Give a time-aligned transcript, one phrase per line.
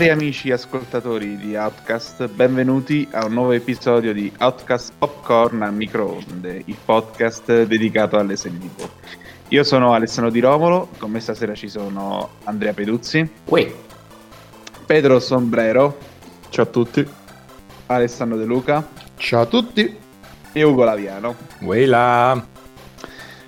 [0.00, 6.62] Cari amici ascoltatori di Outcast, benvenuti a un nuovo episodio di Outcast Popcorn a microonde,
[6.64, 8.88] il podcast dedicato alle serie TV.
[9.48, 13.70] Io sono Alessandro Di Romolo, con me stasera ci sono Andrea Peduzzi, Uè,
[14.86, 15.98] Pedro Sombrero,
[16.48, 17.06] Ciao a tutti.
[17.84, 19.96] Alessandro De Luca Ciao a tutti.
[20.52, 21.36] e Ugo Laviano.
[21.58, 22.42] Weila.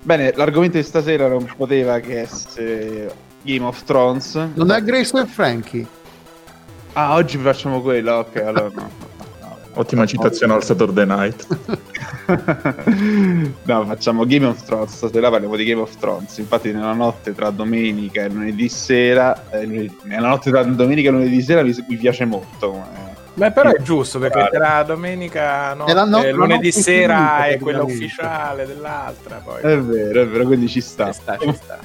[0.03, 3.11] Bene, l'argomento di stasera non poteva che essere
[3.41, 4.35] Game of Thrones.
[4.53, 6.01] Non è Grace e Frankie.
[6.95, 9.11] Ah, oggi facciamo quello, ok, allora no.
[9.75, 11.47] Ottima citazione al Saturday Night.
[13.63, 14.95] no, facciamo Game of Thrones.
[14.95, 16.37] Stasera parliamo di Game of Thrones.
[16.37, 21.41] Infatti, nella notte tra domenica e lunedì sera, eh, nella notte tra domenica e lunedì
[21.41, 22.75] sera mi, mi piace molto.
[22.75, 23.11] eh.
[23.35, 27.83] Beh, però è giusto perché tra domenica no, E e la lunedì sera è quella
[27.83, 29.41] ufficiale dell'altra.
[29.43, 31.07] Poi È vero, è vero, quindi ci sta.
[31.07, 31.79] ci sta, ci sta.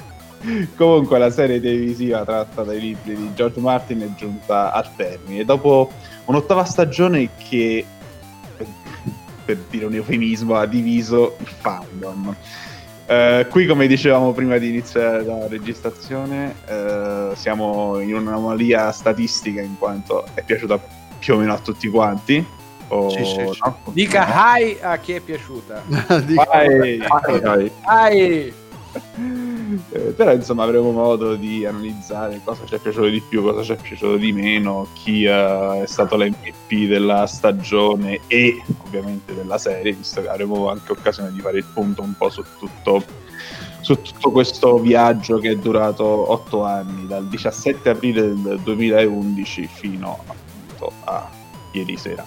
[0.76, 5.44] Comunque, la serie televisiva tratta dai libri di George Martin è giunta al termine.
[5.44, 5.90] Dopo
[6.26, 7.84] un'ottava stagione che,
[9.44, 12.34] per dire un eufemismo, ha diviso il fandom.
[13.06, 19.78] Eh, qui, come dicevamo prima di iniziare la registrazione, eh, siamo in un'anomalia statistica in
[19.78, 20.78] quanto è piaciuta
[21.18, 22.44] più o meno a tutti quanti.
[22.88, 23.58] O, Sì, sì, sì.
[23.64, 23.78] no?
[23.92, 25.82] Dica hi a chi è piaciuta.
[26.24, 26.98] Dico- Vai!
[27.40, 27.70] Dai.
[27.86, 28.52] Hi!
[29.90, 33.72] Eh, però insomma avremo modo di analizzare cosa ci è piaciuto di più, cosa ci
[33.72, 39.92] è piaciuto di meno, chi eh, è stato l'MVP della stagione e ovviamente della serie,
[39.92, 43.02] visto che avremo anche occasione di fare il punto un po' su tutto,
[43.80, 50.18] su tutto questo viaggio che è durato otto anni, dal 17 aprile del 2011 fino
[50.26, 51.28] appunto a
[51.72, 52.24] ieri sera.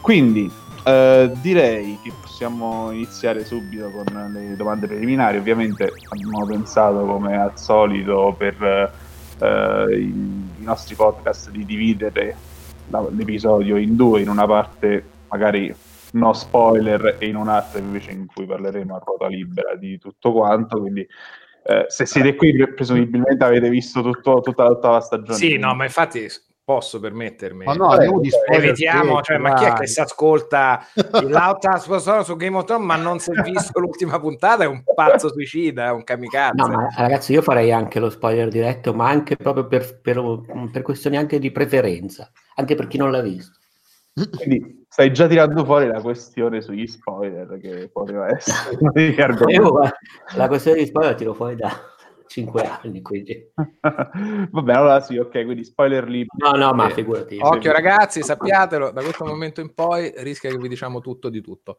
[0.00, 0.50] Quindi
[0.84, 5.36] eh, direi che possiamo iniziare subito con le domande preliminari.
[5.38, 8.92] Ovviamente abbiamo pensato, come al solito, per
[9.40, 10.08] eh, i,
[10.58, 12.34] i nostri podcast di dividere
[12.88, 15.72] la- l'episodio in due, in una parte magari
[16.14, 20.80] no spoiler e in un'altra invece in cui parleremo a ruota libera di tutto quanto.
[20.80, 21.06] Quindi
[21.66, 25.38] eh, se siete qui pre- presumibilmente avete visto tutto- tutta l'ottava stagione.
[25.38, 26.26] Sì, no, ma infatti
[26.64, 27.66] posso permettermi.
[27.66, 28.08] Ma no, Vabbè.
[28.50, 30.80] Evitiamo, secchi, cioè, ma chi è che si ascolta
[31.22, 34.64] l'auta su Game of Thrones ma non si è visto l'ultima puntata?
[34.64, 36.54] È un pazzo suicida, è un kamikaze.
[36.56, 40.22] no, ma ragazzi, io farei anche lo spoiler diretto, ma anche proprio per, per-
[40.72, 43.58] per questioni anche di preferenza, anche per chi non l'ha visto.
[44.14, 48.76] Quindi stai già tirando fuori la questione sugli spoiler che poteva essere.
[49.50, 49.80] Io
[50.36, 51.93] la questione di spoiler la tiro fuori da
[52.34, 53.52] 5 anni, quindi...
[54.50, 56.36] Vabbè, allora sì, ok, quindi spoiler liberi.
[56.38, 57.38] No, no, ma Eh, figurati.
[57.40, 61.78] Occhio ragazzi, sappiatelo, da questo momento in poi rischia che vi diciamo tutto di tutto.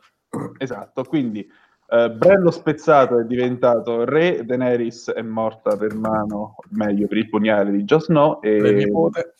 [0.57, 1.45] Esatto, quindi
[1.89, 7.27] eh, Bran lo spezzato è diventato re, Daenerys è morta per mano, meglio per il
[7.27, 9.33] pugnale di Jon Snow e Del nipote.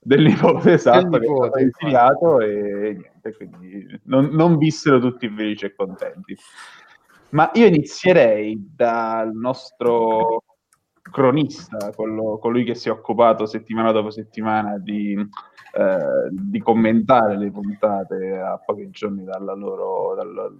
[0.00, 5.28] del nipote, esatto, Del che è stato nipote, e niente, quindi non, non vissero tutti
[5.28, 6.36] felici e contenti.
[7.30, 10.42] Ma io inizierei dal nostro
[11.10, 17.50] cronista, quello- colui che si è occupato settimana dopo settimana di, eh, di commentare le
[17.50, 20.52] puntate a pochi giorni dalla loro, dalla-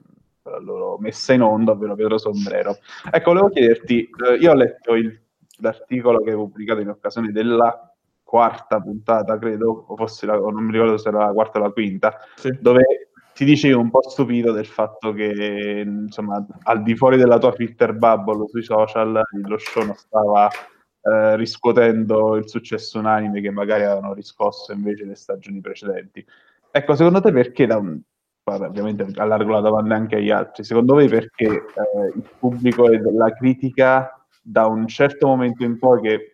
[0.42, 2.76] dalla loro messa in onda, ovvero Pedro Sombrero.
[3.10, 5.20] Ecco, volevo chiederti, eh, io ho letto il-
[5.60, 7.92] l'articolo che hai pubblicato in occasione della
[8.22, 11.70] quarta puntata, credo, o forse la- non mi ricordo se era la quarta o la
[11.70, 12.56] quinta, Sì.
[12.60, 13.07] dove
[13.38, 17.94] ti dicevi un po' stupito del fatto che, insomma, al di fuori della tua Twitter
[17.94, 24.12] bubble sui social, lo show non stava eh, riscuotendo il successo unanime che magari avevano
[24.12, 26.26] riscosso invece le stagioni precedenti.
[26.68, 28.00] Ecco, secondo te perché da un...
[28.42, 33.32] ovviamente allargo la domanda anche agli altri, secondo voi perché eh, il pubblico e la
[33.34, 36.32] critica da un certo momento in poi che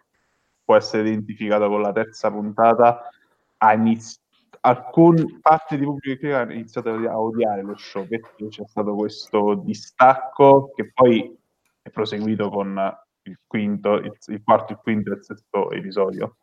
[0.64, 3.10] può essere identificato con la terza puntata
[3.58, 4.22] ha iniziato
[4.66, 9.62] alcune parti di pubblico critica hanno iniziato a odiare lo show perché c'è stato questo
[9.64, 11.36] distacco che poi
[11.82, 12.78] è proseguito con
[13.22, 16.36] il quinto, il, il quarto, il quinto e il sesto episodio.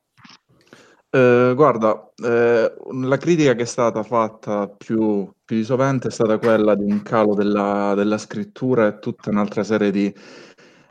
[1.13, 6.37] Eh, guarda, eh, la critica che è stata fatta più, più di sovente è stata
[6.37, 10.13] quella di un calo della, della scrittura e tutta un'altra serie di,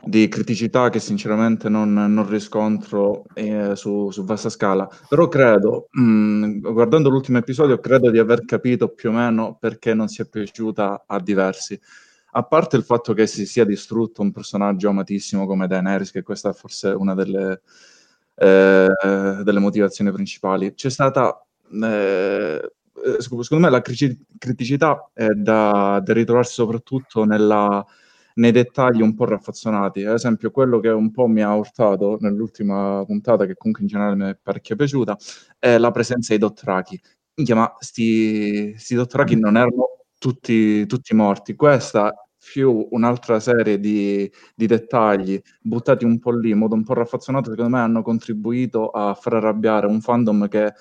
[0.03, 4.89] di criticità che sinceramente non, non riscontro eh, su, su vasta scala.
[5.07, 10.07] Però credo, mh, guardando l'ultimo episodio, credo di aver capito più o meno perché non
[10.07, 11.79] si è piaciuta a diversi.
[12.33, 16.49] A parte il fatto che si sia distrutto un personaggio amatissimo come Daenerys, che questa
[16.49, 17.61] è forse una delle,
[18.35, 18.87] eh,
[19.43, 21.45] delle motivazioni principali, c'è stata,
[21.83, 22.71] eh,
[23.05, 27.85] eh, secondo me, la criticità è da, da ritrovarsi soprattutto nella,
[28.41, 30.03] nei dettagli un po' raffazzonati.
[30.03, 34.15] Ad esempio, quello che un po' mi ha urtato nell'ultima puntata, che comunque in generale
[34.15, 35.15] mi è parecchio piaciuta,
[35.59, 36.99] è la presenza dei Dothraki.
[37.35, 41.55] Minchia, ma sti, sti Dothraki non erano tutti, tutti morti.
[41.55, 46.95] Questa più un'altra serie di, di, dettagli buttati un po' lì in modo un po'
[46.95, 50.73] raffazzonato, secondo me hanno contribuito a far arrabbiare un fandom che,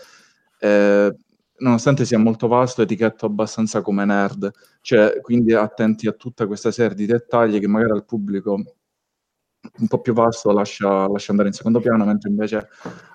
[0.61, 1.15] eh,
[1.61, 4.51] nonostante sia molto vasto, etichetto abbastanza come nerd.
[4.81, 8.63] Cioè, quindi attenti a tutta questa serie di dettagli che magari al pubblico
[9.79, 12.69] un po' più vasto lascia, lascia andare in secondo piano, mentre invece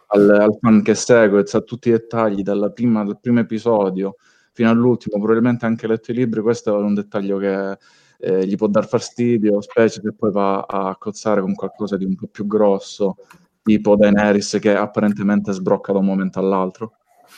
[0.08, 2.44] al, al fan che segue sa tutti i dettagli
[2.74, 4.16] prima, dal primo episodio
[4.52, 7.78] fino all'ultimo, probabilmente anche letto i libri, questo è un dettaglio che
[8.20, 12.16] eh, gli può dar fastidio, specie se poi va a cozzare con qualcosa di un
[12.16, 13.18] po' più grosso,
[13.62, 16.94] tipo Daenerys che apparentemente sbrocca da un momento all'altro.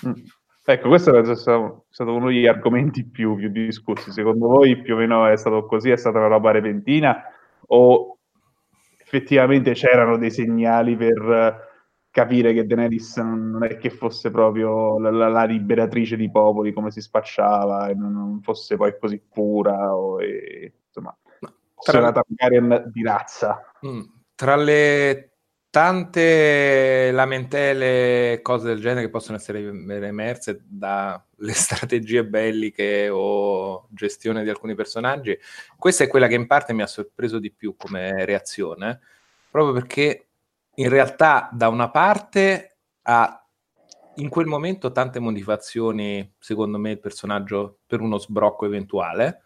[0.05, 0.11] Mm.
[0.69, 4.11] Ecco, questo sia stato uno degli argomenti più, più, discussi.
[4.11, 5.91] Secondo voi più o meno è stato così?
[5.91, 7.23] È stata una roba repentina?
[7.67, 8.17] O
[8.97, 11.65] effettivamente c'erano dei segnali per
[12.11, 16.91] capire che Daenerys non è che fosse proprio la, la, la liberatrice di popoli come
[16.91, 21.15] si spacciava e non, non fosse poi così pura o, e, insomma
[21.75, 21.99] tra...
[21.99, 24.01] una Targaryen di razza mm.
[24.35, 25.36] tra le
[25.69, 31.23] tante lamentele cose del genere che possono essere emerse dalle
[31.53, 35.37] strategie belliche o gestione di alcuni personaggi.
[35.77, 38.99] Questa è quella che in parte mi ha sorpreso di più come reazione
[39.57, 40.27] proprio perché
[40.75, 43.41] in realtà da una parte ha
[44.17, 49.43] in quel momento tante motivazioni, secondo me, il personaggio per uno sbrocco eventuale,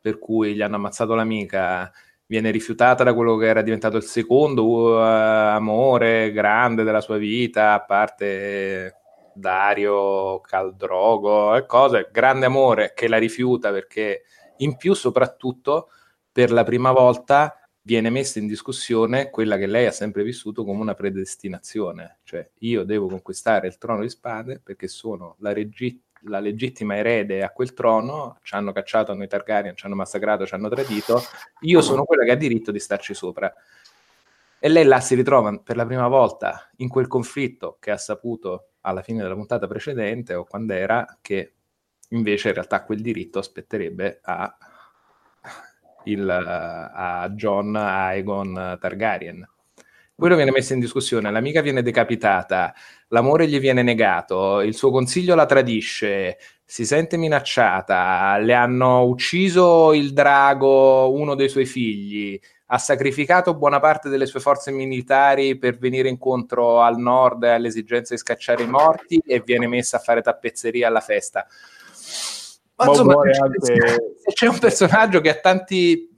[0.00, 1.90] per cui gli hanno ammazzato l'amica,
[2.26, 7.72] viene rifiutata da quello che era diventato il secondo uh, amore grande della sua vita,
[7.74, 8.96] a parte
[9.32, 14.22] Dario, Caldrogo e cose, grande amore che la rifiuta perché
[14.58, 15.90] in più soprattutto
[16.32, 20.80] per la prima volta viene messa in discussione quella che lei ha sempre vissuto come
[20.80, 26.40] una predestinazione, cioè io devo conquistare il trono di spade perché sono la, regi- la
[26.40, 30.68] legittima erede a quel trono, ci hanno cacciato noi Targaryen, ci hanno massacrato, ci hanno
[30.68, 31.20] tradito,
[31.60, 33.52] io sono quella che ha diritto di starci sopra.
[34.58, 38.70] E lei là si ritrova per la prima volta in quel conflitto che ha saputo
[38.80, 41.52] alla fine della puntata precedente o quando era che
[42.10, 44.56] invece in realtà quel diritto aspetterebbe a
[46.04, 49.48] il, a John Aegon Targaryen.
[50.18, 52.74] Quello viene messo in discussione, l'amica viene decapitata,
[53.08, 59.92] l'amore gli viene negato, il suo consiglio la tradisce, si sente minacciata, le hanno ucciso
[59.92, 65.76] il drago, uno dei suoi figli, ha sacrificato buona parte delle sue forze militari per
[65.76, 70.00] venire incontro al nord e alle esigenze di scacciare i morti e viene messa a
[70.00, 71.46] fare tappezzeria alla festa.
[72.76, 73.16] Ma insomma,
[73.60, 76.08] se c'è un personaggio che ha tanti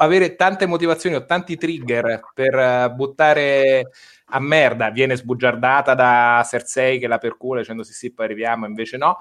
[0.00, 3.90] avere tante motivazioni o tanti trigger per uh, buttare
[4.30, 8.96] a merda, viene sbugiardata da Cersei che la percula dicendo sì sì poi arriviamo, invece
[8.96, 9.18] no.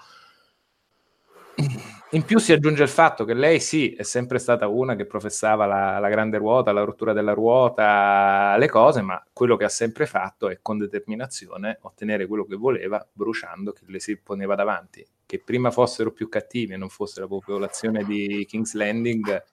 [2.11, 5.65] In più si aggiunge il fatto che lei sì, è sempre stata una che professava
[5.65, 10.05] la, la, grande ruota, la rottura della ruota, le cose, ma quello che ha sempre
[10.05, 15.41] fatto è con determinazione ottenere quello che voleva, bruciando chi le si poneva davanti che
[15.43, 19.43] prima fossero più cattivi e non fosse la popolazione di King's Landing,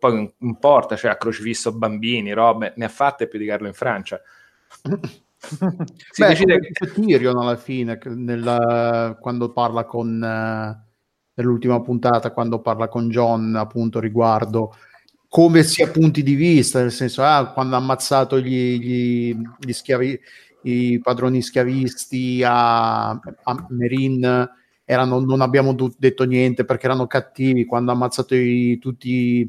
[0.00, 3.74] poi non importa, cioè ha crocifisso bambini, robe, ne ha fatte più di Carlo in
[3.74, 4.20] Francia.
[5.36, 10.88] si Beh, decide che Tyrion alla fine, nella, quando parla con uh,
[11.34, 14.74] nell'ultima puntata, quando parla con John appunto riguardo
[15.28, 20.18] come sia punti di vista, nel senso, ah, quando ha ammazzato gli, gli, gli schiavi,
[20.62, 24.50] i padroni schiavisti a, a Merin
[24.84, 29.48] erano, non abbiamo detto niente perché erano cattivi quando ha ammazzato i, tutti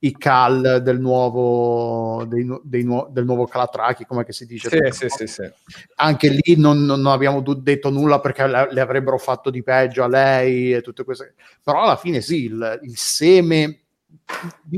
[0.00, 4.68] i cal del nuovo, dei, dei nu- del nuovo Calatrachi, come si dice.
[4.92, 5.50] Sì, sì, sì,
[5.96, 10.04] Anche lì non, non abbiamo du- detto nulla perché le, le, avrebbero fatto di peggio
[10.04, 13.80] a lei e tutte queste Però alla fine sì, il, il seme...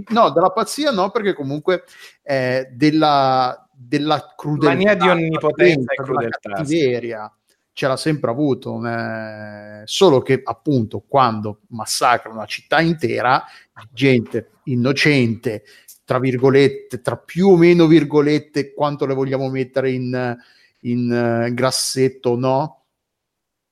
[0.09, 1.85] No, della pazzia no, perché comunque
[2.23, 4.75] eh, della, della crudeltà.
[4.75, 6.51] Mania di onnipotenza e crudeltà.
[6.51, 7.33] Cattiveria
[7.79, 13.45] ce l'ha sempre avuto, eh, solo che appunto quando massacra una città intera,
[13.93, 15.63] gente innocente,
[16.05, 20.37] tra virgolette, tra più o meno virgolette, quanto le vogliamo mettere in,
[20.81, 22.87] in uh, grassetto no,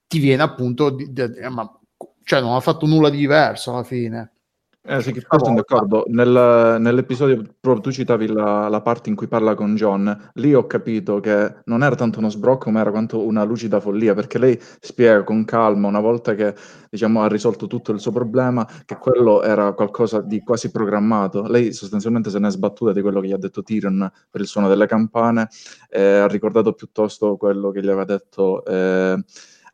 [0.06, 1.68] ti viene appunto, di, di, di, ma,
[2.22, 4.34] cioè non ha fatto nulla di diverso alla fine.
[4.88, 6.04] Eh, sì, sono d'accordo.
[6.06, 10.66] Nel, nell'episodio proprio tu citavi la, la, parte in cui parla con John, lì ho
[10.68, 14.56] capito che non era tanto uno sbrocco, ma era quanto una lucida follia, perché lei
[14.80, 16.54] spiega con calma, una volta che
[16.88, 21.42] diciamo, ha risolto tutto il suo problema, che quello era qualcosa di quasi programmato.
[21.48, 24.46] Lei sostanzialmente se ne è sbattuta di quello che gli ha detto Tyrion per il
[24.46, 25.48] suono delle campane,
[25.90, 28.64] eh, ha ricordato piuttosto quello che gli aveva detto...
[28.64, 29.24] Eh,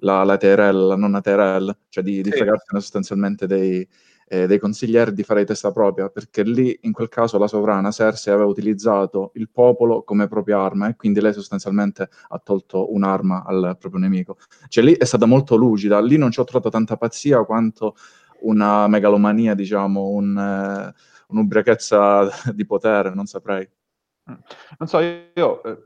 [0.04, 2.38] la, la TRL, la nonna TRL, cioè di, di sì.
[2.38, 3.87] fregarsene sostanzialmente dei,
[4.32, 8.32] eh, dei consiglieri di fare testa propria, perché lì in quel caso la sovrana Cersei
[8.32, 13.76] aveva utilizzato il popolo come propria arma e quindi lei sostanzialmente ha tolto un'arma al
[13.78, 14.38] proprio nemico.
[14.68, 17.94] Cioè lì è stata molto lucida, lì non ci ho trovato tanta pazzia quanto
[18.40, 20.94] una megalomania, diciamo, un, eh,
[21.26, 23.68] un'ubriachezza di potere, non saprei.
[24.30, 24.34] Mm.
[24.78, 25.78] Non so, io, eh,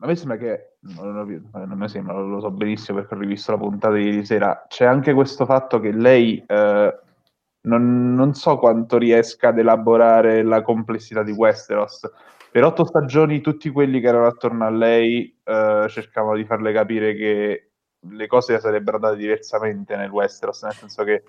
[0.00, 3.18] a me sembra che, non, non, eh, non mi sembra, lo so benissimo perché ho
[3.18, 6.98] rivisto la puntata di ieri sera, c'è anche questo fatto che lei eh,
[7.62, 12.00] non, non, so quanto riesca ad elaborare la complessità di Westeros.
[12.50, 17.14] Per otto stagioni tutti quelli che erano attorno a lei eh, cercavano di farle capire
[17.14, 17.72] che
[18.10, 21.22] le cose sarebbero andate diversamente nel Westeros, nel senso che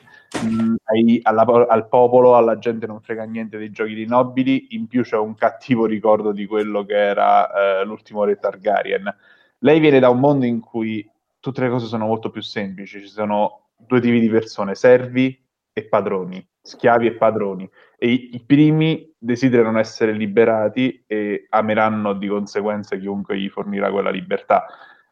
[0.44, 4.88] mh, ai, alla, al popolo, alla gente non frega niente dei giochi di nobili, in
[4.88, 9.16] più c'è un cattivo ricordo di quello che era eh, l'ultimo re Targaryen.
[9.60, 11.08] Lei viene da un mondo in cui
[11.40, 15.43] tutte le cose sono molto più semplici, ci sono due tipi di persone, servi
[15.74, 22.28] e padroni, schiavi e padroni, e i, i primi desiderano essere liberati e ameranno di
[22.28, 24.66] conseguenza chiunque gli fornirà quella libertà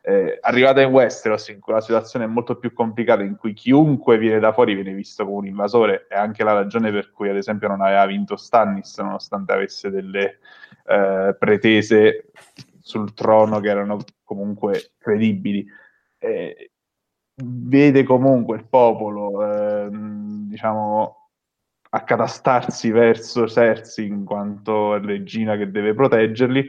[0.04, 4.18] eh, arrivata in Westeros, in cui la situazione è molto più complicata, in cui chiunque
[4.18, 7.36] viene da fuori viene visto come un invasore, è anche la ragione per cui, ad
[7.36, 10.40] esempio, non aveva vinto Stannis, nonostante avesse delle
[10.88, 12.32] eh, pretese
[12.82, 15.66] sul trono che erano comunque credibili.
[16.18, 16.72] Eh,
[17.44, 21.30] vede comunque il popolo, ehm, diciamo,
[21.90, 26.68] accatastarsi verso Cersei in quanto regina che deve proteggerli.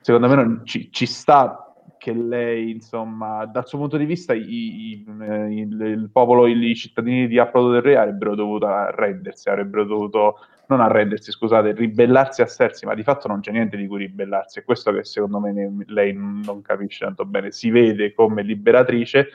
[0.00, 4.40] Secondo me non ci, ci sta che lei, insomma, dal suo punto di vista, i,
[4.40, 5.04] i,
[5.50, 10.36] il, il, popolo, i cittadini di Approdo del Re avrebbero dovuto arrendersi, avrebbero dovuto,
[10.68, 14.60] non arrendersi, scusate, ribellarsi a Cersei, ma di fatto non c'è niente di cui ribellarsi.
[14.60, 17.50] È questo che secondo me ne, lei non capisce tanto bene.
[17.50, 19.28] Si vede come liberatrice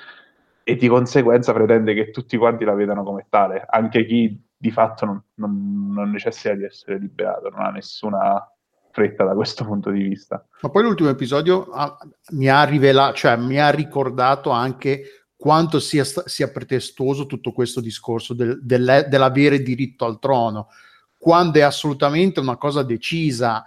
[0.67, 5.05] e di conseguenza pretende che tutti quanti la vedano come tale, anche chi di fatto
[5.05, 8.51] non, non, non necessita di essere liberato, non ha nessuna
[8.89, 10.43] fretta da questo punto di vista.
[10.61, 11.95] Ma poi l'ultimo episodio ha,
[12.31, 18.33] mi ha rivelato, cioè mi ha ricordato anche quanto sia, sia pretestuoso tutto questo discorso
[18.33, 20.69] del, dell'avere diritto al trono,
[21.15, 23.65] quando è assolutamente una cosa decisa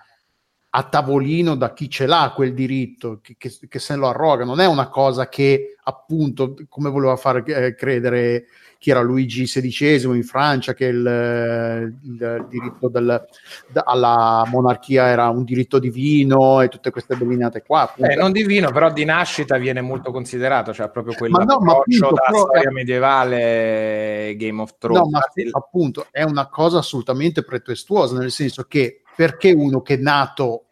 [0.71, 4.61] a tavolino da chi ce l'ha quel diritto, che, che, che se lo arroga, non
[4.61, 8.47] è una cosa che appunto, come voleva far eh, credere
[8.79, 13.27] chi era Luigi XVI in Francia, che il, il diritto del,
[13.73, 17.93] alla monarchia era un diritto divino e tutte queste bellinate qua.
[17.97, 22.23] Eh, non divino, però di nascita viene molto considerato, cioè proprio quell'approccio no, appunto, da
[22.27, 25.01] però, storia medievale Game of Thrones.
[25.01, 25.21] No, ma
[25.59, 30.67] appunto è una cosa assolutamente pretestuosa, nel senso che perché uno che è nato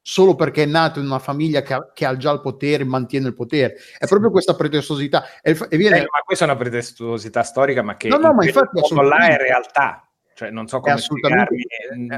[0.00, 3.26] solo perché è nato in una famiglia che ha, che ha già il potere, mantiene
[3.26, 3.74] il potere.
[3.98, 5.24] È proprio questa pretestuosità.
[5.42, 5.96] E, e viene...
[5.98, 9.36] eh, ma questa è una pretestuosità storica, ma che no, no, ma infatti, là è
[9.36, 10.05] realtà.
[10.36, 11.66] Cioè, non so come assolutamente...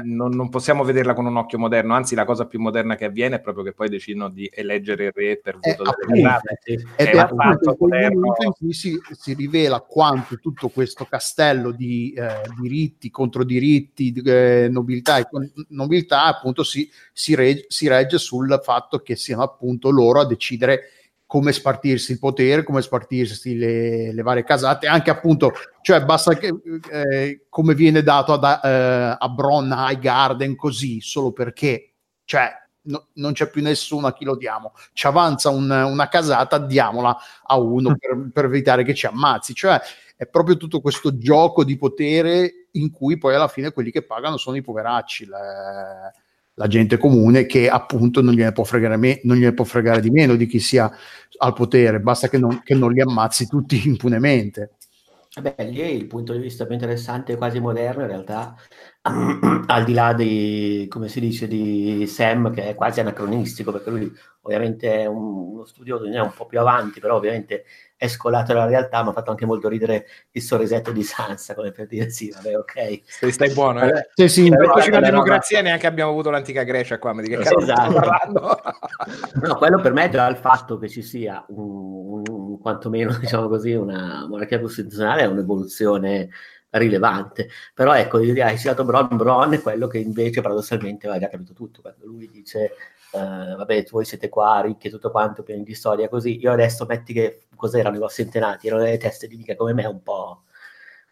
[0.03, 3.37] non, non, possiamo vederla con un occhio moderno, anzi la cosa più moderna che avviene
[3.37, 6.59] è proprio che poi decidono di eleggere il re per voto eh, delle grade.
[6.65, 11.71] Ed è, è appunto quel momento in cui si, si, rivela quanto tutto questo castello
[11.71, 15.25] di eh, diritti, contro diritti, eh, nobiltà e
[15.69, 20.89] nobiltà appunto si, si, regge, si regge sul fatto che siano appunto loro a decidere
[21.29, 25.51] come spartirsi il potere, come spartirsi le, le varie casate, anche appunto,
[25.83, 26.51] cioè basta che
[26.91, 31.93] eh, come viene dato ad, eh, a Bron High Garden così, solo perché,
[32.25, 32.49] cioè
[32.85, 37.15] no, non c'è più nessuno a chi lo diamo, ci avanza un, una casata, diamola
[37.43, 39.79] a uno per, per evitare che ci ammazzi, cioè
[40.15, 44.37] è proprio tutto questo gioco di potere in cui poi alla fine quelli che pagano
[44.37, 45.27] sono i poveracci.
[45.27, 46.11] Le,
[46.59, 50.09] la gente comune che appunto non gliene può fregare, me, non gliene può fregare di
[50.09, 50.91] meno di chi sia
[51.37, 54.71] al potere, basta che non, che non li ammazzi tutti impunemente.
[55.39, 58.55] Beh, lì il punto di vista più interessante, quasi moderno, in realtà,
[59.67, 64.11] al di là di, come si dice, di Sam, che è quasi anacronistico, perché lui
[64.41, 67.63] ovviamente è un, uno studioso, è un po' più avanti, però ovviamente
[67.99, 71.73] è scolato dalla realtà, mi ha fatto anche molto ridere il sorrisetto di Sansa, come
[71.73, 73.01] per dire sì, vabbè, ok.
[73.05, 74.09] Stai, stai buono, eh?
[74.13, 77.59] Sì, sì, però la democrazia neanche abbiamo avuto l'antica Grecia qua, ma di che cazzo
[77.59, 78.61] esatto.
[79.45, 83.73] no, quello per me è il fatto che ci sia un, un, quantomeno, diciamo così,
[83.73, 86.29] una monarchia costituzionale è un'evoluzione
[86.69, 87.49] rilevante.
[87.73, 91.81] Però ecco, hai citato Bron, Bron è quello che invece paradossalmente aveva già capito tutto,
[91.81, 92.71] quando lui dice
[93.11, 96.39] Uh, vabbè, voi siete qua, ricchi e tutto quanto, pieni di storia, così.
[96.39, 98.67] Io adesso metti che cos'erano i vostri antenati?
[98.67, 100.43] Erano delle teste di mica come me, un po',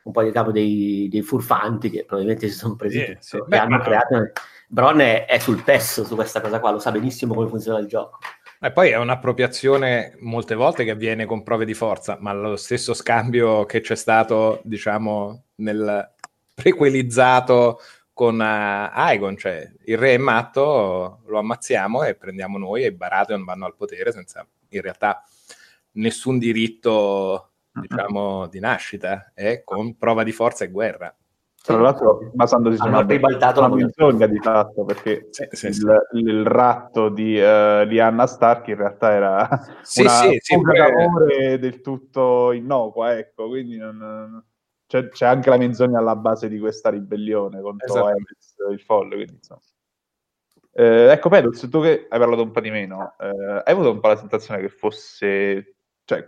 [0.03, 3.37] un po' diciamo dei, dei furfanti che probabilmente si sono presi Sì, tutto sì.
[3.37, 4.31] e Beh, hanno ma- creato.
[4.67, 7.87] Bron è, è sul pezzo su questa cosa qua, lo sa benissimo come funziona il
[7.87, 8.19] gioco.
[8.59, 12.93] E poi è un'appropriazione molte volte che avviene con prove di forza, ma lo stesso
[12.93, 16.13] scambio che c'è stato, diciamo, nel
[16.53, 17.79] prequelizzato
[18.17, 22.91] con eh, Aegon, cioè il re è matto, lo ammazziamo e prendiamo noi e i
[22.91, 25.21] Baratheon vanno al potere senza in realtà
[25.91, 31.15] nessun diritto, diciamo, di nascita, è con prova di forza e guerra.
[31.63, 36.43] Tra l'altro, basandosi su una, ribaltato una menzogna di fatto, perché Sì, sì, il, il
[36.45, 39.47] ratto di, eh, di Anna Stark in realtà era
[39.83, 44.43] Sì, una sì, sì, fuga poi- d'amore del tutto innocua, ecco, quindi non-
[44.87, 48.35] c'è, c'è anche la menzogna alla base di questa ribellione contro Esattamente.
[48.57, 49.61] Aerys, il folle, quindi insomma.
[50.71, 53.99] Eh, ecco, Pedro, tu che hai parlato un po' di meno, eh, hai avuto un
[53.99, 55.75] po' la sensazione che fosse
[56.05, 56.25] cioè,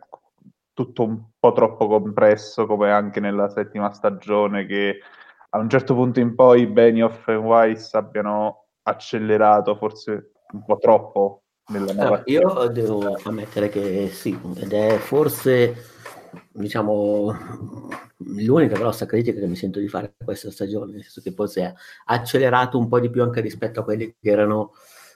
[0.74, 5.00] tutto un po' troppo compresso, come anche nella settima stagione, che
[5.52, 11.44] a un certo punto in poi Benioff e Weiss abbiano accelerato forse un po' troppo
[11.68, 12.42] nella Allora, narrativa.
[12.42, 15.76] io devo ammettere che sì, ed è forse,
[16.52, 17.34] diciamo,
[18.18, 21.74] l'unica grossa critica che mi sento di fare questa stagione, nel senso che forse ha
[22.06, 24.74] accelerato un po' di più anche rispetto a quelli che erano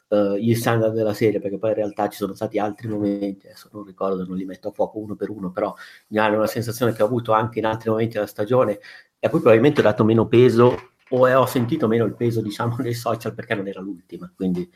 [0.10, 3.70] eh, gli standard della serie, perché poi in realtà ci sono stati altri momenti, adesso
[3.72, 5.74] non ricordo, non li metto a fuoco uno per uno, però
[6.10, 8.80] mi hanno una sensazione che ho avuto anche in altri momenti della stagione,
[9.20, 12.78] e a cui probabilmente ho dato meno peso, o ho sentito meno il peso, diciamo,
[12.82, 14.70] nei social perché non era l'ultima, quindi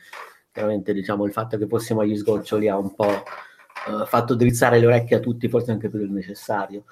[0.51, 3.23] chiaramente diciamo il fatto che fossimo agli sgoccioli ha un po'
[3.87, 6.85] eh, fatto drizzare le orecchie a tutti, forse anche più del necessario.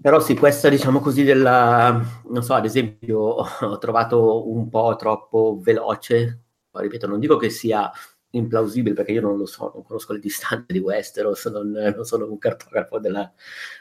[0.00, 3.18] Però sì, questa diciamo così della, non so, ad esempio
[3.60, 7.90] ho trovato un po' troppo veloce, poi ripeto, non dico che sia
[8.30, 12.28] implausibile perché io non lo so, non conosco le distanze di Westeros, non, non sono
[12.28, 13.30] un cartografo della,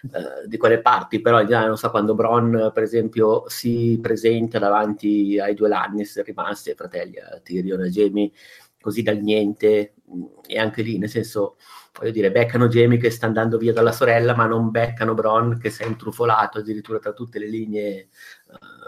[0.04, 5.40] eh, di quelle parti, però generale non so quando Bron per esempio si presenta davanti
[5.40, 8.32] ai due Lannister rimasti, ai fratelli, a Tyrion e a Jaime,
[8.80, 11.56] così dal niente, mh, e anche lì nel senso
[11.98, 15.70] voglio dire, beccano Jamie che sta andando via dalla sorella, ma non beccano Bron che
[15.70, 18.08] si è intrufolato addirittura tra tutte le linee eh,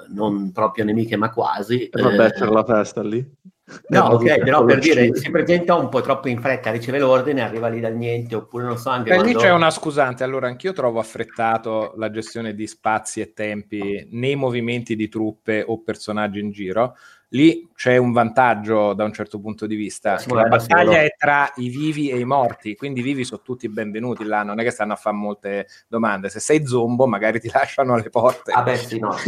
[0.10, 1.88] non proprio nemiche, ma quasi.
[1.90, 3.44] E vabbè, Eh, c'era la festa lì.
[3.88, 7.68] No, ok, però per dire, si presenta un po' troppo in fretta, riceve l'ordine, arriva
[7.68, 11.00] lì dal niente, oppure non so anche lì quando- c'è una scusante, allora anch'io trovo
[11.00, 16.96] affrettato la gestione di spazi e tempi nei movimenti di truppe o personaggi in giro.
[17.30, 21.52] Lì c'è un vantaggio da un certo punto di vista, che la battaglia è tra
[21.56, 24.70] i vivi e i morti, quindi i vivi sono tutti benvenuti là, non è che
[24.72, 26.30] stanno a fare molte domande.
[26.30, 28.52] Se sei zombo magari ti lasciano alle porte.
[28.52, 29.12] Ah beh sì, no.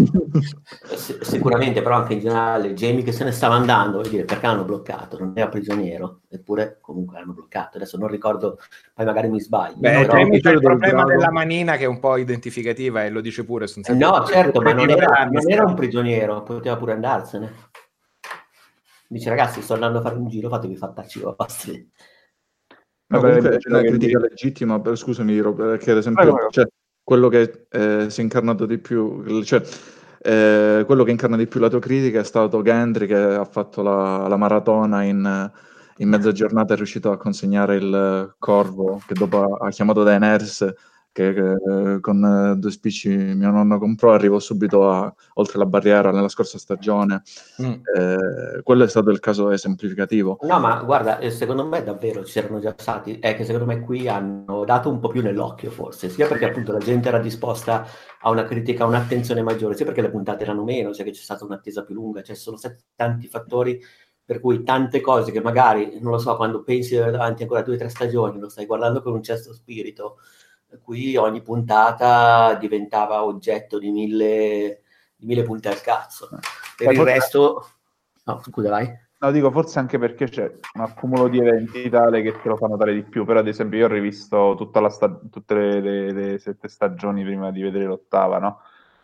[0.88, 4.46] S- sicuramente, però anche in generale Jamie che se ne stava andando, voglio dire, perché
[4.46, 5.18] l'hanno bloccato?
[5.20, 7.78] Non era prigioniero, eppure comunque l'hanno bloccato.
[7.78, 8.60] Adesso non ricordo,
[8.94, 9.76] poi magari mi sbaglio.
[9.78, 11.10] Beh, però- Jamie c'è il problema drago.
[11.10, 14.72] della manina che è un po' identificativa e lo dice pure Eh, No, certo, ma
[14.74, 17.66] non era, non era un prigioniero, poteva pure andarsene.
[19.08, 21.90] Dice ragazzi, sto andando a fare un giro, fatevi fattacci vostri.
[23.10, 26.34] No, Vabbè, comunque è una che critica dire- legittima, per- scusami Rob, perché ad esempio
[26.34, 26.50] prego.
[26.50, 26.68] cioè,
[27.02, 29.64] quello che eh, si è incarnato di più, cioè,
[30.20, 33.82] eh, quello che incarna di più la tua critica è stato Gendry che ha fatto
[33.82, 35.52] la, la maratona in,
[36.00, 40.74] in mezza giornata è riuscito a consegnare il corvo che dopo ha chiamato Daenerys
[41.18, 46.12] che, che, con eh, due spicci mio nonno comprò arrivò subito a, oltre la barriera
[46.12, 47.24] nella scorsa stagione.
[47.60, 47.72] Mm.
[47.72, 50.38] Eh, quello è stato il caso esemplificativo.
[50.42, 54.08] No, ma guarda, eh, secondo me davvero c'erano già stati, è che secondo me qui
[54.08, 57.88] hanno dato un po' più nell'occhio forse, sia perché appunto la gente era disposta
[58.20, 61.22] a una critica, a un'attenzione maggiore, sia perché le puntate erano meno, cioè che c'è
[61.22, 63.82] stata un'attesa più lunga, cioè sono stati tanti fattori
[64.28, 67.62] per cui tante cose che magari, non lo so, quando pensi di avere davanti ancora
[67.62, 70.18] due o tre stagioni, lo stai guardando con un certo spirito,
[70.82, 74.82] qui ogni puntata diventava oggetto di mille,
[75.16, 76.30] di mille punte al cazzo.
[76.76, 77.68] Per Ma il forse- resto...
[78.26, 79.06] No, scusa, vai.
[79.20, 82.68] No, dico forse anche perché c'è un accumulo di eventi tale che te lo fa
[82.68, 83.26] notare di più.
[83.26, 87.24] Però, ad esempio, io ho rivisto tutta la sta- tutte le, le- le sette stagioni
[87.24, 88.60] prima di vedere l'ottava, no?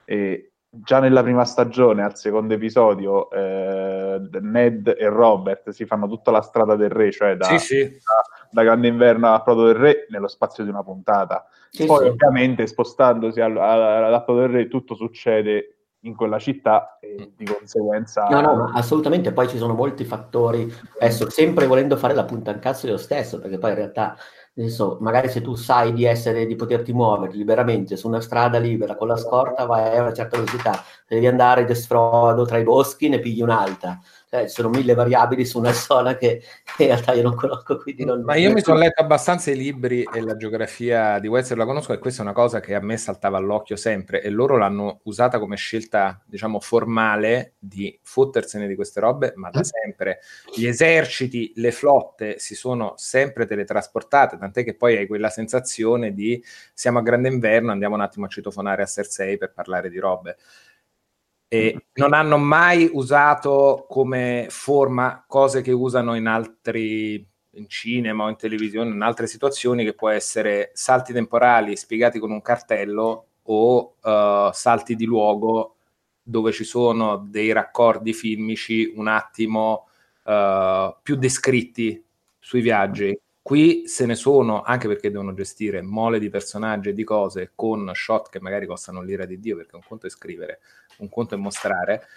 [0.05, 6.31] E già nella prima stagione, al secondo episodio, eh, Ned e Robert si fanno tutta
[6.31, 7.83] la strada del re, cioè da, Sì, sì.
[7.83, 11.45] da- da Grande Inverno a Proto del Re, nello spazio di una puntata.
[11.69, 12.09] Sì, Poi, sì.
[12.09, 17.45] ovviamente, spostandosi al, al, ad Apro del Re, tutto succede in quella città e di
[17.45, 18.27] conseguenza...
[18.27, 22.51] No, no, ma assolutamente, poi ci sono molti fattori, adesso sempre volendo fare la punta
[22.51, 24.15] al cazzo io stesso, perché poi in realtà
[24.55, 28.95] Adesso, magari se tu sai di essere, di poterti muovere liberamente su una strada libera
[28.95, 30.83] con la scorta, vai a una certa velocità.
[31.07, 33.99] Devi andare desfrodo tra i boschi, ne pigli un'alta
[34.33, 36.41] eh, ci sono mille variabili su una zona che,
[36.79, 37.83] in realtà io non conosco.
[37.99, 38.23] Non...
[38.23, 41.93] Ma io mi sono letto abbastanza i libri e la geografia di Webster la conosco
[41.93, 45.37] e questa è una cosa che a me saltava all'occhio sempre e loro l'hanno usata
[45.37, 49.63] come scelta, diciamo, formale di fottersene di queste robe, ma da mm.
[49.63, 50.19] sempre.
[50.51, 56.43] Gli eserciti, le flotte si sono sempre teletrasportate, tant'è che poi hai quella sensazione di
[56.73, 60.37] siamo a grande inverno, andiamo un attimo a citofonare a Cersei per parlare di robe
[61.53, 67.23] e non hanno mai usato come forma cose che usano in altri
[67.55, 72.31] in cinema o in televisione, in altre situazioni, che può essere salti temporali spiegati con
[72.31, 75.75] un cartello o uh, salti di luogo
[76.23, 79.89] dove ci sono dei raccordi filmici un attimo
[80.23, 82.03] uh, più descritti
[82.39, 83.15] sui viaggi.
[83.43, 87.91] Qui se ne sono, anche perché devono gestire mole di personaggi e di cose con
[87.93, 90.61] shot che magari costano l'ira di Dio, perché un conto è scrivere,
[90.97, 92.07] un conto è mostrare,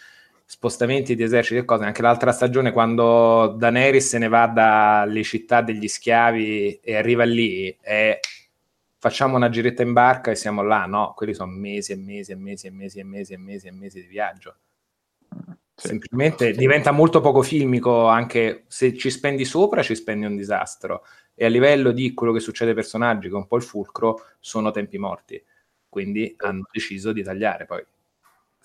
[0.44, 1.84] spostamenti di eserciti e cose.
[1.84, 7.76] Anche l'altra stagione, quando Daenerys se ne va dalle città degli schiavi e arriva lì,
[7.80, 8.20] e
[8.98, 11.12] facciamo una giretta in barca e siamo là, no?
[11.14, 14.00] Quelli sono mesi e mesi e mesi e mesi e mesi e mesi e mesi
[14.00, 14.56] di viaggio.
[15.74, 15.88] Sì.
[15.88, 21.04] Semplicemente diventa molto poco filmico anche se ci spendi sopra, ci spendi un disastro.
[21.34, 24.22] E a livello di quello che succede ai personaggi, che è un po' il fulcro,
[24.40, 25.42] sono tempi morti.
[25.86, 27.66] Quindi hanno deciso di tagliare.
[27.66, 27.84] Poi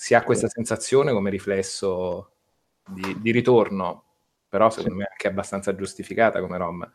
[0.02, 2.32] si ha questa sensazione come riflesso
[2.88, 4.04] di, di ritorno,
[4.50, 6.92] però secondo me è anche abbastanza giustificata come Rom.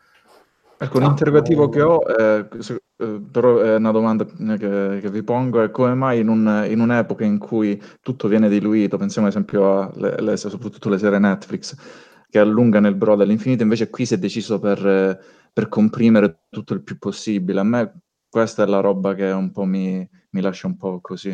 [0.77, 5.23] Ecco, un interrogativo che ho, eh, se, eh, però è una domanda che, che, vi
[5.23, 9.33] pongo, è come mai in, un, in, un'epoca in cui tutto viene diluito, pensiamo ad
[9.33, 11.77] esempio alle, soprattutto alle serie Netflix,
[12.29, 15.17] che allungano il brodo all'infinito, invece qui si è deciso per,
[15.53, 17.61] per, comprimere tutto il più possibile.
[17.61, 21.33] A me questa è la roba che un po' mi, mi lascia un po' così.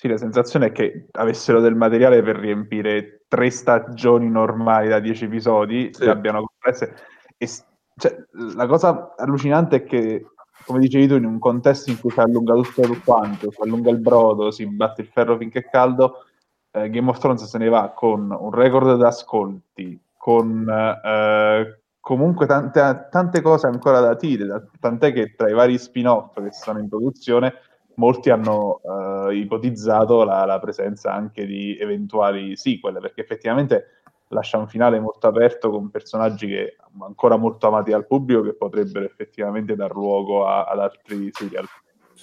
[0.00, 5.24] Sì, la sensazione è che avessero del materiale per riempire tre stagioni normali da dieci
[5.24, 6.04] episodi, sì.
[6.04, 6.94] abbiano compresse
[7.36, 7.48] e
[7.96, 8.16] cioè,
[8.54, 10.24] la cosa allucinante è che,
[10.64, 13.98] come dicevi tu, in un contesto in cui si allunga tutto quanto, si allunga il
[13.98, 16.26] brodo, si batte il ferro finché è caldo,
[16.70, 20.64] eh, Game of Thrones se ne va con un record di ascolti, con
[21.04, 26.52] eh, comunque tante, tante, cose ancora da dire, tant'è che tra i vari spin-off che
[26.52, 27.52] sono in produzione
[27.98, 34.68] molti hanno eh, ipotizzato la, la, presenza anche di eventuali sequel, perché effettivamente lascia un
[34.68, 39.92] finale molto aperto con personaggi che ancora molto amati dal pubblico che potrebbero effettivamente dar
[39.92, 41.66] luogo a, ad altri serial.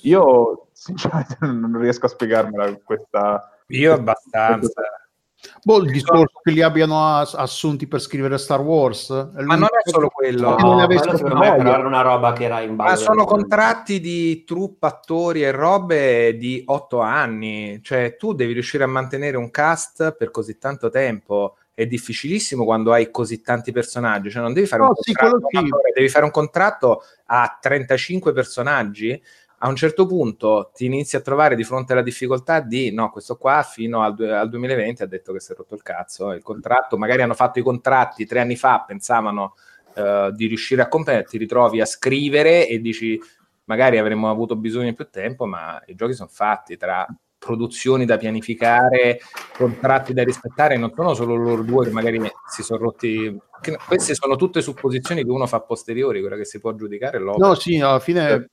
[0.01, 3.49] Io sinceramente non riesco a spiegarmela questa...
[3.67, 4.81] Io abbastanza.
[5.63, 9.09] Boh, il discorso che li abbiano assunti per scrivere Star Wars.
[9.09, 10.57] Ma non è solo quello.
[10.57, 12.89] No, no, secondo me però era una roba che era in base.
[12.89, 17.79] Ma sono contratti di troupe, attori e robe di otto anni.
[17.83, 22.93] Cioè, tu devi riuscire a mantenere un cast per così tanto tempo è difficilissimo quando
[22.93, 26.31] hai così tanti personaggi, cioè non devi fare, no, un, contratto, sì, devi fare un
[26.31, 29.21] contratto a 35 personaggi,
[29.59, 33.37] a un certo punto ti inizi a trovare di fronte alla difficoltà di no, questo
[33.37, 36.97] qua fino al, al 2020 ha detto che si è rotto il cazzo, il contratto,
[36.97, 39.55] magari hanno fatto i contratti tre anni fa, pensavano
[39.95, 43.19] uh, di riuscire a competere, ti ritrovi a scrivere e dici
[43.65, 48.17] magari avremmo avuto bisogno di più tempo, ma i giochi sono fatti tra produzioni da
[48.17, 49.19] pianificare,
[49.55, 53.39] contratti da rispettare, non sono solo loro due che magari si sono rotti.
[53.87, 57.19] Queste sono tutte supposizioni che uno fa a posteriori, quella che si può giudicare.
[57.19, 58.49] No, sì, alla fine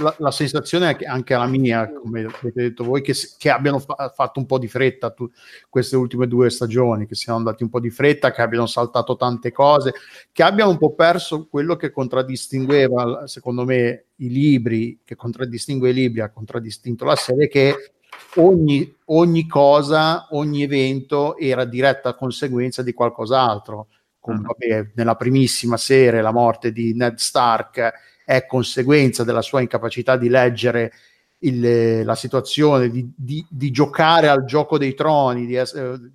[0.00, 3.78] la, la, sensazione è che anche la mia, come avete detto voi, che, che abbiano
[3.78, 5.30] fa- fatto un po' di fretta tu,
[5.68, 9.52] queste ultime due stagioni, che siano andati un po' di fretta, che abbiano saltato tante
[9.52, 9.92] cose,
[10.32, 15.94] che abbiano un po' perso quello che contraddistingueva, secondo me, i libri, che contraddistingue i
[15.94, 17.92] libri, ha contraddistinto la serie, che
[18.36, 23.88] ogni, ogni cosa, ogni evento era diretta conseguenza di qualcos'altro.
[24.18, 24.44] Come, mm.
[24.44, 30.28] vabbè, nella primissima serie la morte di Ned Stark è conseguenza della sua incapacità di
[30.28, 30.92] leggere
[31.38, 35.60] il, la situazione, di, di, di, giocare al gioco dei troni, di,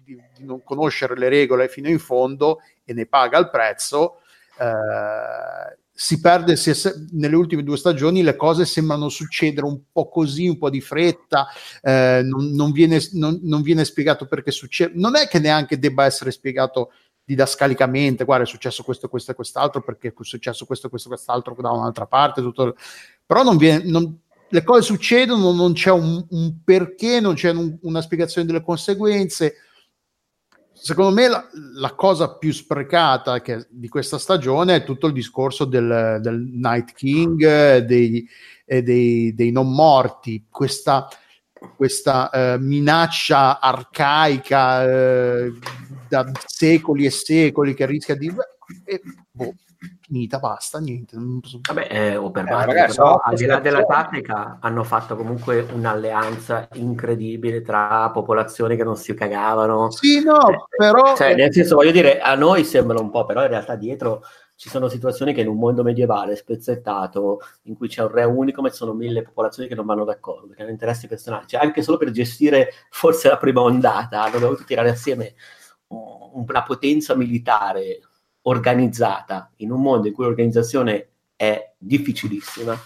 [0.01, 4.21] di, non conoscere le regole fino in fondo e ne paga il prezzo.
[4.57, 6.71] Eh, si perde si,
[7.11, 11.47] nelle ultime due stagioni le cose sembrano succedere un po' così, un po' di fretta,
[11.81, 16.05] eh, non, non, viene, non, non, viene, spiegato perché succede, non è che neanche debba
[16.05, 16.91] essere spiegato
[17.25, 21.55] didascalicamente, guarda è successo questo, questo e quest'altro, perché è successo questo, questo e quest'altro
[21.59, 22.75] da un'altra parte, tutto...
[23.25, 23.83] però non viene,
[24.47, 29.55] le cose succedono, non c'è un, un perché, non c'è un, una spiegazione delle conseguenze,
[30.71, 35.65] secondo me la, la, cosa più sprecata che, di questa stagione è tutto il discorso
[35.65, 38.27] del, del Night King, dei,
[38.65, 41.07] dei, dei non morti, questa,
[41.75, 45.53] questa eh, minaccia arcaica eh,
[46.07, 48.33] da secoli e secoli che rischia di...
[48.85, 49.53] Eh, boh,
[50.01, 51.17] finita, basta, niente.
[51.67, 55.61] Vabbè, eh, o per eh, però, so, al di là della tattica hanno fatto comunque
[55.61, 59.91] un'alleanza incredibile tra popolazioni che non si cagavano.
[59.91, 61.15] Sì, no, eh, però...
[61.15, 64.23] Cioè, nel senso, voglio dire, a noi sembra un po', però in realtà dietro
[64.57, 68.61] ci sono situazioni che in un mondo medievale spezzettato, in cui c'è un re unico,
[68.61, 71.45] ma ci sono mille popolazioni che non vanno d'accordo, che hanno interessi personali.
[71.47, 75.33] Cioè, anche solo per gestire forse la prima ondata, hanno dovuto tirare assieme
[75.87, 77.99] una potenza militare
[78.43, 82.79] organizzata in un mondo in cui l'organizzazione è difficilissima.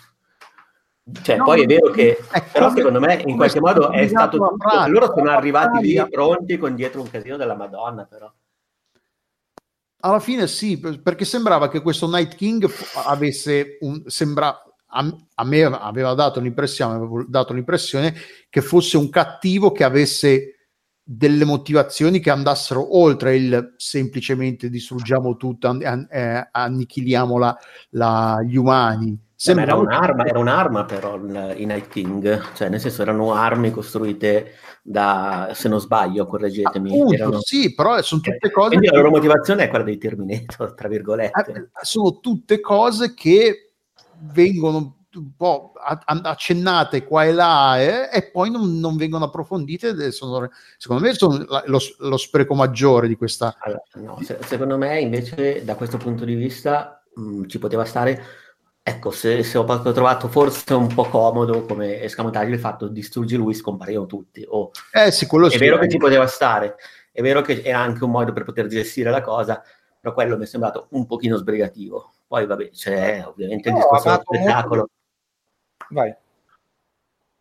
[1.21, 2.19] Cioè, no, poi è vero che,
[2.51, 6.75] però secondo me in qualche modo è stato tutto, loro sono arrivati lì pronti con
[6.75, 8.31] dietro un casino della Madonna, però.
[10.01, 12.69] Alla fine sì, perché sembrava che questo Night King
[13.05, 18.15] avesse un, sembra, a, me aveva dato l'impressione, dato l'impressione
[18.49, 20.59] che fosse un cattivo che avesse
[21.12, 27.58] delle motivazioni che andassero oltre il semplicemente distruggiamo tutto, an- eh, annichiliamo la,
[27.91, 29.19] la, gli umani.
[29.34, 34.52] Sembra era, un'arma, era un'arma però i Night King, cioè nel senso erano armi costruite
[34.84, 36.91] da, se non sbaglio, correggetemi.
[36.91, 37.39] Appunto, erano...
[37.41, 38.67] Sì, però sono tutte cose...
[38.67, 38.93] Quindi che...
[38.93, 41.52] la loro motivazione è quella dei Terminator, tra virgolette.
[41.52, 43.72] Eh, sono tutte cose che
[44.32, 50.12] vengono un po' accennate qua e là eh, e poi non, non, vengono approfondite.
[50.12, 53.56] Sono, secondo me sono lo, lo, spreco maggiore di questa.
[53.60, 57.86] Allora, no, se, secondo me invece da questo punto di vista mh, mm, ci poteva
[57.86, 58.24] stare.
[58.82, 63.54] Ecco, se, se, ho trovato forse un po' comodo come escamotaggio il fatto distruggi lui,
[63.54, 64.43] scompaiono tutti.
[64.48, 66.76] Oh, eh sì, quello è vero che ci poteva stare,
[67.12, 69.62] è vero che era anche un modo per poter gestire la cosa,
[70.00, 72.13] però quello mi è sembrato un pochino sbrigativo.
[72.30, 74.89] Poi vabbè, c'è ovviamente il discorso del spettacolo.
[75.89, 76.13] Vai.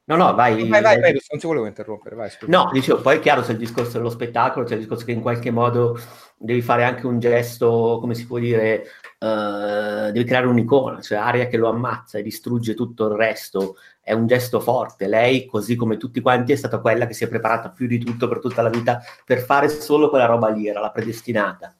[0.08, 0.66] No, no, vai.
[0.66, 2.30] Vai, vai, vai, non ti volevo interrompere, vai.
[2.46, 5.20] No, dicevo, poi è chiaro c'è il discorso dello spettacolo, c'è il discorso che in
[5.20, 5.98] qualche modo
[6.34, 8.84] devi fare anche un gesto, come si può dire,
[9.18, 14.14] uh, devi creare un'icona, cioè Aria che lo ammazza e distrugge tutto il resto, è
[14.14, 15.08] un gesto forte.
[15.08, 18.28] Lei, così come tutti quanti, è stata quella che si è preparata più di tutto
[18.28, 21.76] per tutta la vita per fare solo quella roba lì, era la predestinata.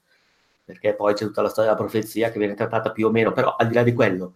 [0.63, 3.55] Perché poi c'è tutta la storia della profezia che viene trattata più o meno, però
[3.55, 4.33] al di là di quello...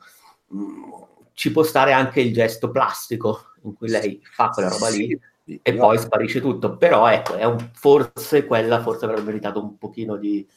[0.48, 0.92] Mh, mm,
[1.34, 5.60] ci può stare anche il gesto plastico in cui lei fa quella roba lì sì,
[5.62, 6.78] e poi sparisce tutto.
[6.78, 10.48] Però ecco, è un, forse quella forse avrebbe meritato un pochino di,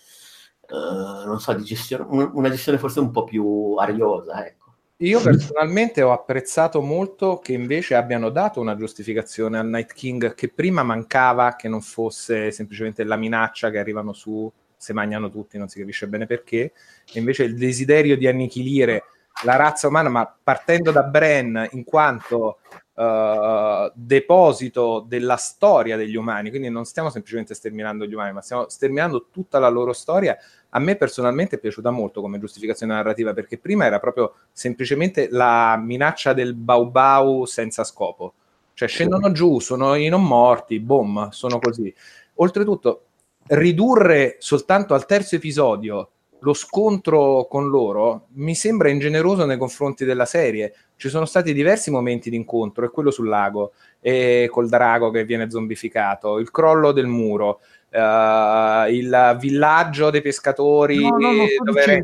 [0.68, 4.64] uh, non so, di gestione, una gestione forse un po' più ariosa, ecco.
[5.00, 10.48] Io personalmente ho apprezzato molto che invece abbiano dato una giustificazione al Night King che
[10.48, 15.68] prima mancava, che non fosse semplicemente la minaccia che arrivano su, se mangiano tutti, non
[15.68, 16.72] si capisce bene perché,
[17.12, 19.02] e invece il desiderio di annichilire
[19.44, 22.58] la razza umana, ma partendo da Bren in quanto
[22.94, 28.68] uh, deposito della storia degli umani, quindi non stiamo semplicemente sterminando gli umani, ma stiamo
[28.68, 30.36] sterminando tutta la loro storia.
[30.70, 35.76] A me personalmente è piaciuta molto come giustificazione narrativa, perché prima era proprio semplicemente la
[35.76, 38.34] minaccia del bau bau senza scopo.
[38.72, 41.92] Cioè scendono giù, sono i non morti, boom, sono così.
[42.34, 43.04] Oltretutto,
[43.48, 50.24] ridurre soltanto al terzo episodio lo scontro con loro mi sembra ingeneroso nei confronti della
[50.24, 50.74] serie.
[50.96, 55.24] Ci sono stati diversi momenti di incontro, e quello sul lago, e col drago che
[55.24, 61.02] viene zombificato, il crollo del muro, uh, il villaggio dei pescatori.
[61.02, 62.00] No, no, dove era,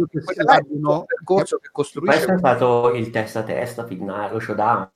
[0.70, 2.16] un percorso che costruisce.
[2.16, 4.90] Questo è stato il testa a testa finale, lo showdown.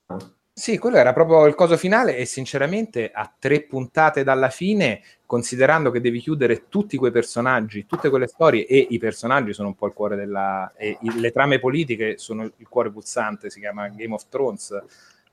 [0.59, 5.91] Sì, quello era proprio il coso finale e sinceramente a tre puntate dalla fine, considerando
[5.91, 9.85] che devi chiudere tutti quei personaggi, tutte quelle storie e i personaggi sono un po'
[9.85, 10.73] il cuore della...
[10.75, 14.83] e le trame politiche sono il cuore pulsante, si chiama Game of Thrones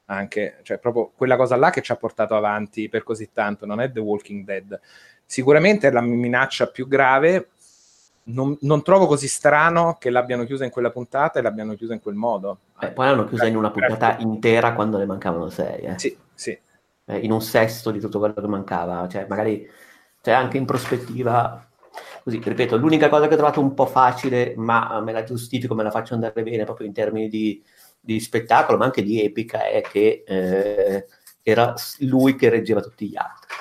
[0.07, 3.81] anche, cioè proprio quella cosa là che ci ha portato avanti per così tanto, non
[3.81, 4.79] è The Walking Dead.
[5.25, 7.49] Sicuramente è la minaccia più grave,
[8.25, 12.01] non, non, trovo così strano che l'abbiano chiusa in quella puntata e l'abbiano chiusa in
[12.01, 12.59] quel modo.
[12.81, 15.83] Eh, poi l'hanno chiusa in una puntata intera quando ne mancavano sei.
[15.83, 15.99] Eh.
[15.99, 16.59] Sì, sì.
[17.07, 19.07] Eh, in un sesto di tutto quello che mancava.
[19.09, 19.69] Cioè, magari
[20.21, 21.69] cioè, anche in prospettiva.
[22.23, 25.83] Così, ripeto, l'unica cosa che ho trovato un po' facile, ma me la giustifico, me
[25.83, 27.63] la faccio andare bene proprio in termini di,
[28.01, 31.07] di spettacolo, ma anche di epica, è che eh,
[31.43, 33.55] era lui che reggeva tutti gli altri.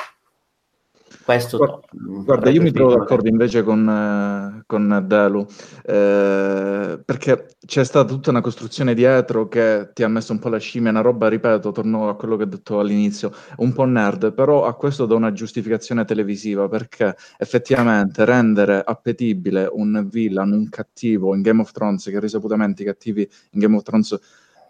[1.23, 5.45] Questo guarda, guarda io mi trovo d'accordo invece con, eh, con Delu,
[5.85, 10.57] eh, perché c'è stata tutta una costruzione dietro che ti ha messo un po' la
[10.57, 14.65] scimmia, una roba, ripeto, torno a quello che ho detto all'inizio, un po' nerd, però
[14.65, 21.41] a questo do una giustificazione televisiva, perché effettivamente rendere appetibile un villain, un cattivo in
[21.41, 24.19] Game of Thrones, che risaputamente i cattivi in Game of Thrones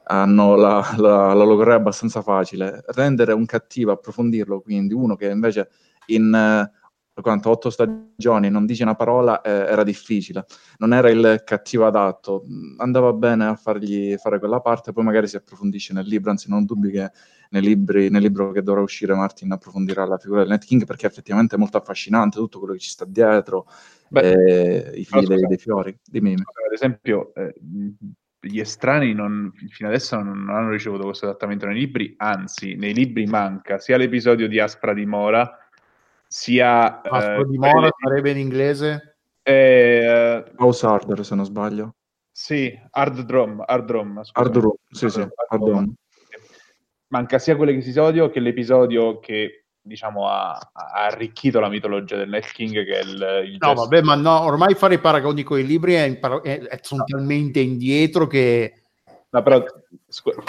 [0.06, 5.70] hanno la, la, la logorrea abbastanza facile, rendere un cattivo, approfondirlo, quindi uno che invece
[6.08, 10.46] in eh, quanto otto stagioni non dice una parola eh, era difficile,
[10.78, 12.44] non era il cattivo adatto,
[12.78, 16.66] andava bene a fargli fare quella parte, poi magari si approfondisce nel libro, anzi non
[16.66, 17.12] dubbi che
[17.62, 21.56] libri, nel libro che dovrà uscire Martin approfondirà la figura del Night King perché effettivamente
[21.56, 23.68] è molto affascinante tutto quello che ci sta dietro,
[24.10, 25.96] Beh, eh, i figli dei, dei, fiori.
[26.04, 26.34] Dimmi.
[26.34, 27.54] Ad esempio, eh,
[28.40, 33.26] gli estranei non, fino adesso non hanno ricevuto questo adattamento nei libri, anzi, nei libri
[33.26, 35.58] manca sia l'episodio di Aspra di Mora,
[36.34, 37.02] sia...
[37.02, 39.18] Aspra eh, di Mora sarebbe in inglese?
[39.44, 41.96] Eh, House Harder, se non sbaglio.
[42.32, 43.64] Sì, Hard Drum.
[43.64, 45.94] Hard Drum, hard drum sì, sì, hard drum.
[47.10, 52.84] Manca sia quell'episodio che l'episodio che diciamo, ha, ha, arricchito la mitologia del Night King
[52.84, 55.96] che è il, il no vabbè ma no ormai fare i paragoni con i libri
[55.96, 58.84] è, è, è sono talmente indietro che
[59.30, 59.62] no però
[60.08, 60.42] scu-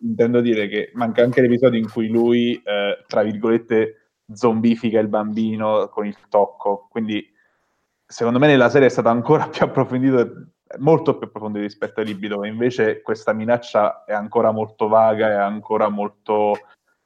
[0.00, 5.88] intendo dire che manca anche l'episodio in cui lui eh, tra virgolette zombifica il bambino
[5.88, 7.24] con il tocco quindi
[8.04, 12.28] secondo me nella serie è stato ancora più approfondito molto più approfondito rispetto ai libri
[12.28, 16.54] dove invece questa minaccia è ancora molto vaga è ancora molto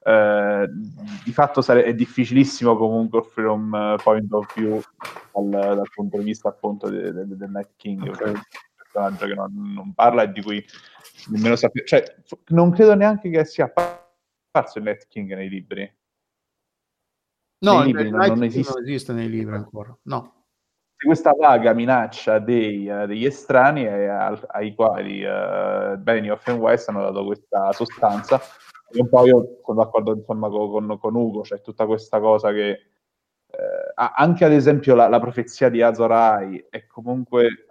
[0.03, 0.67] eh,
[1.25, 4.81] di fatto sare- è difficilissimo comunque offrire un uh, point of view
[5.35, 8.31] dal, dal, punto di vista appunto del de, de Night King, okay.
[8.31, 8.41] un
[8.77, 10.65] personaggio che non, non, parla e di cui
[11.29, 12.03] nemmeno sappiamo, cioè
[12.49, 15.99] non credo neanche che sia apparso il Night King nei libri.
[17.61, 18.73] No, nei libri non, non, esiste.
[18.73, 20.35] non esiste nei libri ancora, no
[21.03, 27.01] questa vaga minaccia dei, uh, degli estranei ai, ai quali uh, Benioff e West hanno
[27.01, 28.39] dato questa sostanza
[28.99, 33.93] un po' io sono d'accordo insomma con, con Ugo, c'è tutta questa cosa che eh,
[33.95, 37.67] anche ad esempio la, la profezia di Azorai è comunque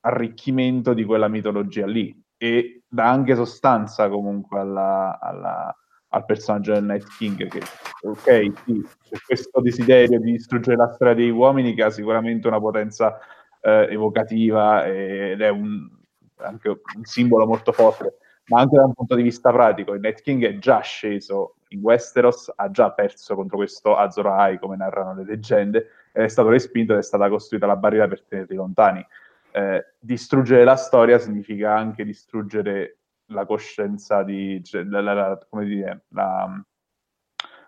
[0.00, 5.74] arricchimento di quella mitologia lì e dà anche sostanza comunque alla, alla,
[6.10, 7.60] al personaggio del Night King che
[8.02, 12.60] ok sì, c'è questo desiderio di distruggere la storia dei uomini che ha sicuramente una
[12.60, 13.18] potenza
[13.60, 15.88] eh, evocativa ed è un,
[16.36, 18.18] anche un simbolo molto forte
[18.48, 21.80] ma anche da un punto di vista pratico, il Night King è già sceso in
[21.80, 26.48] Westeros, ha già perso contro questo Azor Ahai, come narrano le leggende, ed è stato
[26.48, 29.06] respinto ed è stata costruita la barriera per tenerli lontani.
[29.50, 32.97] Eh, distruggere la storia significa anche distruggere
[33.28, 36.62] la coscienza di, cioè, la, la, come dire, la,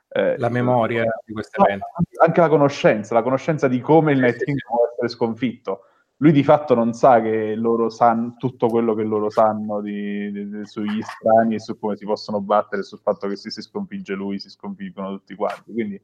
[0.08, 1.86] eh, la memoria di questo evento.
[2.22, 5.84] Anche la conoscenza, la conoscenza di come il Night King può essere sconfitto
[6.20, 10.48] lui di fatto non sa che loro sanno tutto quello che loro sanno di, di,
[10.50, 14.14] di, sugli strani e su come si possono battere, sul fatto che se si sconfigge
[14.14, 15.72] lui si sconfiggono tutti quanti.
[15.72, 16.00] Quindi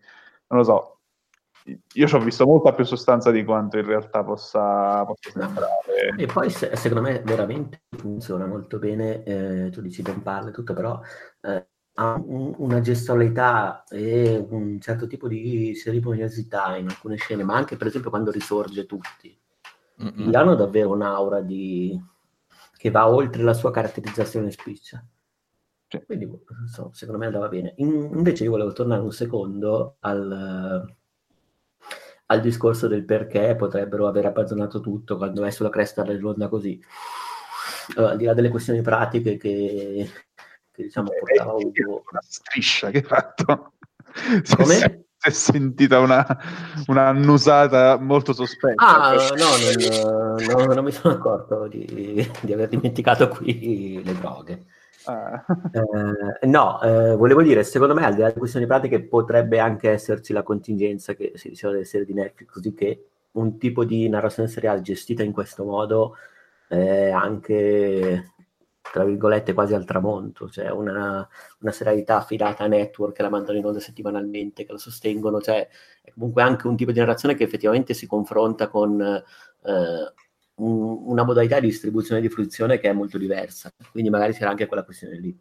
[0.48, 0.95] non lo so.
[1.94, 6.14] Io ci ho visto molta più sostanza di quanto in realtà possa, possa sembrare.
[6.16, 10.74] E poi se, secondo me veramente funziona molto bene, eh, tu dici non parla tutto,
[10.74, 11.00] però
[11.40, 17.56] eh, ha un, una gestualità e un certo tipo di cerimoniosità in alcune scene, ma
[17.56, 19.36] anche per esempio quando risorge tutti
[20.02, 20.32] Mm-mm.
[20.34, 22.00] hanno davvero un'aura di...
[22.76, 25.04] che va oltre la sua caratterizzazione spiccia.
[26.04, 26.28] Quindi,
[26.66, 27.74] so, secondo me andava bene.
[27.76, 30.95] In, invece io volevo tornare un secondo al,
[32.26, 36.80] al discorso del perché potrebbero aver abbandonato tutto quando è sulla cresta dell'onda così.
[37.94, 40.10] Allora, al di là delle questioni pratiche che,
[40.72, 42.02] che diciamo eh, portava Ugo...
[42.10, 43.72] Una striscia che hai fatto.
[44.56, 45.06] Come?
[45.26, 46.24] è sentita una,
[46.86, 48.84] una annusata molto sospetta.
[48.86, 54.66] Ah, no, non, no, non mi sono accorto di, di, aver dimenticato qui le droghe.
[55.06, 55.44] Ah.
[56.40, 59.90] Eh, no, eh, volevo dire, secondo me, al di là delle questioni pratiche, potrebbe anche
[59.90, 64.08] esserci la contingenza che si diceva delle serie di Netflix, così che un tipo di
[64.08, 66.16] narrazione seriale gestita in questo modo
[66.68, 68.32] è anche
[68.92, 71.28] tra virgolette quasi al tramonto, cioè una,
[71.60, 75.68] una serialità affidata a network che la mandano in onda settimanalmente, che la sostengono, cioè
[76.02, 80.12] è comunque anche un tipo di narrazione che effettivamente si confronta con eh,
[80.56, 84.84] una modalità di distribuzione di fruizione che è molto diversa, quindi magari c'era anche quella
[84.84, 85.38] questione lì.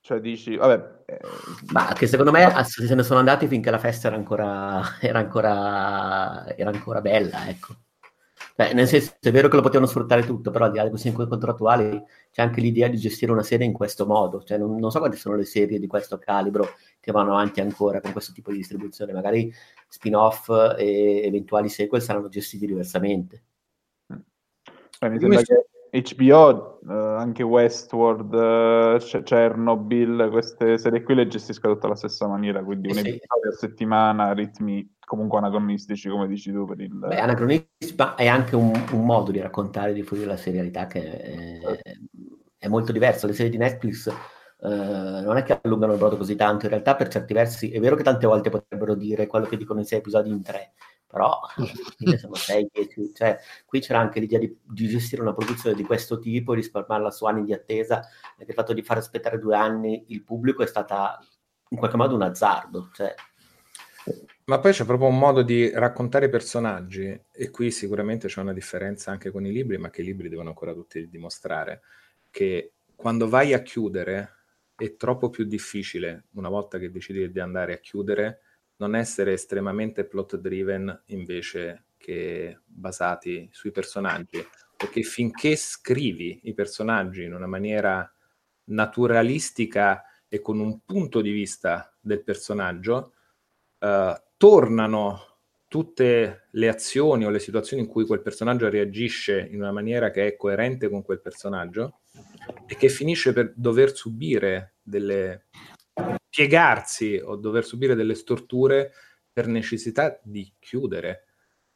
[0.00, 1.02] Cioè dici, vabbè...
[1.06, 1.20] Eh...
[1.72, 6.56] Ma che secondo me se ne sono andati finché la festa era ancora, era ancora,
[6.56, 7.85] era ancora bella, ecco
[8.56, 10.88] Cioè, nel senso, è vero che lo potevano sfruttare tutto, però al di là di
[10.88, 12.02] questi incontri contrattuali
[12.32, 14.42] c'è anche l'idea di gestire una serie in questo modo.
[14.42, 18.00] Cioè, non, non so quante sono le serie di questo calibro che vanno avanti ancora
[18.00, 19.12] con questo tipo di distribuzione.
[19.12, 19.52] Magari
[19.88, 20.48] spin-off
[20.78, 23.42] e eventuali sequel saranno gestiti diversamente.
[25.00, 31.74] Eh, mi sembra che HBO, eh, anche Westworld, eh, Chernobyl, queste serie qui le gestiscono
[31.74, 36.66] tutta alla stessa maniera, quindi un episodio a settimana, ritmi comunque anacronistici, come dici tu.
[36.66, 36.90] Per il...
[36.92, 41.60] Beh, anacronistici, ma è anche un, un, modo di raccontare, di fruire la serialità che
[41.62, 41.80] è,
[42.58, 43.26] è, molto diverso.
[43.26, 46.96] Le serie di Netflix eh, non è che allungano il brodo così tanto, in realtà
[46.96, 50.00] per certi versi è vero che tante volte potrebbero dire quello che dicono in sei
[50.00, 50.72] episodi in tre,
[51.06, 51.38] però
[52.18, 56.18] sono 6, 10, cioè qui c'era anche l'idea di, di, gestire una produzione di questo
[56.18, 58.00] tipo e risparmiarla su anni di attesa,
[58.36, 61.16] perché il fatto di far aspettare due anni il pubblico è stata
[61.68, 62.90] in qualche modo un azzardo.
[62.92, 63.14] Cioè.
[64.48, 68.52] Ma poi c'è proprio un modo di raccontare i personaggi, e qui sicuramente c'è una
[68.52, 71.82] differenza anche con i libri, ma che i libri devono ancora tutti dimostrare,
[72.30, 74.34] che quando vai a chiudere
[74.76, 78.42] è troppo più difficile, una volta che decidi di andare a chiudere,
[78.76, 87.24] non essere estremamente plot driven invece che basati sui personaggi, perché finché scrivi i personaggi
[87.24, 88.08] in una maniera
[88.66, 93.12] naturalistica e con un punto di vista del personaggio,
[93.80, 95.36] eh, tornano
[95.68, 100.26] tutte le azioni o le situazioni in cui quel personaggio reagisce in una maniera che
[100.26, 102.00] è coerente con quel personaggio
[102.66, 105.46] e che finisce per dover subire delle
[106.28, 108.92] piegarsi o dover subire delle storture
[109.32, 111.26] per necessità di chiudere,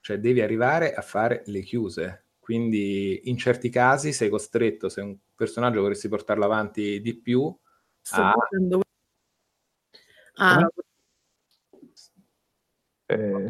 [0.00, 2.26] cioè devi arrivare a fare le chiuse.
[2.38, 7.54] Quindi in certi casi sei costretto, se un personaggio vorresti portarlo avanti di più,
[8.12, 8.32] a...
[10.34, 10.68] Ah.
[13.10, 13.48] Eh,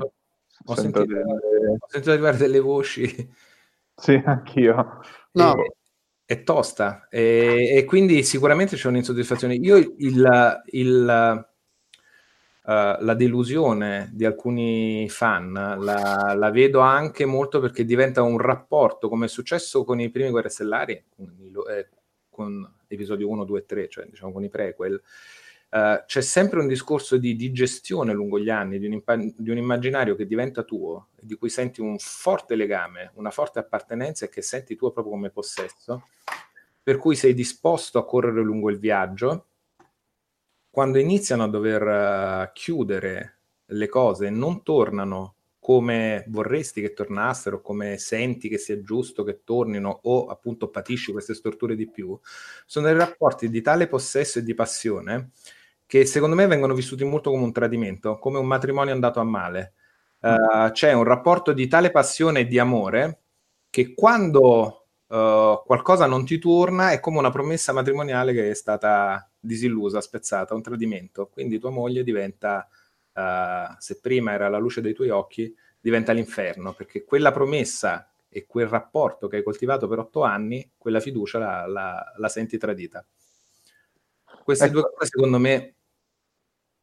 [0.65, 1.23] ho, sentito, delle...
[1.23, 3.05] ho sentito arrivare delle voci.
[4.01, 5.03] Sì, anch'io.
[5.33, 5.57] No,
[6.31, 9.57] è tosta e, e, quindi sicuramente c'è un'insoddisfazione.
[9.57, 11.47] Io il, il,
[12.63, 19.09] uh, la delusione di alcuni fan la, la, vedo anche molto perché diventa un rapporto,
[19.09, 21.29] come è successo con i primi Guerre Stellari, con,
[21.69, 21.89] eh,
[22.31, 25.03] con episodio 1, 2 e 3, cioè diciamo con i prequel,
[25.71, 29.51] Uh, c'è sempre un discorso di, di, gestione lungo gli anni, di un, impa- di
[29.51, 34.29] un, immaginario che diventa tuo, di cui senti un forte legame, una forte appartenenza e
[34.31, 36.09] che senti tuo proprio come possesso,
[36.83, 39.47] per cui sei disposto a correre lungo il viaggio.
[40.68, 41.83] Quando iniziano a dover
[42.49, 49.23] uh, chiudere le cose non tornano come vorresti che tornassero, come senti che sia giusto
[49.23, 52.18] che tornino o appunto patisci queste storture di più,
[52.66, 55.31] sono dei rapporti di tale possesso e di passione
[55.91, 59.72] che secondo me vengono vissuti molto come un tradimento, come un matrimonio andato a male.
[60.20, 63.22] Uh, c'è un rapporto di tale passione e di amore
[63.70, 69.28] che quando uh, qualcosa non ti torna è come una promessa matrimoniale che è stata
[69.36, 71.26] disillusa, spezzata, un tradimento.
[71.26, 72.68] Quindi tua moglie diventa,
[73.12, 78.47] uh, se prima era la luce dei tuoi occhi, diventa l'inferno, perché quella promessa e
[78.47, 83.05] quel rapporto che hai coltivato per otto anni, quella fiducia la, la, la senti tradita.
[84.45, 84.74] Queste ecco.
[84.74, 85.74] due cose, secondo me,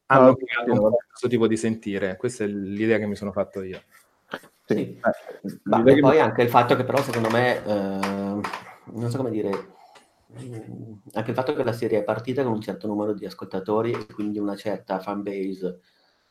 [0.07, 2.17] hanno creato questo tipo di sentire.
[2.17, 3.81] Questa è l'idea che mi sono fatto io.
[4.65, 4.99] Sì.
[4.99, 6.19] Eh, Ma poi mi...
[6.19, 8.41] anche il fatto che però secondo me, eh,
[8.85, 9.49] non so come dire,
[11.13, 14.05] anche il fatto che la serie è partita con un certo numero di ascoltatori e
[14.13, 15.79] quindi una certa fan base,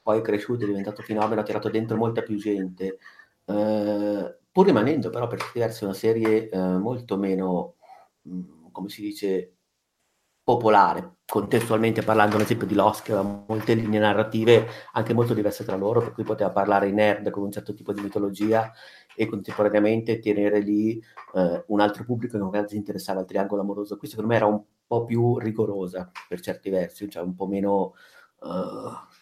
[0.03, 2.99] poi è cresciuta, è diventato fenomeno, ha tirato dentro molta più gente,
[3.47, 7.77] eh, pur rimanendo però per certi versi una serie eh, molto meno,
[8.29, 9.55] mm, come si dice,
[10.43, 15.65] popolare, contestualmente parlando ad esempio di Lost che aveva molte linee narrative anche molto diverse
[15.65, 18.73] tra loro, per cui poteva parlare in nerd con un certo tipo di mitologia
[19.15, 21.03] e contemporaneamente tenere lì
[21.35, 23.97] eh, un altro pubblico che magari si interessava al triangolo amoroso.
[23.97, 27.95] Qui secondo me era un po' più rigorosa per certi versi, cioè un po' meno...
[28.39, 29.15] Uh,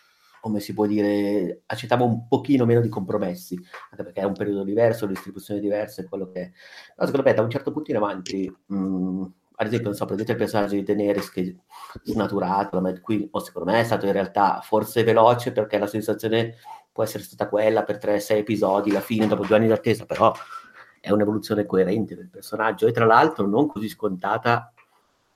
[0.45, 3.59] come si può dire, accettava un pochino meno di compromessi,
[3.91, 6.53] anche perché è un periodo diverso, le distribuzioni diverse, quello che è.
[6.99, 9.25] No, secondo me da un certo punto in avanti mh, mm,
[9.57, 13.39] ad esempio, non so, prendete il personaggio di Daenerys che è snaturato, ma qui, o
[13.39, 16.57] secondo me è stato in realtà forse veloce perché la sensazione
[16.91, 20.33] può essere stata quella per 3-6 episodi, la fine dopo due anni di attesa, però
[21.01, 24.73] è un'evoluzione coerente del personaggio e tra l'altro non così scontata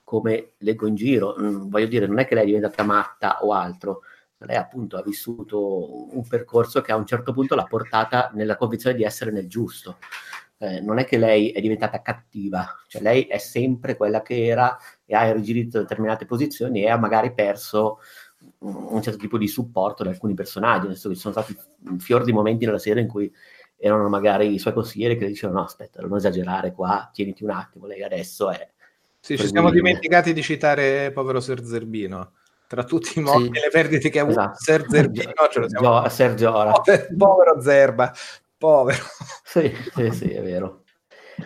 [0.02, 1.36] come leggo in giro.
[1.38, 4.00] Mm, voglio dire, non è che lei è diventata matta o altro,
[4.38, 8.96] lei appunto ha vissuto un percorso che a un certo punto l'ha portata nella convinzione
[8.96, 9.98] di essere nel giusto
[10.58, 14.76] eh, non è che lei è diventata cattiva, cioè lei è sempre quella che era
[15.04, 17.98] e ha irrigidito determinate posizioni e ha magari perso
[18.58, 21.56] un certo tipo di supporto da alcuni personaggi, nel senso che ci sono stati
[21.98, 23.32] fior di momenti nella serie in cui
[23.76, 27.86] erano magari i suoi consiglieri che dicevano no aspetta non esagerare qua tieniti un attimo
[27.86, 28.68] lei adesso è
[29.20, 32.32] sì, ci siamo dimenticati di citare povero Ser Zerbino
[32.66, 34.58] tra tutti i morti sì, e le perdite che ha avuto esatto.
[34.58, 36.82] Ser Zerbino ce lo siamo Gio- Sergio povero,
[37.16, 38.12] povero Zerba
[38.58, 39.02] povero
[39.44, 40.82] sì, sì, sì, è vero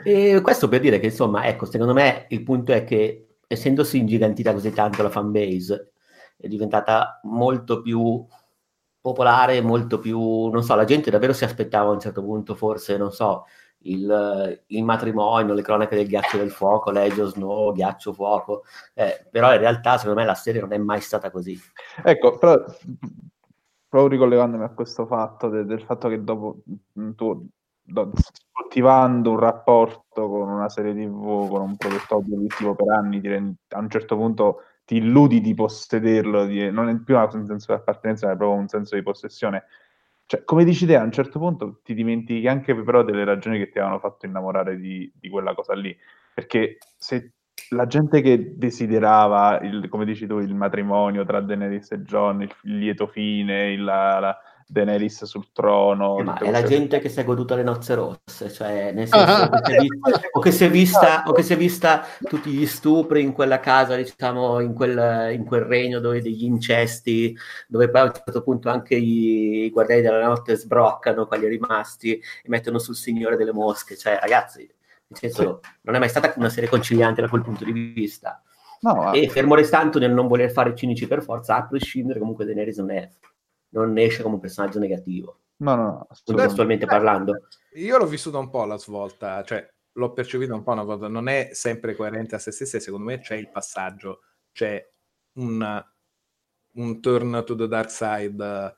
[0.04, 4.52] e questo per dire che insomma ecco secondo me il punto è che essendosi ingigantita
[4.52, 5.92] così tanto la fanbase
[6.38, 8.26] è diventata molto più
[9.02, 12.96] popolare, molto più, non so, la gente davvero si aspettava a un certo punto forse,
[12.96, 13.46] non so,
[13.84, 18.62] il, il matrimonio, le cronache del ghiaccio del fuoco, Legio Snow, ghiaccio fuoco,
[18.94, 21.58] eh, però in realtà secondo me la serie non è mai stata così.
[22.04, 22.64] Ecco, però
[23.92, 26.62] proprio ricollegandomi a questo fatto, de, del fatto che dopo
[26.98, 27.46] mm, tu
[27.82, 28.10] do,
[28.50, 33.20] coltivando un rapporto con una serie tv, con un prodotto audiovisivo per anni,
[33.68, 37.78] a un certo punto ti illudi di possederlo, di, non è più un senso di
[37.78, 39.64] appartenenza, ma è proprio un senso di possessione.
[40.24, 43.68] Cioè, come dici te, a un certo punto ti dimentichi anche però delle ragioni che
[43.68, 45.94] ti avevano fatto innamorare di, di quella cosa lì.
[46.32, 47.32] Perché se
[47.70, 52.54] la gente che desiderava, il, come dici tu, il matrimonio tra Daenerys e John, il,
[52.64, 56.18] il lieto fine, il, la, la, Daenerys sul trono.
[56.18, 59.48] Eh, ma è la gente che si è goduta le nozze rosse, cioè nel senso
[59.50, 63.22] che vista, o, che si è vista, o che si è vista tutti gli stupri
[63.22, 67.36] in quella casa, diciamo, in quel, in quel regno dove degli incesti,
[67.68, 72.12] dove poi a un certo punto anche i, i guardiani della notte sbroccano quelli rimasti
[72.14, 74.68] e mettono sul Signore delle Mosche, cioè ragazzi,
[75.12, 75.70] nel senso sì.
[75.82, 78.42] non è mai stata una serie conciliante da quel punto di vista.
[78.80, 82.78] No, e fermo restando nel non voler fare cinici per forza, a prescindere comunque Daenerys
[82.78, 83.08] non è
[83.72, 85.40] non esce come un personaggio negativo.
[85.56, 87.46] No, no, assolutamente parlando.
[87.74, 91.28] Io l'ho vissuto un po' la svolta, cioè l'ho percepito un po' una volta, non
[91.28, 94.84] è sempre coerente a se stessa e secondo me c'è il passaggio, c'è
[95.34, 95.84] un,
[96.72, 98.76] un turn to the dark side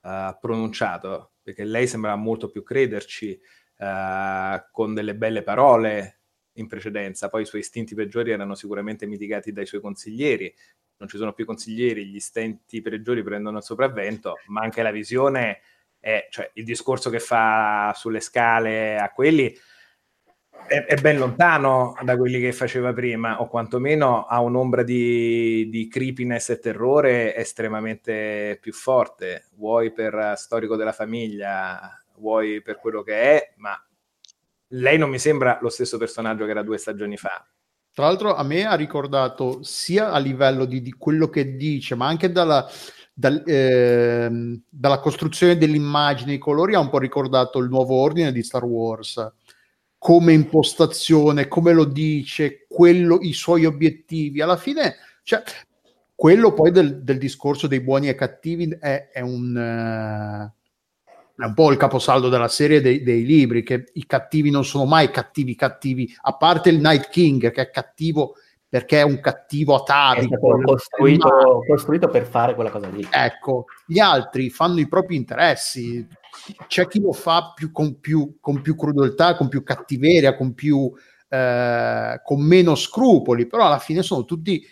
[0.00, 3.38] uh, pronunciato, perché lei sembrava molto più crederci,
[3.80, 6.18] uh, con delle belle parole
[6.54, 10.52] in precedenza, poi i suoi istinti peggiori erano sicuramente mitigati dai suoi consiglieri,
[10.98, 15.60] non ci sono più consiglieri, gli stenti peggiori prendono il sopravvento, ma anche la visione,
[15.98, 19.54] è, cioè il discorso che fa sulle scale a quelli
[20.66, 25.88] è, è, ben lontano da quelli che faceva prima, o quantomeno ha un'ombra di, di
[25.88, 33.14] creepiness e terrore estremamente più forte, vuoi per storico della famiglia, vuoi per quello che
[33.14, 33.82] è, ma
[34.68, 37.44] lei non mi sembra lo stesso personaggio che era due stagioni fa.
[37.92, 42.06] Tra l'altro a me ha ricordato sia a livello di, di quello che dice, ma
[42.06, 42.68] anche dalla,
[43.12, 48.42] dal, eh, dalla costruzione dell'immagine, i colori, ha un po' ricordato il nuovo ordine di
[48.42, 49.32] Star Wars
[49.98, 54.40] come impostazione, come lo dice, quello, i suoi obiettivi.
[54.40, 55.42] Alla fine, cioè,
[56.14, 60.52] quello poi del, del discorso dei buoni e cattivi è, è un...
[60.54, 60.59] Uh,
[61.40, 64.84] è un po' il caposaldo della serie dei, dei, libri, che i cattivi non sono
[64.84, 68.34] mai cattivi cattivi, a parte il Night King che è cattivo
[68.68, 70.60] perché è un cattivo atavico.
[70.62, 73.04] Costruito, costruito per fare quella cosa lì.
[73.10, 76.06] Ecco, gli altri fanno i propri interessi,
[76.68, 80.88] c'è chi lo fa più, con, più, con, più, crudeltà, con più cattiveria, con, più,
[81.28, 84.64] eh, con meno scrupoli, però alla fine sono tutti,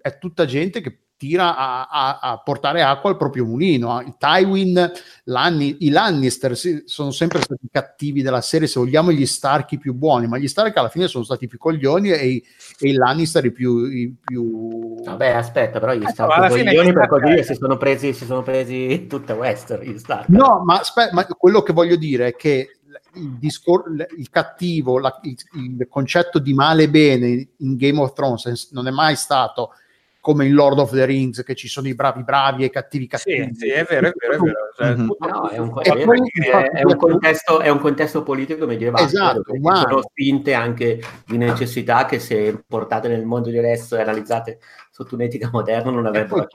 [0.00, 4.00] è tutta gente che tira a, a, a, portare acqua al proprio mulino.
[4.00, 4.90] I Tywin,
[5.24, 9.94] Lanni, i Lannister sì, sono sempre stati cattivi della serie, se vogliamo gli Stark più
[9.94, 12.44] buoni, ma gli Stark alla fine sono stati più coglioni e, i,
[12.80, 15.00] e i Lannister i più, i più...
[15.04, 18.42] Vabbè, aspetta, però gli Stark no, coglioni per così dire si sono presi, si sono
[18.42, 20.28] presi tutta Western, gli Stark.
[20.28, 22.78] No, ma, aspetta, ma quello che voglio dire è che
[23.14, 23.84] il, discor-
[24.18, 28.88] il cattivo, la, il, il concetto di male e bene in Game of Thrones non
[28.88, 29.74] è mai stato
[30.22, 33.08] come in Lord of the Rings che ci sono i bravi bravi e i cattivi
[33.08, 33.50] cattivi.
[33.54, 34.72] Sì, sì è vero, è vero, è vero.
[34.76, 35.08] Cioè, mm-hmm.
[35.18, 39.04] no, è, un, è, è, un contesto, è, un, contesto, politico medievale.
[39.04, 44.60] Esatto, sono spinte anche di necessità che se portate nel mondo di adesso e analizzate
[44.94, 46.46] sotto un'etica moderna non avrebbero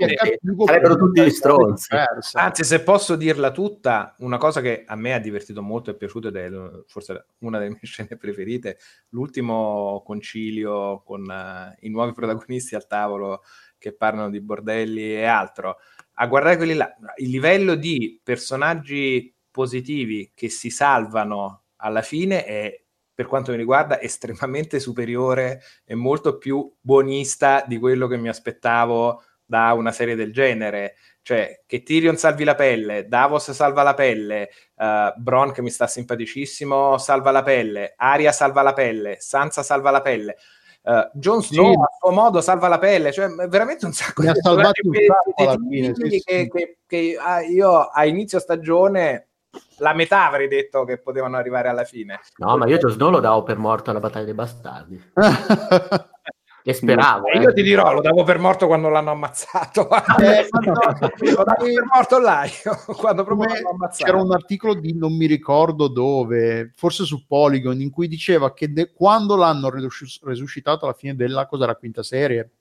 [0.64, 1.96] sarebbero tutti stronzi.
[2.34, 5.98] Anzi, se posso dirla tutta, una cosa che a me ha divertito molto e è
[5.98, 6.50] piaciuta ed è
[6.86, 8.78] forse una delle mie scene preferite,
[9.10, 13.42] l'ultimo concilio con uh, i nuovi protagonisti al tavolo
[13.80, 15.78] che parlano di bordelli e altro.
[16.20, 22.87] A guardare quelli là, il livello di personaggi positivi che si salvano alla fine è
[23.18, 29.24] per quanto mi riguarda, estremamente superiore e molto più buonista di quello che mi aspettavo
[29.44, 30.94] da una serie del genere.
[31.24, 35.88] Cioè, che Tyrion salvi la pelle, Davos salva la pelle, uh, Bron che mi sta
[35.88, 40.36] simpaticissimo salva la pelle, Aria salva la pelle, Sansa salva la pelle.
[40.84, 41.80] Uh, Jon Snow sì.
[41.80, 44.94] a suo modo salva la pelle, cioè veramente un sacco mi di ha salvato un
[44.94, 46.24] sacco alla fine, sì, che, sì.
[46.24, 47.18] che, che, che,
[47.50, 49.27] io a inizio stagione
[49.78, 52.20] la metà avrei detto che potevano arrivare alla fine.
[52.38, 55.12] No, ma io Jon Snow lo davo per morto alla battaglia dei bastardi.
[56.64, 57.28] e speravo.
[57.28, 59.88] Eh, io ti dirò, lo davo per morto quando l'hanno ammazzato.
[60.20, 60.74] Eh, no,
[61.36, 64.04] lo davo per morto là, io, quando proprio l'hanno ammazzato.
[64.04, 68.74] C'era un articolo di non mi ricordo dove, forse su Polygon, in cui diceva che
[68.74, 72.52] de- quando l'hanno resus- resuscitato alla fine della cosa la quinta serie,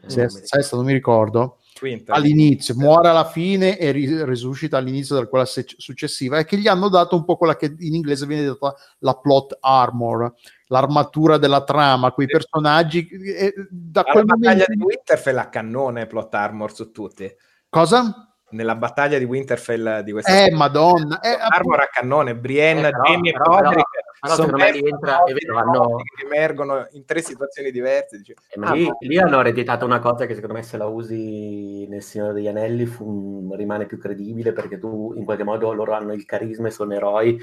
[0.00, 2.12] Eh, se- sesta, non mi ricordo, Quinta.
[2.14, 6.68] all'inizio, muore alla fine e ri- risuscita all'inizio di quella se- successiva, è che gli
[6.68, 10.32] hanno dato un po' quella che in inglese viene detta la plot armor,
[10.68, 13.08] l'armatura della trama, quei personaggi.
[13.08, 14.72] e da Alla quel battaglia momento...
[14.74, 17.28] di Winterfell a cannone plot armor su tutti.
[17.68, 18.28] Cosa?
[18.50, 21.20] Nella battaglia di Winterfell di questa Eh, madonna.
[21.20, 23.88] Eh, Armor a cannone, Brienne, Eh, però- Jamie e Podrick
[24.22, 27.72] però sono secondo me lì due entra- modi è vero, hanno- emergono in tre situazioni
[27.72, 28.18] diverse.
[28.18, 30.76] dice, Eh, ma ah, lì, ma- lì hanno ereditato una cosa che secondo me se
[30.76, 35.72] la usi nel Signore degli Anelli fu- rimane più credibile perché tu in qualche modo
[35.72, 37.36] loro hanno il carisma e sono eroi,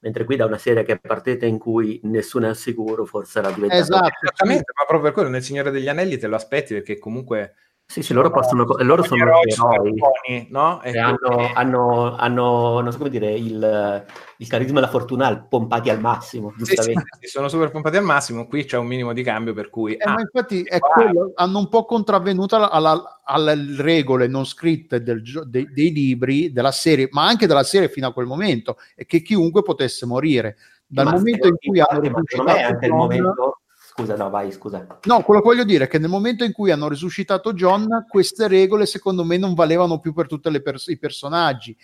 [0.00, 3.38] mentre qui da una serie che è partita in cui nessuno è al sicuro, forse
[3.38, 3.80] era diventato...
[3.82, 4.08] Esatto.
[4.22, 7.54] Esattamente, ma proprio per quello nel Signore degli Anelli te lo aspetti perché comunque
[7.86, 9.92] Sì, sì, loro, possono, loro sono eroi eroi.
[9.92, 10.82] buoni, no?
[10.82, 14.04] E E hanno, hanno, hanno, non so come dire, il,
[14.38, 17.18] il carisma e la fortuna pompati al massimo, Sì, sì, giustamente.
[17.20, 18.46] sì, sono super pompati al massimo.
[18.46, 20.90] Qui c'è un minimo di cambio per cui Eh, ah, ma infatti è wow.
[20.92, 26.52] quello, hanno un po' contravvenuto alla- alle regole non scritte del gio- dei, dei libri,
[26.52, 30.56] della serie, ma anche della serie fino a quel momento, e che chiunque potesse morire.
[30.86, 33.58] Dal Ma momento in cui hanno ma secondo me è anche il momento...
[33.96, 34.84] Scusa, no, vai, scusa.
[35.04, 38.48] no, quello che voglio dire è che nel momento in cui hanno risuscitato John, queste
[38.48, 40.48] regole secondo me non valevano più per tutti
[40.86, 41.76] i personaggi.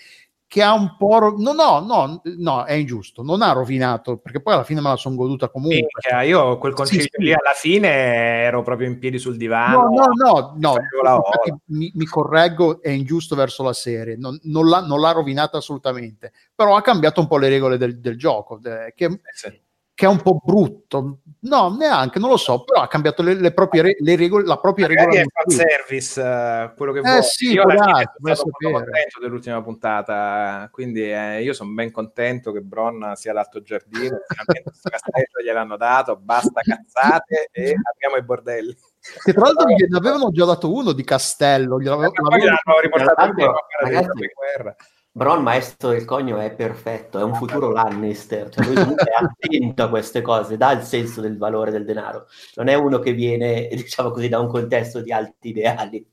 [0.45, 1.19] Che ha un po'.
[1.21, 3.23] ro- No, no, no, no, è ingiusto.
[3.23, 5.77] Non ha rovinato perché poi alla fine me la sono goduta comunque.
[6.03, 7.23] minchia, io quel concilio Sì, sì.
[7.23, 9.83] lì alla fine ero proprio in piedi sul divano.
[9.83, 11.23] No, no, no, no,
[11.67, 16.33] mi, mi correggo, è ingiusto verso la serie, non, non l'ha, non l'ha rovinata assolutamente,
[16.53, 19.61] però ha cambiato un po' le regole del, del gioco, eh, che, Eh, sì.
[20.01, 21.19] Che è un po' brutto.
[21.41, 24.87] No, neanche, non lo so, però ha cambiato le, le proprie le regole, la propria
[24.87, 25.11] regola.
[25.21, 27.23] è fan service eh, quello che Eh vuoi.
[27.23, 28.73] sì, io sono sapere.
[28.73, 34.63] contento dell'ultima puntata quindi eh, io sono ben contento che Bron sia l'alto giardino finalmente
[34.65, 38.77] questo castello gliel'hanno dato basta cazzate e apriamo i bordelli
[39.25, 42.81] Che tra l'altro gliene avevano già dato uno di castello, gliel'ave- e poi l'avevano- l'hanno
[42.81, 43.53] riportato prima
[43.91, 44.77] l'altro, guerra
[45.13, 49.89] Bron, maestro del cogno, è perfetto, è un futuro Lannister, cioè lui è attento a
[49.89, 54.13] queste cose, dà il senso del valore del denaro, non è uno che viene, diciamo
[54.13, 56.07] così, da un contesto di alti ideali.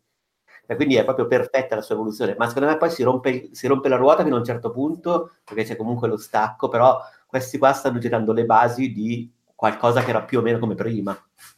[0.69, 3.67] E quindi è proprio perfetta la sua evoluzione, ma secondo me poi si rompe, si
[3.67, 7.57] rompe la ruota fino a un certo punto, perché c'è comunque lo stacco, però questi
[7.57, 11.17] qua stanno girando le basi di qualcosa che era più o meno come prima.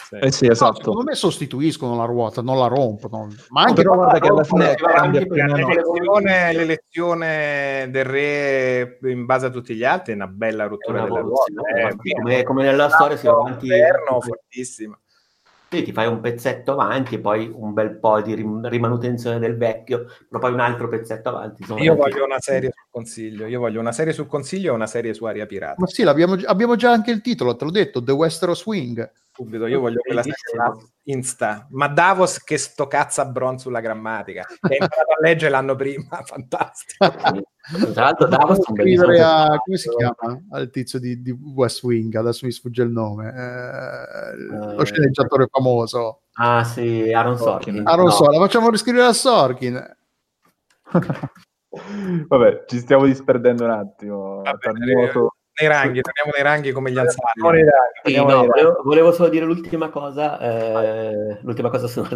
[0.10, 0.16] Sì.
[0.16, 0.76] Eh sì, No, esatto.
[0.78, 3.28] secondo me sostituiscono la ruota, non la rompono.
[3.50, 5.20] Ma anche Però guarda che alla fine cambia.
[5.22, 11.08] L'elezione, l'elezione del re in base a tutti gli altri è una bella rottura una
[11.10, 11.52] della ruota.
[11.76, 14.20] eh, quindi- come, come nella storia si va avanti Governo
[15.70, 19.56] Sì, ti fai un pezzetto avanti e poi un bel po' di rim- rimanutenzione del
[19.56, 21.62] vecchio, però poi un altro pezzetto avanti.
[21.62, 23.46] insomma, Io voglio una serie sul consiglio.
[23.46, 25.76] Io voglio una serie sul consiglio e una serie su Aria Pirata.
[25.78, 29.12] Ma sì, abbiamo già anche il titolo, te l'ho detto, The Westeros Swing.
[29.32, 30.36] Subito, io voglio quella serie
[31.04, 31.68] Insta.
[31.72, 34.44] Ma Davos che sto cazza Bron sulla grammatica.
[34.46, 37.06] Che hai imparato a leggere l'anno prima, fantastico.
[37.94, 41.32] Tra l'altro Davos è un scrivere bellissimo a come si chiama al tizio di, di
[41.32, 44.36] West Wing adesso mi sfugge il nome eh,
[44.76, 44.86] lo Eh.
[44.86, 47.76] sceneggiatore famoso Ah sì, Aaron Sorkin.
[47.84, 48.10] non No.
[48.10, 49.98] so la facciamo riscrivere a Sorkin
[52.28, 54.42] Vabbè, ci stiamo disperdendo un attimo.
[54.42, 57.64] Va bene, Torniamo- Nei ranghi, torniamo nei ranghi come gli anziani.
[58.04, 62.08] Sì, no, volevo, volevo solo dire l'ultima cosa, eh, l'ultima cosa sul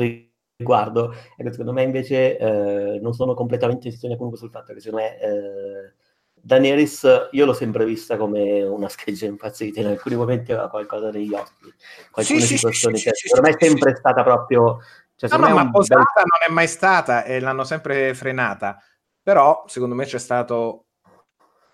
[0.63, 4.79] riguardo, che secondo me invece eh, non sono completamente in sintonia comunque sul fatto che
[4.79, 5.93] secondo me eh,
[6.33, 11.33] Daenerys io l'ho sempre vista come una scheggia impazzita, in alcuni momenti aveva qualcosa negli
[11.33, 11.73] occhi,
[12.11, 14.79] qualcune Sì, situazioni sì, che sì, secondo me è sempre stata proprio...
[15.15, 18.81] Cioè, No, no, ma un bel- posata non è mai stata e l'hanno sempre frenata.
[19.21, 20.82] Però, secondo me, c'è stato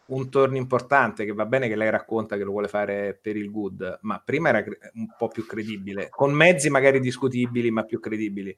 [0.09, 3.51] un torno importante che va bene che lei racconta che lo vuole fare per il
[3.51, 8.55] good, ma prima era un po' più credibile, con mezzi magari discutibili, ma più credibili.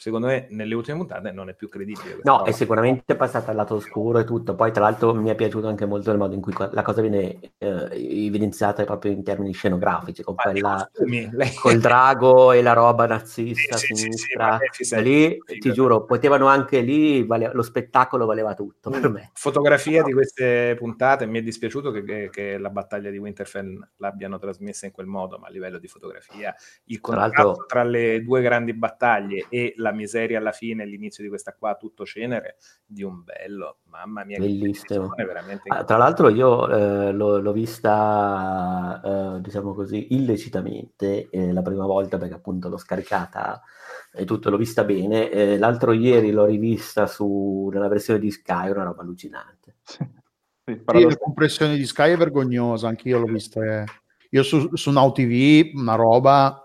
[0.00, 2.20] Secondo me, nelle ultime puntate non è più credibile.
[2.22, 2.44] No, roba.
[2.44, 4.54] è sicuramente passata al lato oscuro e tutto.
[4.54, 7.40] Poi, tra l'altro, mi è piaciuto anche molto il modo in cui la cosa viene
[7.58, 7.88] eh,
[8.26, 10.88] evidenziata proprio in termini scenografici, con di quella
[11.60, 15.00] col drago e la roba nazista Sì, a sì, sì, sì, sinistra.
[15.00, 19.30] Lì, ti giuro, potevano anche lì, vale- lo spettacolo valeva tutto per me.
[19.34, 24.38] fotografia di queste puntate mi è dispiaciuto che, che- che la battaglia di Winterfell l'abbiano
[24.38, 28.22] trasmessa in quel modo, ma a livello di fotografia il Tra contrasto l'altro- tra le
[28.22, 32.56] due grandi battaglie e la la miseria alla fine, l'inizio di questa qua, tutto cenere,
[32.84, 35.12] di un bello, mamma mia, bellissimo.
[35.16, 35.68] Veramente...
[35.68, 41.86] Ah, tra l'altro io eh, l'ho, l'ho, vista, eh, diciamo così, illecitamente eh, la prima
[41.86, 43.62] volta perché appunto l'ho scaricata
[44.12, 45.30] e tutto, l'ho vista bene.
[45.30, 49.76] Eh, l'altro ieri l'ho rivista su, nella versione di Sky, una roba allucinante.
[49.82, 50.06] Sì,
[50.64, 53.64] sì la compressione di Sky è vergognosa, anch'io l'ho vista.
[53.64, 53.84] Eh.
[54.30, 56.62] Io su, su Now TV, una roba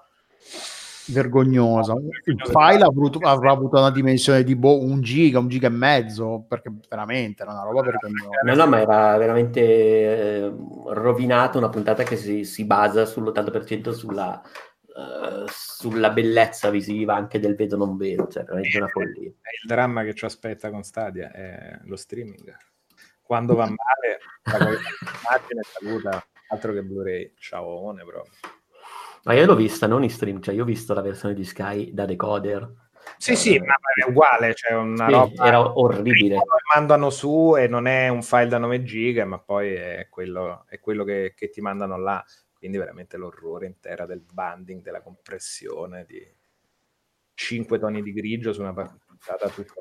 [1.07, 1.93] vergognosa.
[2.25, 6.45] Il file avuto, avrà avuto una dimensione di boh, un giga, un giga e mezzo,
[6.47, 8.41] perché veramente era una roba vergognosa.
[8.43, 10.53] No, no, ma era veramente eh,
[10.87, 17.55] rovinato una puntata che si, si basa sull'80% sulla, uh, sulla bellezza visiva anche del
[17.55, 19.27] vedo non vedo, cioè veramente una follia.
[19.27, 22.55] Il dramma che ci aspetta con Stadia è lo streaming.
[23.21, 28.25] Quando va male, la immagine saluta altro che Blu-ray, ciao proprio.
[29.23, 31.93] Ma io l'ho vista non in stream, cioè io ho visto la versione di Sky
[31.93, 32.81] da decoder.
[33.17, 36.41] Sì, sì, ma è uguale, cioè una sì, roba era orribile.
[36.73, 40.79] Mandano su e non è un file da 9 giga, ma poi è quello, è
[40.79, 42.23] quello che, che, ti mandano là.
[42.53, 46.21] Quindi veramente l'orrore intera del banding, della compressione, di
[47.33, 49.73] 5 toni di grigio su una puntata tutta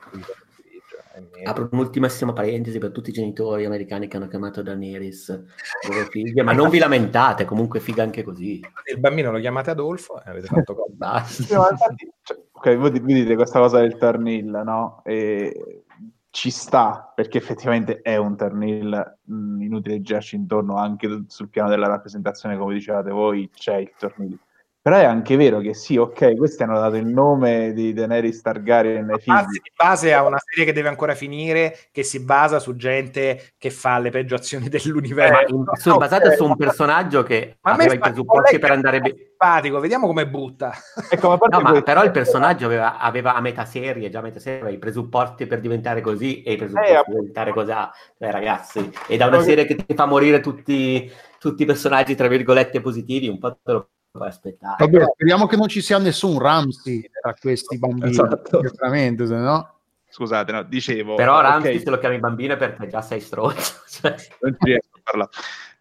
[1.31, 1.51] grigio.
[1.51, 5.29] Apro un'ultimissima parentesi per tutti i genitori americani che hanno chiamato Daenerys
[5.89, 8.61] loro figlie, ma non vi lamentate, comunque figa anche così.
[8.93, 10.93] Il bambino lo chiamate Adolfo e avete fatto cosa.
[10.95, 11.43] Basta.
[11.71, 15.03] Infatti, cioè, ok, voi, voi dite questa cosa del Turnhill, no?
[15.05, 15.85] E
[16.31, 21.89] ci sta perché effettivamente è un Turnhill mm, inutile girarci intorno anche sul piano della
[21.89, 24.39] rappresentazione come dicevate voi c'è il Turnhill
[24.83, 29.11] però è anche vero che sì, ok, questi hanno dato il nome di Daenerys Targaryen
[29.11, 29.33] ai figli.
[29.33, 33.53] Anzi, in base a una serie che deve ancora finire, che si basa su gente
[33.59, 35.57] che fa le peggio azioni dell'universo.
[35.57, 39.15] Ma su, basata su un personaggio che ma aveva i presupposti per andare bene.
[39.15, 40.73] Simpatico, vediamo come butta.
[41.09, 44.63] Ecco, no, ma però il personaggio aveva, aveva, a metà serie, già a metà serie,
[44.63, 47.73] aveva i presupposti per diventare così e i presupposti eh, per diventare così.
[48.19, 51.09] Cioè, ragazzi, e da una serie che ti fa morire tutti,
[51.39, 53.89] tutti i personaggi, tra virgolette, positivi, un po' te lo
[54.21, 54.77] aspettare.
[54.79, 58.61] Vabbè, speriamo che non ci sia nessun Ramsey tra questi bambini, esatto.
[58.61, 59.69] veramente, se no...
[60.09, 61.15] Scusate, no, dicevo...
[61.15, 61.83] Però Ramsey okay.
[61.83, 63.81] se lo chiami bambino perché già sei stronzo.
[63.89, 64.15] Cioè.
[64.41, 65.31] Non ci riesco a parlare.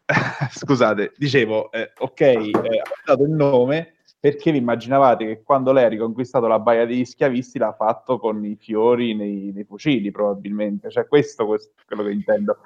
[0.52, 5.86] Scusate, dicevo, eh, ok, eh, ho dato il nome perché vi immaginavate che quando lei
[5.86, 10.92] ha riconquistato la baia degli schiavisti l'ha fatto con i fiori nei, nei fucili, probabilmente.
[10.92, 12.60] Cioè, questo, questo è quello che intendo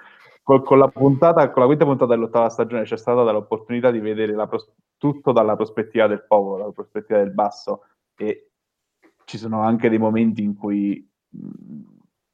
[0.46, 4.32] con, con, la puntata, con la quinta puntata dell'ottava stagione c'è stata l'opportunità di vedere
[4.48, 7.86] pros- tutto dalla prospettiva del popolo, dalla prospettiva del basso
[8.16, 8.52] e
[9.24, 11.40] ci sono anche dei momenti in cui mh,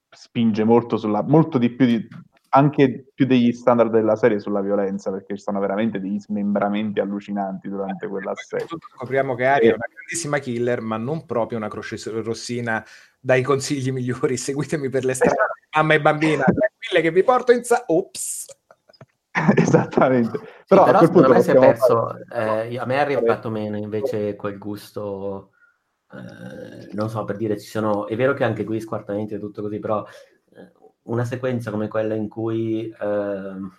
[0.10, 2.06] spinge molto, sulla, molto di più di,
[2.50, 7.70] anche più degli standard della serie sulla violenza, perché ci sono veramente degli smembramenti allucinanti
[7.70, 8.68] durante quella serie.
[8.68, 12.84] Scopriamo che Aria è una grandissima killer, ma non proprio una croce rossina
[13.22, 14.36] dai consigli migliori.
[14.36, 15.38] Seguitemi per le strade,
[15.76, 17.84] mamma e bambina tranquille che vi porto in sa...
[17.88, 18.46] Ops!
[19.56, 20.40] Esattamente.
[20.68, 23.50] Però, sì, però a quel punto me si è perso, eh, a me è arrivato
[23.50, 25.52] meno invece quel gusto,
[26.12, 29.62] eh, non so, per dire, ci sono, è vero che anche qui squartamenti e tutto
[29.62, 30.06] così, però
[30.54, 30.72] eh,
[31.04, 33.72] una sequenza come quella in cui ehm,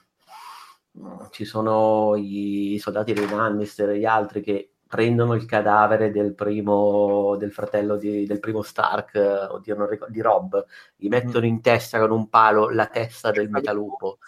[1.31, 7.35] ci sono i soldati dei Lannister e gli altri che prendono il cadavere del primo
[7.39, 11.99] del fratello di, del primo Stark oddio, non ricordo, di Rob gli mettono in testa
[11.99, 14.19] con un palo la testa del metalupo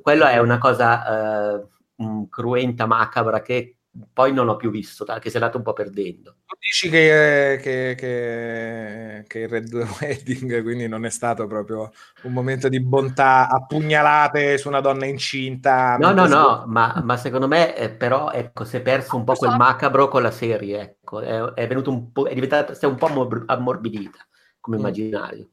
[0.00, 1.66] quello è una cosa eh,
[2.30, 3.78] cruenta macabra che
[4.12, 6.36] poi non ho più visto, che si è andato un po' perdendo.
[6.46, 11.92] Tu dici che, che, che, che, il Red Wedding quindi non è stato proprio
[12.22, 15.96] un momento di bontà a pugnalate su una donna incinta?
[15.96, 19.34] No, no, no, ma, ma, secondo me eh, però ecco, si è perso un po'
[19.34, 22.88] quel macabro con la serie, ecco, è, è venuto un po', è diventata, si è
[22.88, 23.06] un po'
[23.46, 24.18] ammorbidita
[24.60, 24.80] come mm.
[24.80, 25.48] immaginario.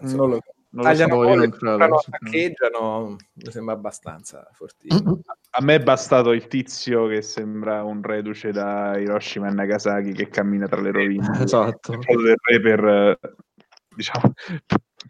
[0.00, 5.20] Non lo so non tagliano so, io non saccheggiano, mi sembra abbastanza fortissimo.
[5.54, 10.28] A me è bastato il tizio che sembra un reduce da Hiroshima e Nagasaki che
[10.28, 11.28] cammina tra le rovine.
[11.44, 11.98] Esatto.
[11.98, 13.18] Del re per,
[13.94, 14.32] diciamo,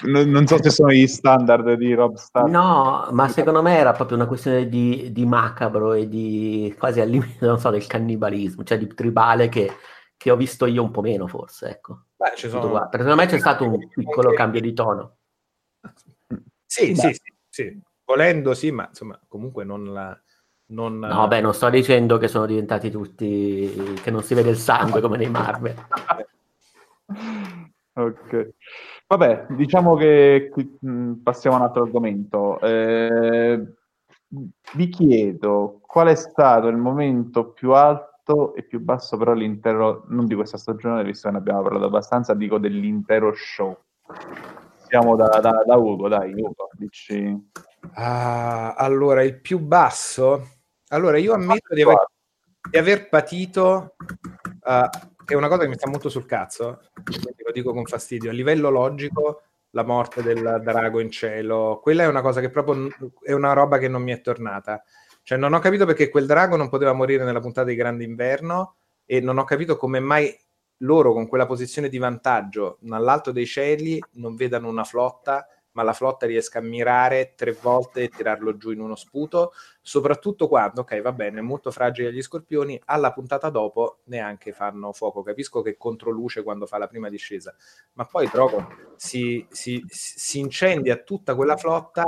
[0.07, 2.49] non, non, so se sono gli standard di Rob Stark.
[2.49, 7.09] No, ma secondo me era proprio una questione di, di macabro e di quasi al
[7.09, 9.70] limite, non so, del cannibalismo, cioè di tribale che,
[10.16, 12.07] che ho visto io un po' meno forse, ecco.
[12.16, 12.88] Beh, ci sono...
[12.90, 15.18] Secondo me c'è stato un piccolo cambio di tono.
[16.64, 20.18] Sì, sì, sì, sì, volendo sì, ma insomma comunque non la...
[20.72, 20.98] Non...
[20.98, 23.94] No, beh, non sto dicendo che sono diventati tutti...
[24.02, 25.74] che non si vede il sangue come nei Marvel.
[27.94, 28.48] ok.
[29.06, 30.50] Vabbè, diciamo che
[31.22, 32.58] passiamo a un altro argomento.
[32.60, 33.62] Eh,
[34.74, 40.04] vi chiedo qual è stato il momento più alto alto e più basso però l'intero,
[40.08, 43.76] non di questa stagione, visto che ne abbiamo parlato abbastanza, dico dell'intero show.
[44.86, 47.50] Siamo da, da, da Ugo, dai, Ugo, dici...
[47.94, 50.51] Ah, allora, il più basso?
[50.93, 52.07] Allora, io ammetto di aver,
[52.70, 53.95] di aver patito,
[54.45, 54.88] uh,
[55.24, 58.34] è una cosa che mi sta molto sul cazzo, quindi lo dico con fastidio, a
[58.34, 62.88] livello logico, la morte del drago in cielo, quella è una cosa che proprio
[63.22, 64.82] è una roba che non mi è tornata.
[65.22, 68.76] Cioè, non ho capito perché quel drago non poteva morire nella puntata di Grande Inverno
[69.07, 70.36] e non ho capito come mai
[70.78, 75.92] loro con quella posizione di vantaggio dall'alto dei cieli non vedano una flotta ma la
[75.92, 81.00] flotta riesca a mirare tre volte e tirarlo giù in uno sputo, soprattutto quando, ok,
[81.00, 85.22] va bene, è molto fragile agli scorpioni, alla puntata dopo neanche fanno fuoco.
[85.22, 87.54] Capisco che controluce quando fa la prima discesa,
[87.94, 88.66] ma poi Drogo
[88.96, 92.04] si, si, si incendia tutta quella flotta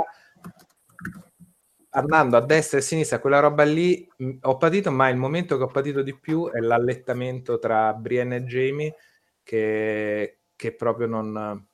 [1.95, 4.07] andando a destra e a sinistra, quella roba lì
[4.41, 8.43] ho patito, ma il momento che ho patito di più è l'allettamento tra Brienne e
[8.43, 8.95] Jamie
[9.41, 11.65] che, che proprio non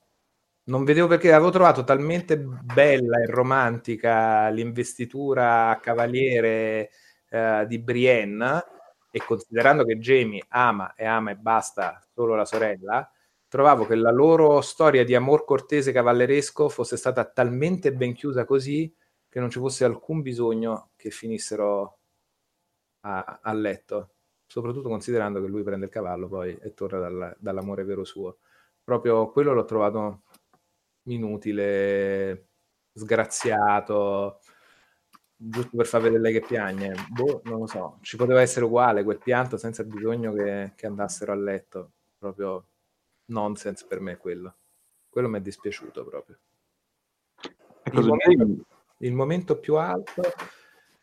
[0.65, 6.91] non vedevo perché avevo trovato talmente bella e romantica l'investitura a cavaliere
[7.29, 8.63] eh, di Brienne
[9.11, 13.09] e considerando che Jamie ama e ama e basta solo la sorella,
[13.47, 18.93] trovavo che la loro storia di amor cortese cavalleresco fosse stata talmente ben chiusa così
[19.27, 21.99] che non ci fosse alcun bisogno che finissero
[23.01, 24.11] a, a letto,
[24.45, 28.37] soprattutto considerando che lui prende il cavallo poi e torna dal, dall'amore vero suo.
[28.83, 30.23] Proprio quello l'ho trovato
[31.03, 32.47] inutile,
[32.93, 34.39] sgraziato,
[35.35, 36.93] giusto per far vedere lei che piagne.
[37.09, 41.31] Boh, non lo so, ci poteva essere uguale quel pianto senza bisogno che, che andassero
[41.31, 41.91] a letto.
[42.17, 42.65] Proprio
[43.25, 44.55] nonsense per me quello.
[45.09, 46.37] Quello mi è dispiaciuto proprio.
[47.91, 48.65] Il momento,
[48.99, 50.21] il momento, più alto,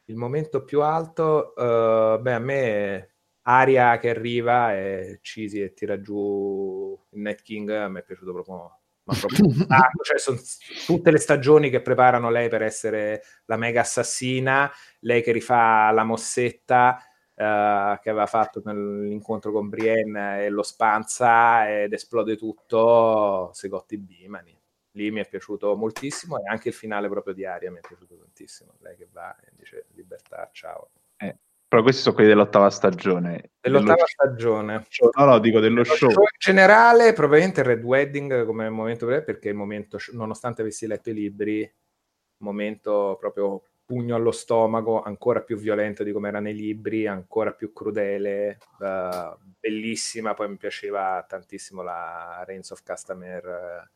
[0.04, 3.10] il momento più alto, uh, beh, a me
[3.42, 8.78] Aria che arriva e Cisi e tira giù il Night King, mi è piaciuto proprio
[9.08, 10.38] ma proprio tanto, cioè sono
[10.84, 16.04] tutte le stagioni che preparano lei per essere la mega assassina, lei che rifà la
[16.04, 23.96] mossetta uh, che aveva fatto nell'incontro con Brienne e lo spanza ed esplode tutto, Segotti
[23.96, 24.54] Bimani.
[24.92, 28.16] Lì mi è piaciuto moltissimo e anche il finale proprio di Aria mi è piaciuto
[28.16, 28.74] tantissimo.
[28.80, 30.90] Lei che va e dice libertà, ciao.
[31.16, 31.36] Eh,
[31.68, 33.50] però questi sono quelli dell'ottava stagione.
[33.60, 34.86] Dell'ottava dello stagione.
[34.88, 35.10] Show.
[35.14, 36.10] No, no, dico dello, dello show.
[36.10, 36.22] show.
[36.22, 41.70] In generale, probabilmente Red Wedding come momento perché il momento, nonostante avessi letto i libri,
[42.38, 47.72] momento proprio pugno allo stomaco, ancora più violento di come era nei libri, ancora più
[47.74, 50.32] crudele, uh, bellissima.
[50.32, 53.88] Poi mi piaceva tantissimo la Reigns of Customer uh,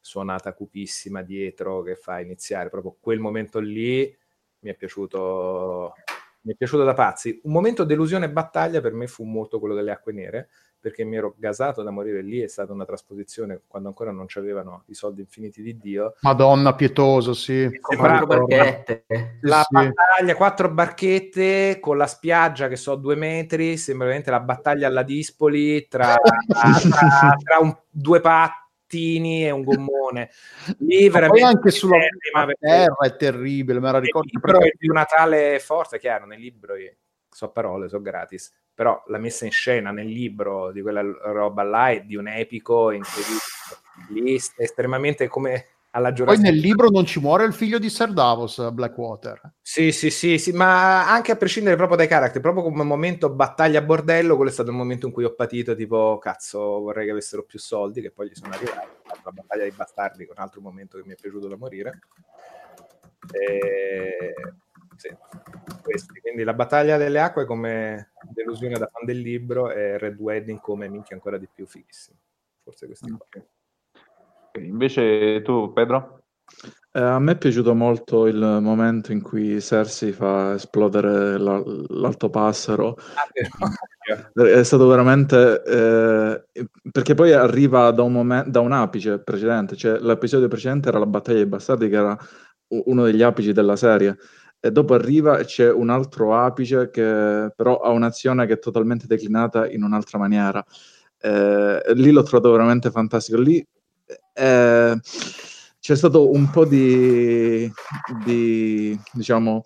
[0.00, 4.16] suonata cupissima dietro che fa iniziare proprio quel momento lì.
[4.62, 5.94] Mi è piaciuto
[6.42, 7.40] mi è piaciuto da pazzi.
[7.44, 10.48] Un momento delusione e battaglia per me fu molto quello delle acque nere,
[10.80, 14.84] perché mi ero gasato da morire lì, è stata una trasposizione quando ancora non c'avevano
[14.86, 16.14] i soldi infiniti di Dio.
[16.22, 17.68] Madonna pietoso, sì.
[17.78, 19.04] Quattro barchette.
[19.42, 19.74] La sì.
[19.74, 25.02] battaglia, quattro barchette con la spiaggia che so due metri, sembra veramente la battaglia alla
[25.02, 26.16] Dispoli tra,
[26.46, 28.59] tra, tra un, due patti
[28.90, 30.30] pattini e un gommone.
[30.78, 31.98] Lì veramente anche sulla
[32.58, 34.38] terra è terribile, me la ricordo.
[34.40, 34.72] Però perché...
[34.72, 36.74] è di una tale forza, chiaro, nel libro
[37.32, 41.90] so parole, so gratis, però la messa in scena nel libro di quella roba là
[41.90, 43.38] è di un epico incredibile.
[44.08, 48.70] Lì estremamente come alla Poi nel libro non ci muore il figlio di Sir Davos,
[48.70, 49.54] Blackwater.
[49.60, 53.80] Sì, sì, sì, sì, ma anche a prescindere proprio dai caratteri, proprio come momento battaglia
[53.80, 57.12] a bordello, quello è stato il momento in cui ho patito, tipo, cazzo, vorrei che
[57.12, 58.88] avessero più soldi, che poi gli sono arrivati.
[59.24, 61.98] La battaglia dei bastardi, un altro momento che mi è piaciuto da morire.
[63.32, 64.34] E...
[64.96, 65.08] Sì,
[65.82, 66.20] questi.
[66.20, 70.88] Quindi la battaglia delle acque come delusione da fan del libro e Red Wedding come
[70.88, 72.18] minchia ancora di più fighissimo.
[72.62, 73.42] Forse questi okay.
[74.58, 76.20] Invece tu, Pedro?
[76.92, 82.30] Eh, a me è piaciuto molto il momento in cui Cersei fa esplodere la, l'alto
[82.30, 82.96] passero.
[83.14, 83.28] Ah,
[84.44, 90.00] è stato veramente eh, perché poi arriva da un, momen- da un apice precedente, cioè
[90.00, 92.18] l'episodio precedente era la battaglia dei bastardi, che era
[92.86, 94.16] uno degli apici della serie.
[94.58, 99.06] E dopo arriva e c'è un altro apice che però ha un'azione che è totalmente
[99.06, 100.62] declinata in un'altra maniera.
[101.18, 103.38] Eh, lì l'ho trovato veramente fantastico.
[103.38, 103.64] Lì
[104.40, 105.00] eh,
[105.78, 107.70] c'è stato un po' di,
[108.24, 109.62] di, diciamo,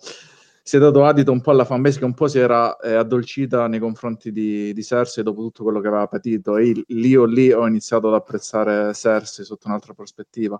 [0.61, 3.67] si è dato adito un po' alla fanbase che un po' si era eh, addolcita
[3.67, 7.51] nei confronti di, di, Cersei dopo tutto quello che aveva patito e lì o lì
[7.51, 10.59] ho iniziato ad apprezzare Cersei sotto un'altra prospettiva.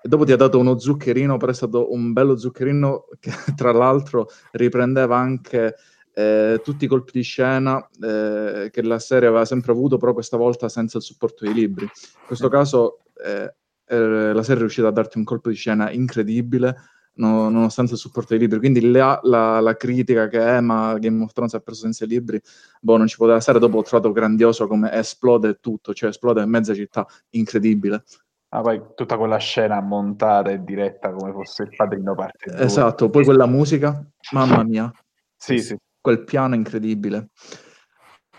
[0.00, 3.72] E dopo ti ha dato uno zuccherino, però è stato un bello zuccherino che tra
[3.72, 5.74] l'altro riprendeva anche
[6.14, 10.36] eh, tutti i colpi di scena eh, che la serie aveva sempre avuto, però questa
[10.36, 11.84] volta senza il supporto dei libri.
[11.84, 13.54] In questo caso eh,
[13.86, 16.76] eh la serie è riuscita a darti un colpo di scena incredibile,
[17.14, 18.58] no, nonostante il supporto dei libri.
[18.58, 22.08] Quindi la, la, la, critica che è, ma Game of Thrones ha preso senza i
[22.08, 22.40] libri,
[22.80, 23.58] boh, non ci poteva stare.
[23.58, 28.04] Dopo ho trovato grandioso come esplode tutto, cioè esplode in mezza città, incredibile.
[28.50, 32.64] Ah, poi tutta quella scena montata e diretta come fosse il padrino parte 2.
[32.64, 34.00] Esatto, poi quella musica,
[34.30, 34.92] mamma mia.
[35.36, 35.76] sì, sì.
[36.04, 37.30] Quel piano incredibile.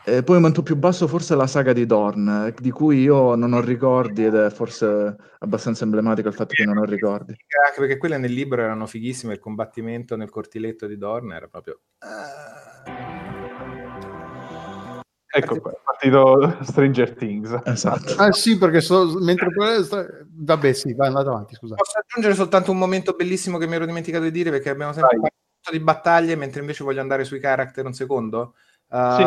[0.03, 3.53] E poi un momento più basso forse la saga di Dorn, di cui io non
[3.53, 7.31] ho ricordi ed è forse abbastanza emblematico il fatto che non ho ricordi.
[7.65, 11.79] Anche perché quelle nel libro erano fighissime, il combattimento nel cortiletto di Dorn era proprio...
[12.01, 12.91] Uh...
[15.27, 17.61] Ecco qua, è partito Stranger Things.
[17.63, 18.13] Esatto.
[18.17, 19.47] Ah sì, perché so, mentre...
[20.29, 21.73] Vabbè sì, vai andate avanti, scusa.
[21.73, 25.17] Posso aggiungere soltanto un momento bellissimo che mi ero dimenticato di dire perché abbiamo sempre
[25.17, 25.31] vai.
[25.71, 28.55] Di battaglie, mentre invece voglio andare sui character un secondo.
[28.87, 29.25] Uh, sì.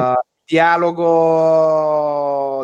[0.49, 1.99] Dialogo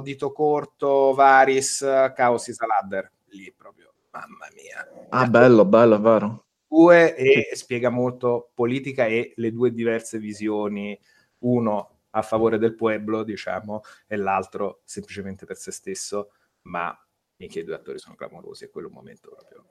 [0.03, 1.81] dito corto, Varis,
[2.15, 3.13] Chaos Isaladder.
[3.27, 4.89] Lì proprio, mamma mia.
[5.11, 6.47] Ah, bello, bello, vero.
[6.67, 10.99] Due e spiega molto politica e le due diverse visioni.
[11.41, 16.31] Uno a favore del pueblo, diciamo, e l'altro semplicemente per se stesso,
[16.63, 16.97] ma
[17.37, 19.67] minchia i due attori sono clamorosi e quello è un momento proprio...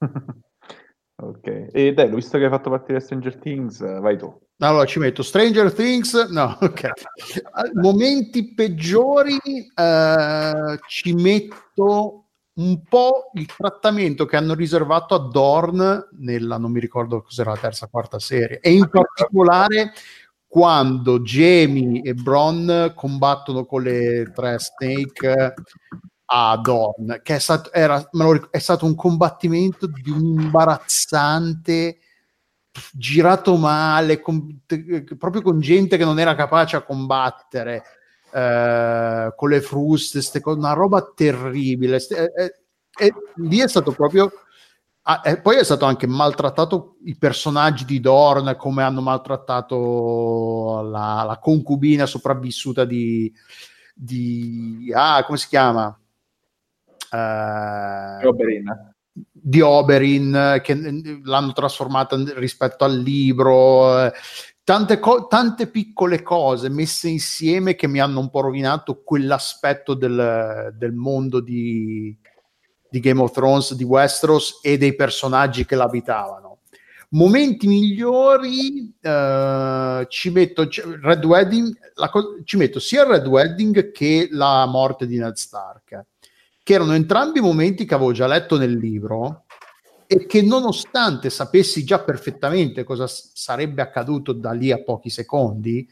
[1.22, 4.36] ok, e dai, visto che hai fatto partire Stranger Things, vai tu.
[4.58, 6.90] Allora ci metto Stranger Things, no, ok.
[7.74, 16.58] Momenti peggiori uh, ci metto un po' il trattamento che hanno riservato a Dorn nella,
[16.58, 19.92] non mi ricordo cos'era la terza quarta serie, e in particolare
[20.44, 25.54] quando Jamie e Bron combattono con le tre Snake
[26.30, 28.06] a Dorn, che è stato, era,
[28.50, 32.00] è stato un combattimento di un imbarazzante
[32.92, 34.60] girato male, con,
[35.16, 37.82] proprio con gente che non era capace a combattere
[38.30, 41.96] eh, con le fruste, una roba terribile.
[41.96, 42.54] E, e,
[42.98, 44.30] e lì è stato proprio.
[45.02, 51.38] Ah, poi è stato anche maltrattato i personaggi di Dorn, come hanno maltrattato la, la
[51.38, 53.32] concubina sopravvissuta di,
[53.94, 55.98] di, ah, come si chiama?
[57.10, 58.94] Uh, Oberyn.
[59.32, 60.76] Di Oberyn, che
[61.24, 64.04] l'hanno trasformata rispetto al libro.
[64.04, 64.12] Eh,
[64.68, 70.74] tante, co- tante piccole cose messe insieme che mi hanno un po' rovinato quell'aspetto del,
[70.76, 72.14] del mondo di,
[72.90, 76.58] di, Game of Thrones, di Westeros e dei personaggi che l'abitavano.
[77.12, 80.68] Momenti migliori uh, ci metto
[81.00, 81.74] Red Wedding,
[82.10, 86.04] co- ci metto sia il Red Wedding che la morte di Ned Stark,
[86.68, 89.44] che erano entrambi momenti che avevo già letto nel libro
[90.06, 95.88] e che nonostante sapessi già perfettamente cosa s- sarebbe accaduto da lì a pochi secondi,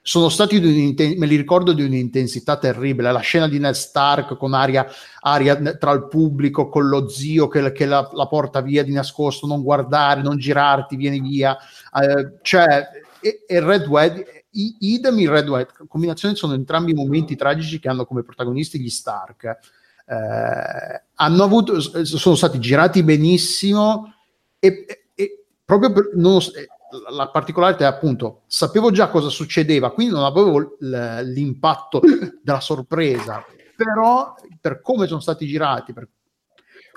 [0.00, 3.12] sono stati me li ricordo di un'intensità terribile.
[3.12, 4.84] La scena di Ned Stark con aria,
[5.20, 9.46] aria tra il pubblico, con lo zio che, che la, la, porta via di nascosto,
[9.46, 11.56] non guardare, non girarti, vieni via.
[11.56, 12.88] Eh, cioè,
[13.20, 18.04] e, e Red Wedding, idem in Red Wedding, combinazione sono entrambi momenti tragici che hanno
[18.04, 24.14] come protagonisti gli Stark eh, hanno avuto, sono stati girati benissimo
[24.58, 26.40] e, e proprio per, non,
[27.10, 32.00] la particolarità è appunto sapevo già cosa succedeva, quindi non avevo l'impatto
[32.42, 33.44] della sorpresa,
[33.74, 36.08] però per come sono stati girati, per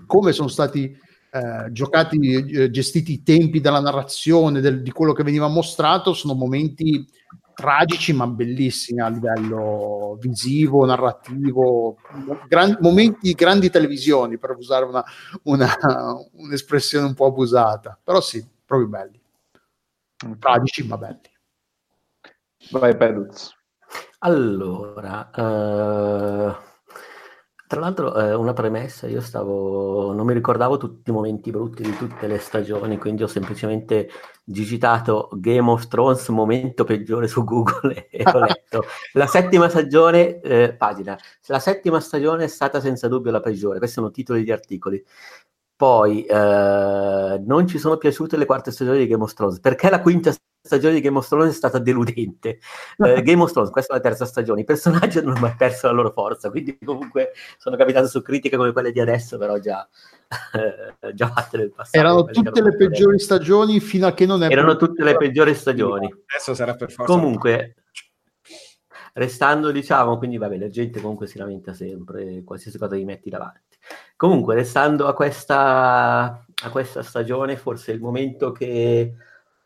[0.06, 0.84] come sono stati
[1.32, 6.34] eh, giocati, eh, gestiti i tempi della narrazione, del, di quello che veniva mostrato, sono
[6.34, 7.08] momenti
[7.56, 11.98] tragici ma bellissimi a livello visivo, narrativo,
[12.48, 15.04] gran, momenti grandi televisioni per usare una,
[15.44, 15.68] una,
[16.34, 19.20] un'espressione un po' abusata, però sì, proprio belli,
[20.38, 21.34] tragici ma belli.
[22.72, 23.54] Vai Peduz.
[24.20, 26.74] Allora, uh
[27.76, 31.94] tra l'altro, eh, una premessa, io stavo, non mi ricordavo tutti i momenti brutti di
[31.98, 34.10] tutte le stagioni, quindi ho semplicemente
[34.46, 40.74] digitato Game of Thrones momento peggiore su Google e ho letto la settima stagione, eh,
[40.74, 45.04] pagina, la settima stagione è stata senza dubbio la peggiore, questi sono titoli di articoli.
[45.76, 50.02] Poi eh, non ci sono piaciute le quarte stagioni di Game of Thrones, perché la
[50.02, 50.34] quinta
[50.66, 52.60] stagione di Game of Thrones è stata deludente.
[53.06, 55.88] Eh, Game of Thrones, questa è la terza stagione, i personaggi non hanno mai perso
[55.88, 59.88] la loro forza, quindi comunque sono capitato su critiche come quelle di adesso, però già,
[60.54, 61.98] eh, già fatte nel passato.
[61.98, 64.50] Erano tutte le peggiori stagioni fino a che non è...
[64.50, 66.06] Erano tutte le peggiori stagioni.
[66.06, 67.12] Adesso sarà per forza.
[67.12, 67.76] Comunque,
[69.14, 73.65] restando, diciamo, quindi vabbè, la gente comunque si lamenta sempre, qualsiasi cosa gli metti davanti.
[74.18, 79.14] Comunque, restando a questa, a questa stagione, forse il momento che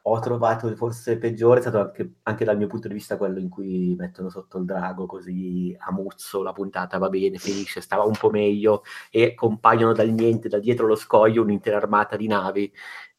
[0.02, 3.50] ho trovato forse peggiore è stato anche, anche, dal mio punto di vista quello in
[3.50, 8.16] cui mettono sotto il drago così a muzzo la puntata va bene, finisce, stava un
[8.18, 12.72] po' meglio e compaiono dal niente, da dietro lo scoglio un'intera armata di navi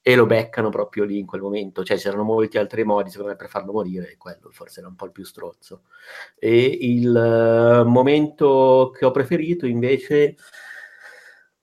[0.03, 3.37] e lo beccano proprio lì in quel momento, cioè c'erano molti altri modi secondo me
[3.37, 5.83] per farlo morire e quello forse era un po' il più strozzo.
[6.39, 10.37] E il uh, momento che ho preferito invece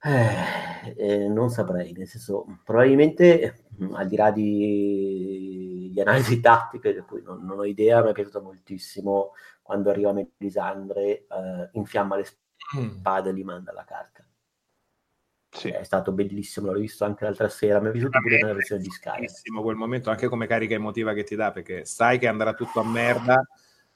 [0.08, 7.02] eh, eh, non saprei, nel senso, probabilmente al di là di, di analisi tattiche, di
[7.02, 12.26] cui non, non, ho idea, mi è piaciuto moltissimo quando arriva Melisandre, eh, infiamma le
[12.80, 12.90] mm.
[13.00, 14.26] spade e li manda alla carta.
[15.50, 15.70] Sì.
[15.70, 18.90] È stato bellissimo, l'ho visto anche l'altra sera, mi è piaciuto pure nella versione di
[18.90, 19.16] Sky.
[19.16, 22.80] Bellissimo quel momento, anche come carica emotiva che ti dà, perché sai che andrà tutto
[22.80, 23.46] a merda,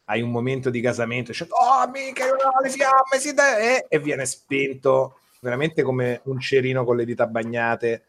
[0.06, 5.21] hai un momento di casamento, dici, oh mica, le fiamme, si de-", e viene spento
[5.42, 8.04] veramente come un cerino con le dita bagnate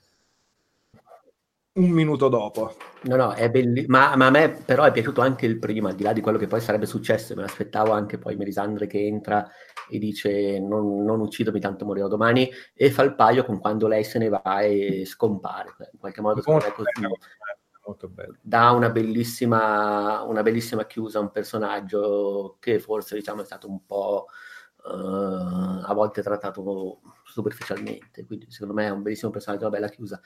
[1.74, 2.76] un minuto dopo.
[3.05, 5.95] No, no, è bellissimo, ma, ma, a me però è piaciuto anche il primo, al
[5.95, 9.49] di là di quello che poi sarebbe successo, me l'aspettavo anche poi Melisandre che entra
[9.89, 14.05] e dice non, non uccidomi tanto morirò domani e fa il paio con quando lei
[14.05, 17.01] se ne va e scompare, in qualche modo molto così.
[17.01, 17.16] Bello,
[17.87, 18.37] molto bello.
[18.43, 23.85] dà una bellissima, una bellissima chiusa a un personaggio che forse diciamo è stato un
[23.87, 24.26] po'
[24.85, 30.20] a volte trattato superficialmente, quindi secondo me è un bellissimo personaggio, una bella chiusa.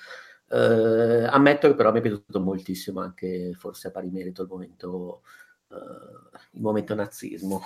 [0.49, 5.23] Uh, ammetto che però mi è piaciuto moltissimo anche forse a pari merito il momento,
[5.69, 5.75] uh,
[6.53, 7.63] il momento nazismo,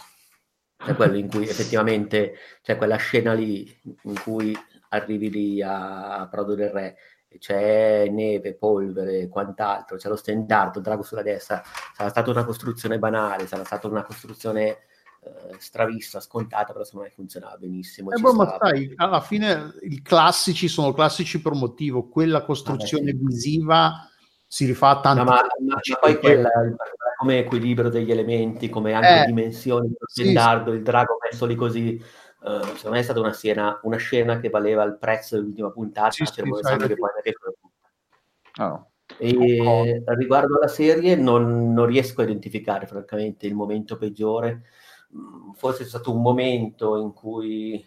[0.79, 3.71] cioè quello in cui effettivamente c'è quella scena lì
[4.05, 4.57] in cui
[4.89, 6.97] arrivi lì a Prodo del Re
[7.39, 11.63] c'è neve, polvere, quant'altro, c'è lo stendardo, il drago sulla destra,
[11.95, 14.87] sarà stata una costruzione banale, sarà stata una costruzione
[15.23, 18.11] eh, stravista, scontata, però secondo me funzionava benissimo.
[18.11, 23.15] Eh boh, ma sai, alla fine i classici sono classici per motivo, quella costruzione ah,
[23.17, 24.09] visiva
[24.47, 25.23] si rifà tanto.
[25.23, 26.49] No, ma, ma, ma, poi quella,
[27.19, 30.79] come equilibrio degli elementi, come anche eh, dimensioni, il sì, dardo, sì.
[30.79, 32.03] il drago messo lì così.
[32.41, 36.11] Uh, secondo me è stata una scena, una scena che valeva il prezzo dell'ultima puntata,
[36.13, 36.63] sì, sì, che poi
[38.61, 38.87] oh.
[39.19, 44.63] E riguardo alla serie non, non, riesco a identificare francamente il momento peggiore
[45.55, 47.85] forse è stato un momento in cui,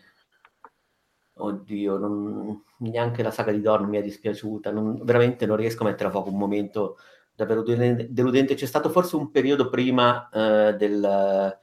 [1.36, 5.88] oddio, non, neanche la saga di Dorn mi è dispiaciuta, non, veramente non riesco a
[5.88, 6.98] mettere a fuoco un momento
[7.36, 8.56] davvero deludente.
[8.56, 11.60] C'è stato forse un periodo prima eh, del,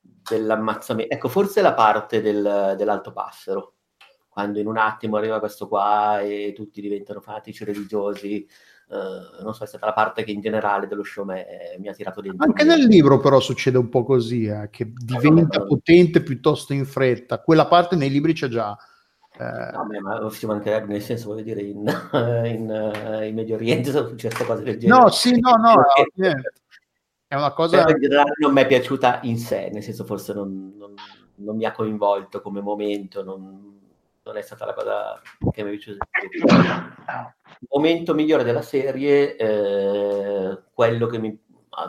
[0.00, 3.74] dell'ammazzamento, ecco, forse la parte del, dell'alto passero,
[4.28, 8.46] quando in un attimo arriva questo qua e tutti diventano fanatici religiosi
[8.86, 11.88] Uh, non so, è stata la parte che in generale dello show me, eh, mi
[11.88, 12.44] ha tirato dentro.
[12.44, 16.84] Anche nel libro però succede un po' così, eh, che diventa no, potente piuttosto in
[16.84, 17.40] fretta.
[17.40, 18.76] Quella parte nei libri c'è già.
[19.36, 19.70] Eh...
[19.72, 21.78] No, ma ci mancherebbe, nel senso, voglio dire, in,
[22.44, 25.00] in, uh, in Medio Oriente sono successe cose del genere.
[25.00, 25.82] No, sì, no, no,
[27.26, 27.78] è una cosa...
[27.78, 30.94] Però in generale non mi è piaciuta in sé, nel senso forse non, non,
[31.36, 33.73] non mi ha coinvolto come momento, non,
[34.24, 35.20] non è stata la cosa
[35.52, 36.06] che mi è piaciuta.
[37.60, 41.42] Il momento migliore della serie, eh, quello che mi...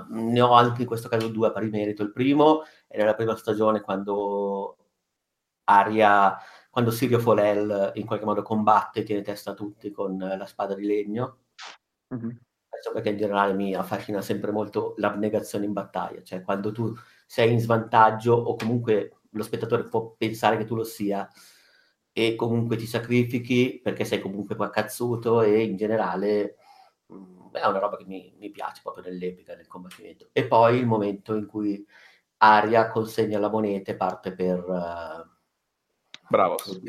[0.09, 2.01] Ne ho anche in questo caso due a pari merito.
[2.01, 4.77] Il primo è nella prima stagione quando
[5.65, 6.37] Aria,
[6.71, 10.73] quando Sirio Folel in qualche modo combatte e tiene testa a tutti con la spada
[10.73, 11.37] di legno.
[12.13, 12.29] Mm-hmm.
[12.67, 16.93] Questo perché in generale mi affascina sempre molto l'abnegazione in battaglia, cioè quando tu
[17.25, 21.29] sei in svantaggio o comunque lo spettatore può pensare che tu lo sia,
[22.17, 26.55] e comunque ti sacrifichi perché sei comunque qua cazzuto e in generale
[27.07, 30.29] mh, mm, è una roba che mi, mi, piace proprio nell'epica, nel combattimento.
[30.31, 31.85] E poi il momento in cui
[32.37, 34.59] Aria consegna la moneta e parte per...
[34.59, 35.29] Uh,
[36.29, 36.79] Bravos.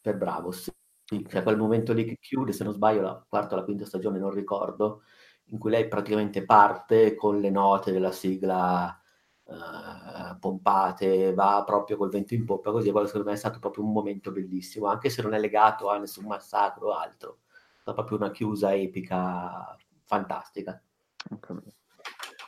[0.00, 0.70] Per Bravos.
[1.04, 3.84] Sì, cioè quel momento lì che chiude, se non sbaglio, la quarta o la quinta
[3.84, 5.02] stagione, non ricordo,
[5.48, 8.98] in cui lei praticamente parte con le note della sigla
[9.46, 13.84] uh, pompate, va proprio col vento in poppa, così quello secondo me è stato proprio
[13.84, 17.96] un momento bellissimo, anche se non è legato a nessun massacro o altro, è stata
[17.96, 20.80] proprio una chiusa epica fantastica.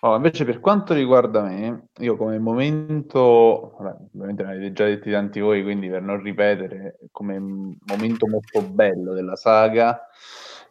[0.00, 5.40] Oh, invece per quanto riguarda me, io come momento, ovviamente ne avete già detti tanti
[5.40, 10.06] voi, quindi per non ripetere, come momento molto bello della saga,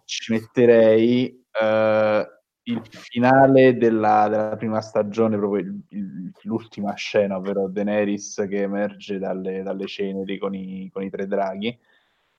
[0.05, 2.36] ci metterei eh,
[2.67, 9.19] il finale della, della, prima stagione, proprio il, il, l'ultima scena, ovvero Daenerys che emerge
[9.19, 11.77] dalle, dalle ceneri con i, con i, tre draghi,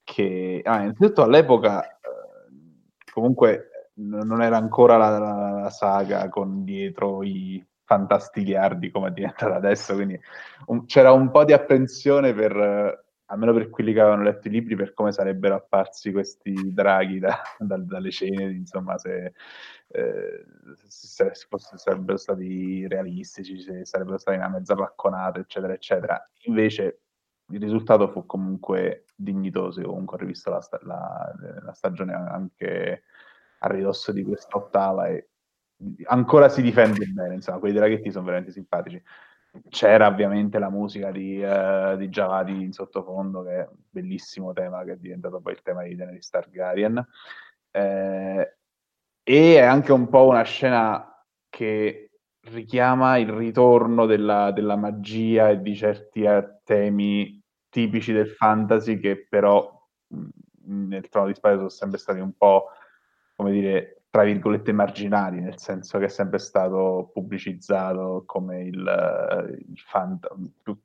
[0.03, 1.89] che ah, innanzitutto all'epoca eh,
[3.11, 9.55] comunque non era ancora la, la, la, saga con dietro i fantastiliardi come è diventata
[9.55, 10.19] adesso, quindi
[10.67, 14.75] un, c'era un po' di apprensione per almeno per quelli che avevano letto i libri,
[14.75, 19.33] per come sarebbero apparsi questi draghi da, da, dalle ceneri, insomma, se,
[19.87, 20.45] eh,
[20.87, 26.21] se, se fosse, sarebbero stati realistici, se sarebbero stati una mezza pacconata, eccetera, eccetera.
[26.43, 27.01] Invece
[27.51, 31.33] il risultato fu comunque dignitoso, comunque ho rivisto la, la,
[31.63, 33.03] la stagione anche
[33.59, 35.29] a ridosso di questa ottava e
[36.05, 39.01] ancora si difende bene, insomma, quei draghetti sono veramente simpatici.
[39.69, 44.83] C'era ovviamente la musica di, uh, di Javadi in sottofondo, che è un bellissimo tema,
[44.83, 47.07] che è diventato poi il tema di Daenerys Targaryen.
[47.71, 48.55] Eh,
[49.23, 52.11] e è anche un po' una scena che
[52.41, 59.27] richiama il ritorno della, della magia e di certi eh, temi tipici del fantasy che
[59.27, 59.77] però
[60.65, 62.69] nel Trono di Spade sono sempre stati un po',
[63.35, 69.79] come dire, tra virgolette marginali, nel senso che è sempre stato pubblicizzato come il, il
[69.85, 70.19] fan,
[70.63, 70.77] più,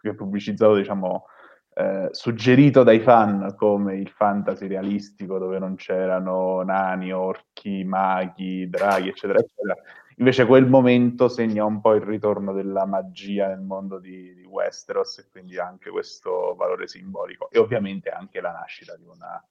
[0.00, 1.26] che pubblicizzato, diciamo,
[1.74, 9.08] eh, suggerito dai fan come il fantasy realistico dove non c'erano nani, orchi, maghi, draghi,
[9.08, 9.74] eccetera, eccetera.
[10.16, 15.18] Invece quel momento segna un po' il ritorno della magia nel mondo di, di Westeros
[15.18, 19.42] e quindi anche questo valore simbolico e ovviamente anche la nascita di una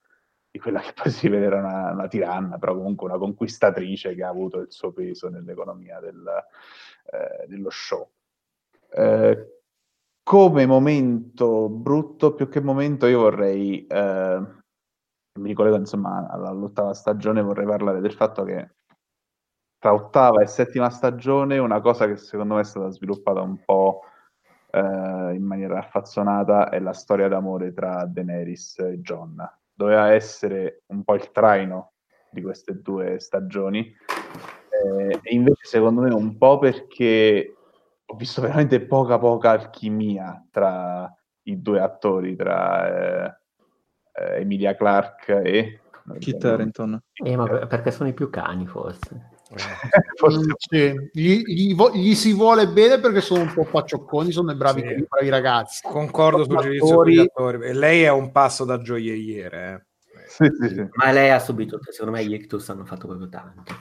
[0.50, 4.28] di quella che poi si era una, una, tiranna, però comunque una conquistatrice che ha
[4.28, 6.26] avuto il suo peso nell'economia del,
[7.12, 8.10] eh, dello show.
[8.92, 9.60] Eh,
[10.22, 14.40] come momento brutto, più che momento, io vorrei, eh,
[15.38, 18.74] mi ricollego insomma all'ottava stagione, vorrei parlare del fatto che
[19.78, 24.02] tra ottava e settima stagione una cosa che secondo me è stata sviluppata un po'
[24.70, 24.78] eh,
[25.34, 29.42] in maniera affazzonata è la storia d'amore tra Daenerys e John
[29.80, 31.92] doveva essere un po' il traino
[32.30, 33.80] di queste due stagioni.
[33.80, 37.54] Eh, e invece, secondo me, un po' perché
[38.04, 41.10] ho visto veramente poca, poca alchimia tra
[41.44, 43.36] i due attori, tra eh,
[44.12, 45.80] eh, Emilia Clark e
[46.18, 47.00] Kit Harington.
[47.14, 49.38] Eh, ma perché sono i più cani, forse.
[50.16, 50.54] Forse...
[50.56, 51.10] Sì.
[51.12, 55.06] Gli, gli, gli, si vuole bene perché sono un po' pacciocconi, sono bravi, sì.
[55.08, 55.80] bravi ragazzi.
[55.82, 57.72] Concordo sul giudizio degli attori.
[57.72, 59.86] Lei è un passo da gioielliere.
[60.14, 60.24] Eh.
[60.28, 60.88] Sì, sì, sì.
[60.92, 63.74] Ma lei ha subito, secondo me, gli Ictus hanno fatto proprio tanto.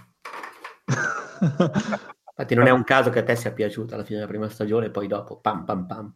[2.40, 4.86] Infatti non è un caso che a te sia piaciuta alla fine della prima stagione
[4.86, 6.14] e poi dopo pam pam pam.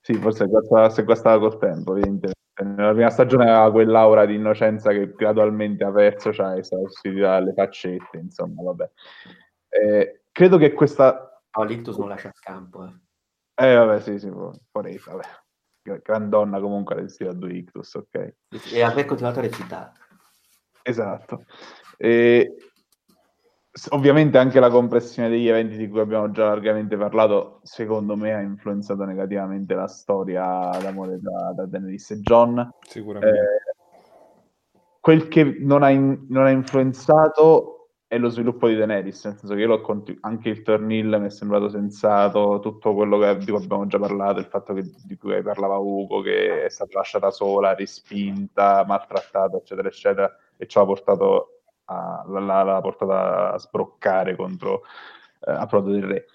[0.00, 2.40] Sì, forse questa, se guastava col tempo, evidentemente.
[2.54, 7.54] Nella prima stagione aveva quell'aura di innocenza che gradualmente ha perso, cioè è sostituita dalle
[7.54, 8.90] faccette, insomma, vabbè.
[9.68, 11.42] Eh, credo che questa...
[11.56, 12.92] No, l'Ictus non lascia scampo, eh.
[13.54, 16.00] Eh, vabbè, sì, sì, vorrei, vabbè.
[16.02, 18.34] Gran donna comunque resistita a due Ictus, ok.
[18.72, 19.92] E aver continuato a recitare.
[20.82, 21.44] Esatto.
[21.96, 22.56] E
[23.90, 28.40] ovviamente anche la compressione degli eventi di cui abbiamo già largamente parlato, secondo me ha
[28.40, 32.70] influenzato negativamente la storia d'amore da, da Daenerys e John.
[32.86, 33.38] Sicuramente.
[33.38, 33.72] Eh,
[35.00, 39.54] quel che non ha, in, non ha, influenzato è lo sviluppo di Daenerys, nel senso
[39.54, 43.50] che io l'ho continu- anche il Tornil mi è sembrato sensato, tutto quello che, di
[43.50, 47.30] cui abbiamo già parlato, il fatto che, di cui parlava Ugo, che è stata lasciata
[47.30, 51.61] sola, respinta, maltrattata, eccetera, eccetera, e ci ha portato
[51.92, 54.82] a, l'ha, l'ha portata a sbroccare contro
[55.46, 56.26] eh, Approdo del Re.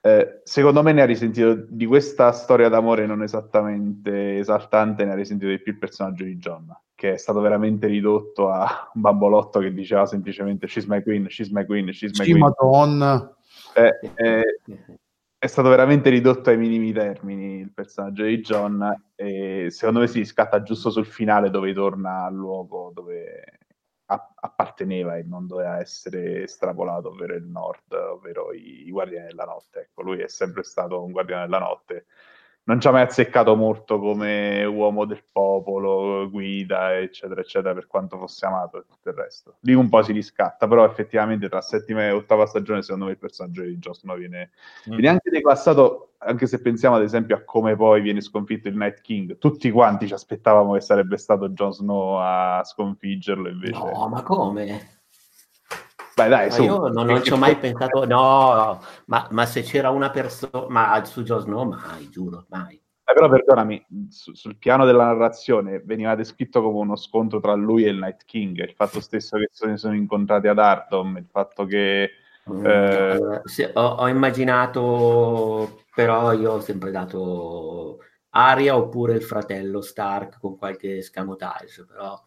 [0.00, 5.16] Eh, secondo me ne ha risentito di questa storia d'amore non esattamente esaltante, ne ha
[5.16, 9.58] risentito di più il personaggio di John, che è stato veramente ridotto a un bambolotto
[9.58, 12.38] che diceva semplicemente she's my queen, she's my queen, she's my sì, queen.
[12.38, 13.36] Madonna.
[13.74, 14.60] Eh, eh,
[15.38, 20.24] è stato veramente ridotto ai minimi termini il personaggio di John e secondo me si
[20.24, 23.58] scatta giusto sul finale dove torna al luogo dove
[24.08, 29.80] apparteneva e non doveva essere estrapolato, ovvero il nord, ovvero i, i guardiani della notte.
[29.80, 32.06] Ecco, lui è sempre stato un guardiano della notte
[32.68, 38.18] non ci ha mai azzeccato molto come uomo del popolo, guida, eccetera, eccetera, per quanto
[38.18, 39.56] fosse amato e tutto il resto.
[39.60, 43.18] Lì un po' si riscatta, però effettivamente tra settima e ottava stagione, secondo me il
[43.18, 44.50] personaggio di Jon Snow viene,
[44.86, 44.92] mm.
[44.92, 49.00] viene anche declassato, anche se pensiamo ad esempio a come poi viene sconfitto il Night
[49.00, 49.38] King.
[49.38, 53.78] Tutti quanti ci aspettavamo che sarebbe stato Jon Snow a sconfiggerlo, invece...
[53.78, 54.97] No, ma come?
[56.18, 56.64] Beh, dai, su.
[56.64, 61.04] io non, non ci ho mai pensato, no, ma, ma se c'era una persona, ma
[61.04, 62.74] su Joe Snow mai, giuro, mai.
[62.74, 67.84] Eh, però perdonami, su, sul piano della narrazione veniva descritto come uno scontro tra lui
[67.84, 71.64] e il Night King, il fatto stesso che si sono incontrati ad Ardom, il fatto
[71.66, 72.10] che...
[72.50, 73.40] Mm, eh...
[73.44, 78.00] Sì, ho, ho, immaginato, però io ho sempre dato
[78.30, 82.20] Aria oppure il fratello Stark con qualche scamotage, però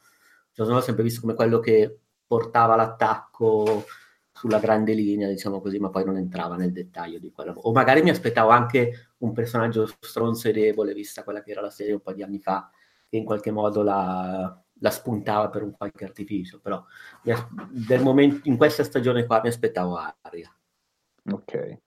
[0.54, 2.00] Snow l'ho sempre visto come quello che
[2.32, 3.84] portava l'attacco
[4.32, 7.52] sulla grande linea, diciamo così, ma poi non entrava nel dettaglio di quello.
[7.64, 11.70] O magari mi aspettavo anche un personaggio stronzo e debole, vista quella che era la
[11.70, 12.72] serie un po' di anni fa,
[13.10, 16.82] che in qualche modo la, la spuntava per un qualche artificio, però
[18.00, 20.56] momento, in questa stagione qua mi aspettavo Aria.
[21.34, 21.80] Ok.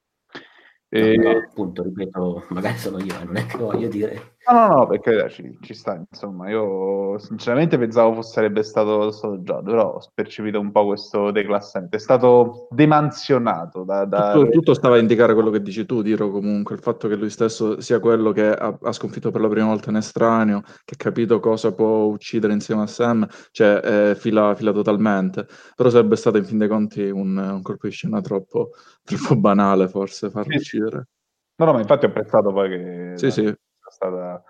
[0.91, 1.17] E...
[1.17, 4.34] No, appunto, ripeto, magari sono io, non è che voglio dire.
[4.47, 9.63] No, no, no, perché ci, ci sta, insomma, io sinceramente pensavo sarebbe stato, stato già,
[9.63, 13.85] però ho percepito un po' questo declassamento, è stato demansionato.
[13.85, 14.33] Da, da...
[14.33, 17.31] Tutto, tutto, stava a indicare quello che dici tu, Diro, comunque, il fatto che lui
[17.31, 20.99] stesso sia quello che ha, ha sconfitto per la prima volta un estraneo, che ha
[20.99, 26.37] capito cosa può uccidere insieme a Sam, cioè eh, fila, fila, totalmente, però sarebbe stato
[26.37, 28.73] in fin dei conti un, un colpo di scena troppo,
[29.03, 30.59] troppo banale forse farlo sì.
[30.59, 31.09] uccidere.
[31.57, 33.13] No, no, ma infatti ho apprezzato poi che...
[33.15, 33.55] Sì, sì
[33.95, 34.43] stata,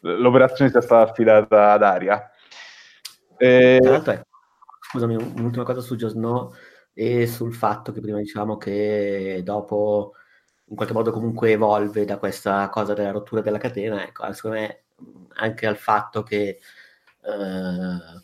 [0.00, 2.30] l'operazione sia stata affidata ad Aria.
[3.36, 3.78] E...
[3.80, 4.26] Tra l'altro, ecco,
[4.80, 6.52] scusami, un'ultima cosa su Joe Snow
[6.92, 10.14] e sul fatto che prima diciamo che dopo
[10.66, 14.82] in qualche modo comunque evolve da questa cosa della rottura della catena, ecco, secondo me
[15.34, 16.58] anche al fatto che
[17.22, 18.20] eh,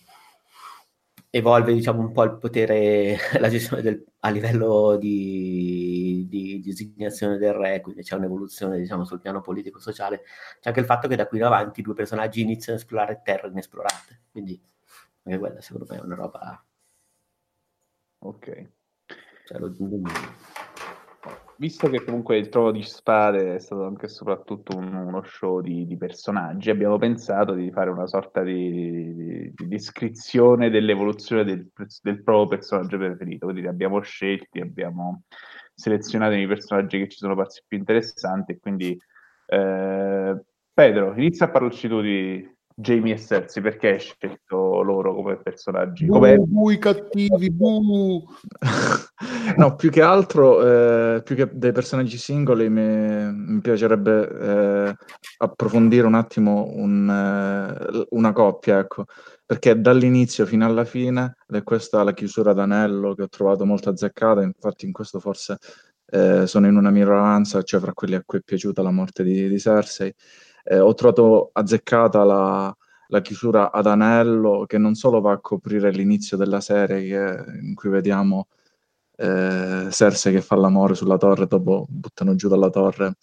[1.36, 7.52] evolve diciamo un po' il potere, la gestione del, a livello di, di, designazione del
[7.52, 10.22] re, quindi c'è un'evoluzione diciamo sul piano politico-sociale,
[10.60, 13.48] c'è anche il fatto che da qui in avanti due personaggi iniziano a esplorare terre
[13.48, 14.60] inesplorate, quindi
[15.24, 16.64] anche quella secondo me è una roba...
[18.18, 18.70] Ok.
[19.46, 19.70] Cioè, lo,
[21.58, 25.60] visto che comunque il trovo di spade è stato anche e soprattutto un, uno show
[25.60, 31.70] di, di, personaggi, abbiamo pensato di fare una sorta di, di, di descrizione dell'evoluzione del,
[32.02, 33.46] del, proprio personaggio preferito.
[33.46, 35.22] Quindi abbiamo scelti, abbiamo
[35.74, 38.58] selezionato i personaggi che ci sono parsi più interessanti.
[38.58, 38.98] Quindi,
[39.46, 40.40] eh,
[40.72, 46.06] Pedro, inizia a parlarci tu di, Jamie e Cersei, perché hai scelto loro come personaggi?
[46.06, 46.36] Come...
[46.36, 48.22] buh, i cattivi, buh.
[49.56, 54.94] no, più che altro, eh, più che dei personaggi singoli, mi, mi piacerebbe eh,
[55.38, 59.06] approfondire un attimo un, eh, una coppia, ecco,
[59.46, 63.88] perché dall'inizio fino alla fine, ed è questa la chiusura d'anello che ho trovato molto
[63.88, 65.56] azzeccata, infatti in questo forse
[66.08, 69.48] eh, sono in una minoranza, cioè fra quelli a cui è piaciuta la morte di,
[69.48, 70.14] di Cersei,
[70.66, 72.76] eh, ho trovato azzeccata la,
[73.08, 77.74] la, chiusura ad anello che non solo va a coprire l'inizio della serie che, in
[77.74, 78.48] cui vediamo
[79.16, 83.14] eh, Cersei che fa l'amore sulla torre, dopo buttano giù dalla torre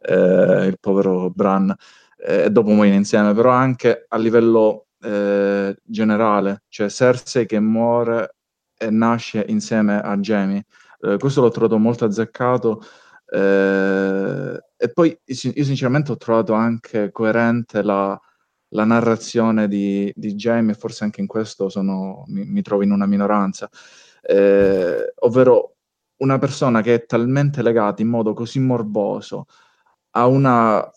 [0.00, 1.74] eh, il povero Bran
[2.18, 8.36] eh, e dopo muoiono insieme, però anche a livello eh, generale, cioè Cersei che muore
[8.76, 10.64] e nasce insieme a Jamie.
[11.00, 12.82] Eh, questo l'ho trovato molto azzeccato
[13.30, 18.18] eh, e poi io sinceramente ho trovato anche coerente la,
[18.68, 23.06] la narrazione di, di, Jamie, forse anche in questo sono, mi, mi, trovo in una
[23.06, 23.68] minoranza,
[24.22, 25.74] eh, ovvero
[26.18, 29.46] una persona che è talmente legata in modo così morboso
[30.10, 30.90] a una, uh,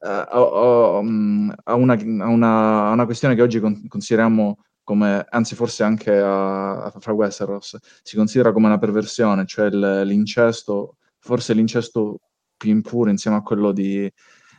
[0.00, 5.54] a, a, mm, a, una, a, una, una, questione che oggi con, consideriamo come, anzi
[5.54, 12.20] forse anche a, fra Westeros, si considera come una perversione, cioè il, l'incesto forse l'incesto
[12.64, 14.10] più impuro insieme a quello di,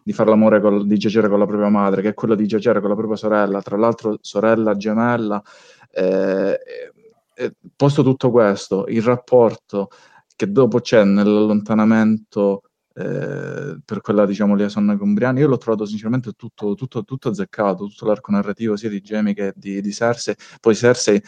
[0.04, 2.80] di fare l'amore con, di giacere con la propria madre, che è quello di giacere
[2.80, 5.42] con la propria sorella, tra l'altro sorella gemella.
[5.90, 6.60] Eh,
[7.38, 9.90] eh, posto tutto questo, il rapporto
[10.36, 12.62] che dopo c'è nell'allontanamento
[12.94, 18.06] eh, per quella, diciamo, liaison combriana, io l'ho trovato sinceramente tutto, tutto, tutto azzeccato, tutto
[18.06, 20.36] l'arco narrativo sia di Jamie che di, di Cersei.
[20.62, 21.22] Poi Cersei,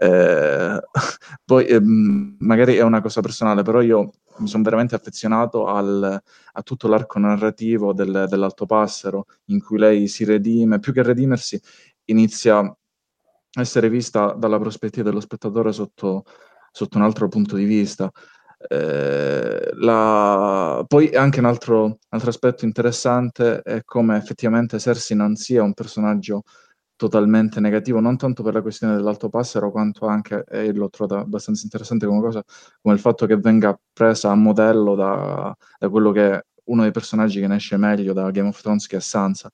[0.00, 0.80] eh,
[1.44, 6.20] poi eh, magari è una cosa personale, però io mi sono veramente affezionato al,
[6.52, 11.60] a tutto l'arco narrativo del, dell'Alto Passero, in cui lei si redime, più che redimersi,
[12.06, 12.76] inizia a
[13.60, 16.24] essere vista dalla prospettiva dello spettatore sotto,
[16.70, 18.10] sotto un altro punto di vista.
[18.68, 20.84] Eh, la...
[20.86, 26.42] Poi anche un altro, altro, aspetto interessante è come effettivamente Cersei non sia un personaggio
[26.96, 31.62] totalmente negativo, non tanto per la questione dell'alto passero, quanto anche, e l'ho trovato abbastanza
[31.64, 32.42] interessante come cosa,
[32.80, 36.92] come il fatto che venga presa a modello da, da quello che è uno dei
[36.92, 39.50] personaggi che ne esce meglio da Game of Thrones, che è Sansa.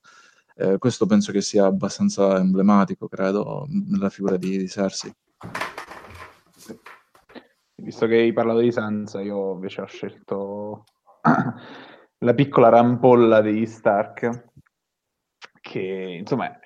[0.55, 5.13] Eh, questo penso che sia abbastanza emblematico, credo, nella figura di, di Cersei.
[7.75, 10.83] Visto che hai parlato di Sansa, io invece ho scelto
[12.19, 14.49] la piccola rampolla degli Stark,
[15.59, 16.59] che insomma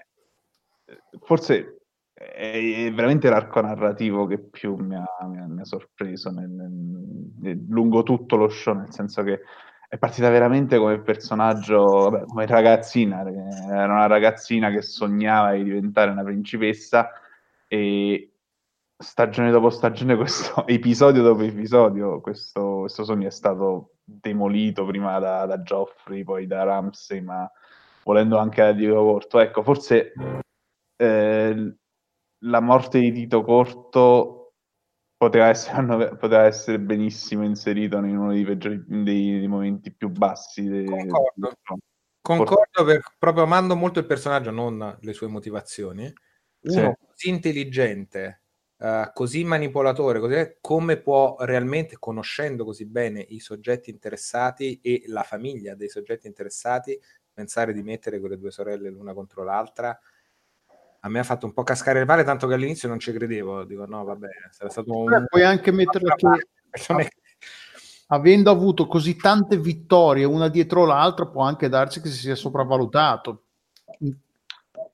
[1.19, 1.79] forse
[2.13, 7.65] è veramente l'arco narrativo che più mi ha, mi ha, mi ha sorpreso nel, nel,
[7.67, 9.41] lungo tutto lo show, nel senso che
[9.87, 16.11] è partita veramente come personaggio, vabbè, come ragazzina, era una ragazzina che sognava di diventare
[16.11, 17.11] una principessa
[17.67, 18.31] e,
[18.97, 25.45] stagione dopo stagione, questo episodio dopo episodio, questo, questo sogno è stato demolito prima da,
[25.45, 27.49] da Geoffrey, poi da Ramsey, ma
[28.03, 29.39] volendo anche da Tito Corto.
[29.39, 30.13] Ecco, forse
[30.97, 31.75] eh,
[32.39, 34.53] la morte di Tito Corto
[35.17, 40.67] poteva essere, poteva essere benissimo inserito in uno dei, peggiori, dei, dei momenti più bassi.
[40.67, 41.53] De, Concordo.
[42.21, 46.11] Concordo, per, proprio amando molto il personaggio, non le sue motivazioni.
[46.61, 47.05] Uno sì.
[47.07, 48.41] così intelligente,
[48.77, 55.21] uh, così manipolatore, così, come può realmente, conoscendo così bene i soggetti interessati e la
[55.21, 56.99] famiglia dei soggetti interessati,
[57.31, 59.97] pensare di mettere quelle due sorelle l'una contro l'altra?
[61.05, 63.63] A me ha fatto un po' cascare le palle, tanto che all'inizio non ci credevo.
[63.63, 65.25] Dico, no, vabbè, sarà stato un...
[65.29, 66.47] Puoi anche metterla che...
[66.67, 67.09] Persone
[68.07, 73.43] avendo avuto così tante vittorie una dietro l'altra, può anche darsi che si sia sopravvalutato.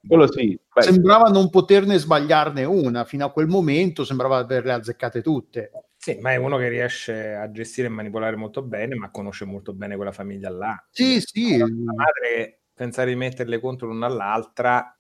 [0.06, 0.60] Quello sì.
[0.74, 0.82] Beh.
[0.82, 5.72] Sembrava non poterne sbagliarne una, fino a quel momento sembrava averle azzeccate tutte.
[5.98, 9.74] Sì, ma è uno che riesce a gestire e manipolare molto bene, ma conosce molto
[9.74, 10.84] bene quella famiglia là.
[10.90, 11.58] Sì, sì.
[11.58, 14.98] La madre, pensare di metterle contro l'una all'altra,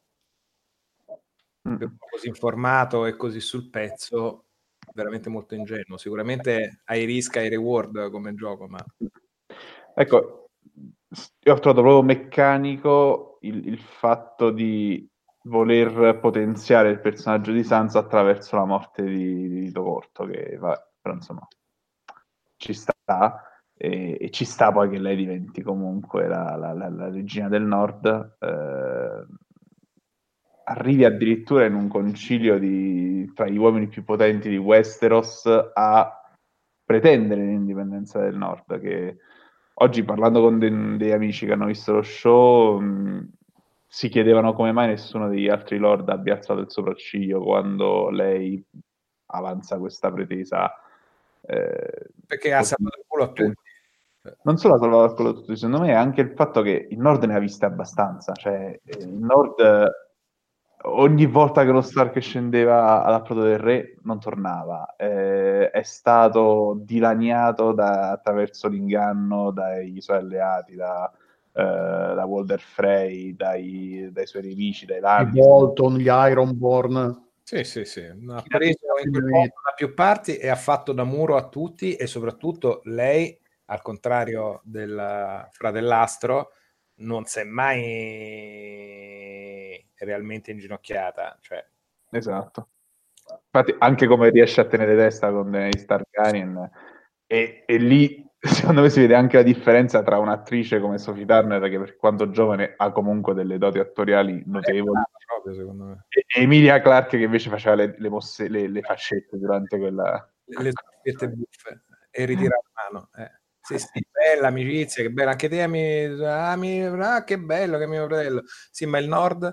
[1.67, 1.83] mm.
[2.11, 4.45] così informato e così sul pezzo,
[4.93, 5.97] veramente molto ingenuo.
[5.97, 8.83] Sicuramente hai risk, hai reward come gioco, ma...
[9.93, 10.49] Ecco,
[11.43, 15.07] io ho trovato proprio meccanico il, il fatto di
[15.43, 20.87] voler potenziare il personaggio di Sansa attraverso la morte di, di Tito Corto, che vabbè,
[21.01, 21.47] però insomma
[22.57, 23.45] ci sta.
[23.73, 27.63] E, e, ci sta poi che lei diventi comunque la, la, la, la regina del
[27.63, 28.37] nord.
[28.39, 29.25] Eh,
[30.63, 36.21] arrivi addirittura in un concilio di, tra gli uomini più potenti di Westeros a
[36.83, 39.17] pretendere l'indipendenza del nord, che
[39.75, 43.29] oggi parlando con de- dei amici che hanno visto lo show mh,
[43.87, 48.63] si chiedevano come mai nessuno degli altri lord abbia alzato il sopracciglio quando lei
[49.27, 50.73] avanza questa pretesa.
[51.41, 53.53] Eh, Perché ha salvato il culo a tutti.
[54.43, 56.87] Non solo ha salvato il culo a tutti, secondo me è anche il fatto che
[56.89, 59.89] il nord ne ha viste abbastanza, cioè il nord
[60.83, 67.73] ogni volta che lo Stark scendeva all'approdo del re non tornava, eh, è stato dilaniato
[67.73, 71.11] da, attraverso l'inganno dai suoi alleati, da,
[71.53, 75.43] eh, da Walder Frey, dai, dai, suoi nemici, dai Lannister.
[75.43, 77.29] I Bolton, gli Ironborn.
[77.43, 78.01] Sì, sì, sì.
[78.01, 81.95] Ha preso in quel modo da più parti e ha fatto da muro a tutti
[81.95, 86.51] e soprattutto lei, al contrario del fratellastro,
[87.01, 87.79] non si è mai
[89.97, 91.37] realmente inginocchiata.
[91.41, 91.65] Cioè...
[92.11, 92.69] Esatto.
[93.53, 96.69] Infatti, anche come riesce a tenere testa con Daenerys Targaryen,
[97.25, 101.69] e, e, lì secondo me si vede anche la differenza tra un'attrice come Sophie Turner,
[101.69, 107.17] che per quanto giovane ha comunque delle doti attoriali notevoli, proprio, e, e Emilia Clarke
[107.17, 110.29] che invece faceva le, le, mosse, le, le fascette durante quella...
[110.45, 113.09] Le fascette buffe e ritira la mano.
[113.15, 113.40] Eh.
[113.61, 115.31] Sì, sì, bella amicizia, che bella.
[115.31, 118.43] Anche te ami, ami ah, che bello che mio fratello.
[118.71, 119.43] Sì, ma il nord?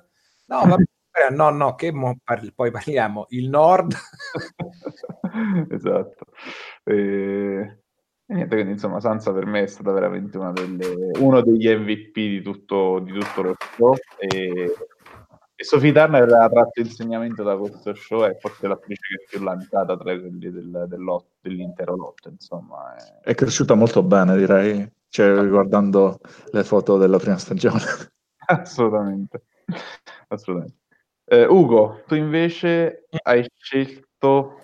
[0.47, 0.85] No, vabbè,
[1.31, 1.93] no, no, che
[2.25, 3.27] parli, poi parliamo.
[3.31, 3.95] Il nord?
[5.71, 6.25] esatto.
[6.85, 7.83] E...
[8.31, 12.43] E niente, quindi insomma Sansa per me è stata veramente delle, uno degli MVP di
[12.43, 14.71] tutto, di tutto lo show e,
[15.61, 19.45] e Sophie Turner aveva tratto insegnamento da questo show è forse l'attrice che è più
[19.45, 23.31] lanciata tra quelli del, del dell'intero lotto insomma è...
[23.31, 23.35] è...
[23.35, 26.21] cresciuta molto bene direi cioè, guardando
[26.53, 27.81] le foto della prima stagione.
[28.47, 29.43] Assolutamente
[30.29, 30.77] assolutamente.
[31.25, 34.61] Eh, Ugo tu invece hai scelto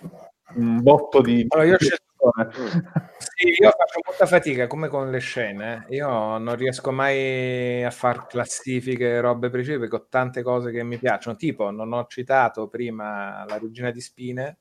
[0.55, 2.04] un botto di allora, io ho scelto
[3.17, 5.85] sì, io faccio molta fatica come con le scene.
[5.89, 10.97] Io non riesco mai a fare classifiche, robe precise perché ho tante cose che mi
[10.97, 11.35] piacciono.
[11.35, 14.59] Tipo, non ho citato prima la regina di spine,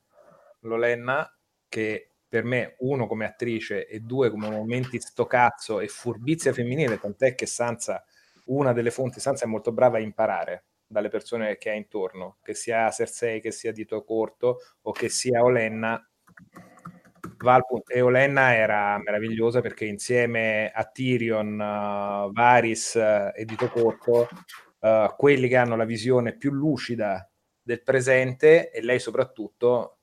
[0.60, 1.30] Lolenna,
[1.68, 6.98] che per me, uno come attrice e due come momenti sto cazzo e furbizia femminile,
[6.98, 8.04] tant'è che Sansa,
[8.46, 12.54] una delle fonti, Sansa è molto brava a imparare dalle persone che ha intorno, che
[12.54, 16.04] sia Cersei, che sia Dito Corto o che sia Olenna
[17.44, 24.28] Valput e Olenna era meravigliosa perché insieme a Tyrion, uh, Varys uh, e Dito Corto,
[24.80, 27.28] uh, quelli che hanno la visione più lucida
[27.62, 29.98] del presente e lei soprattutto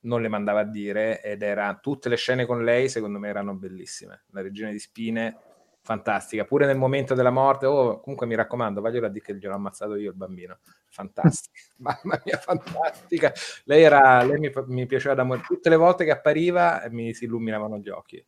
[0.00, 3.54] non le mandava a dire ed era tutte le scene con lei secondo me erano
[3.54, 4.24] bellissime.
[4.32, 5.36] La regina di spine
[5.84, 9.54] fantastica, pure nel momento della morte, oh, comunque mi raccomando, voglio a dire che gliel'ho
[9.54, 10.58] ammazzato io il bambino,
[10.88, 13.30] fantastica, mamma mia, fantastica,
[13.64, 17.24] lei, era, lei mi, mi piaceva da morire, tutte le volte che appariva mi si
[17.26, 18.26] illuminavano gli occhi.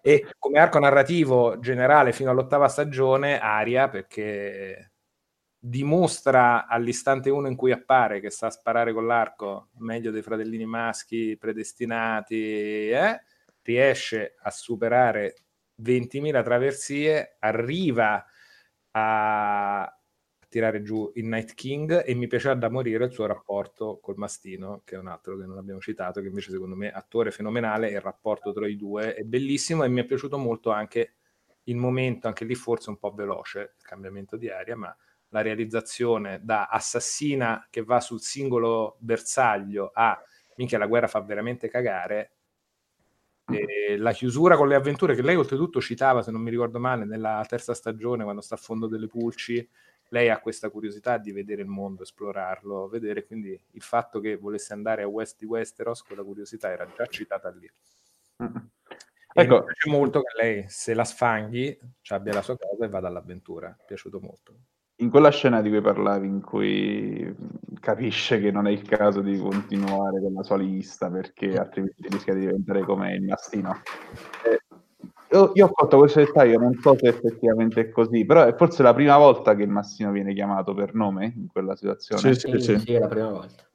[0.00, 4.92] E come arco narrativo generale fino all'ottava stagione, Aria, perché
[5.58, 11.36] dimostra all'istante uno in cui appare che sa sparare con l'arco meglio dei fratellini maschi
[11.36, 13.22] predestinati, eh?
[13.62, 15.43] riesce a superare
[15.82, 18.24] 20.000 traversie, arriva
[18.92, 19.98] a
[20.48, 24.82] tirare giù il Night King e mi piaceva da morire il suo rapporto col Mastino,
[24.84, 28.00] che è un altro che non abbiamo citato, che invece secondo me attore fenomenale, il
[28.00, 31.14] rapporto tra i due è bellissimo e mi è piaciuto molto anche
[31.64, 34.96] il momento, anche lì forse un po' veloce, il cambiamento di aria, ma
[35.30, 40.22] la realizzazione da assassina che va sul singolo bersaglio a
[40.56, 42.36] minchia la guerra fa veramente cagare
[43.46, 47.04] e la chiusura con le avventure che lei oltretutto citava se non mi ricordo male
[47.04, 49.68] nella terza stagione quando sta a fondo delle pulci
[50.08, 54.72] lei ha questa curiosità di vedere il mondo, esplorarlo, vedere quindi il fatto che volesse
[54.72, 57.68] andare a West di Westeros, quella curiosità era già citata lì.
[58.42, 58.56] Mm.
[59.36, 59.54] Ecco.
[59.58, 61.76] Mi piace molto che lei, se la sfanghi,
[62.08, 63.68] abbia la sua cosa e vada all'avventura.
[63.68, 64.54] Mi è piaciuto molto.
[64.98, 67.34] In quella scena di cui parlavi, in cui
[67.80, 72.32] capisce che non è il caso di continuare con la sua lista perché altrimenti rischia
[72.32, 73.82] di diventare come il mastino.
[74.44, 74.60] Eh,
[75.32, 78.84] io, io, ho fatto questo dettaglio, non so se effettivamente è così, però è forse
[78.84, 82.34] la prima volta che il mastino viene chiamato per nome in quella situazione.
[82.34, 83.68] Sì, sì, sì, sì è la prima volta.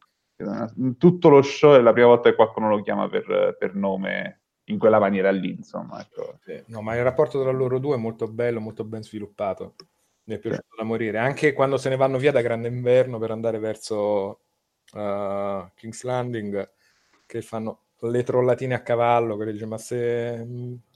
[0.77, 4.43] In tutto lo show è la prima volta che qualcuno lo chiama per, per nome
[4.69, 5.99] in quella maniera lì, insomma.
[5.99, 6.37] Ecco.
[6.45, 6.63] Sì.
[6.67, 9.75] No, ma il rapporto tra loro due è molto bello, molto ben sviluppato.
[10.29, 10.77] Mi è piaciuto sì.
[10.77, 11.17] da morire.
[11.17, 14.41] Anche quando se ne vanno via da Grande Inverno per andare verso
[14.93, 16.69] uh, King's Landing,
[17.25, 20.47] che fanno le trollatine a cavallo, che dice, ma se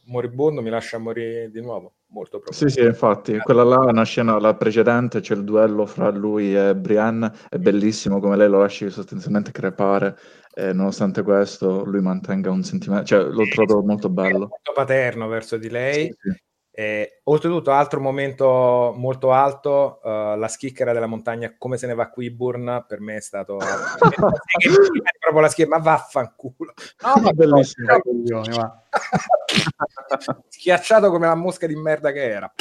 [0.05, 1.95] moribondo mi lascia morire di nuovo.
[2.14, 2.69] Molto probabile.
[2.69, 6.55] Sì, sì, infatti, quella là è una scena, la precedente, c'è il duello fra lui
[6.55, 10.15] e Brienne, è bellissimo come lei lo lasci sostanzialmente crepare
[10.53, 14.47] e nonostante questo lui mantenga un sentimento, cioè l'ho trovato molto bello.
[14.47, 16.03] Molto paterno verso di lei.
[16.03, 16.41] Sì, sì.
[16.75, 22.09] E, oltretutto, altro momento molto alto, uh, la schicchera della montagna, come se ne va
[22.09, 26.73] Quiburn, per me è stato proprio la schicchera, ma vaffanculo.
[27.03, 27.95] No, ma bellissimo.
[30.49, 32.51] Schiacciato come la mosca di merda che era.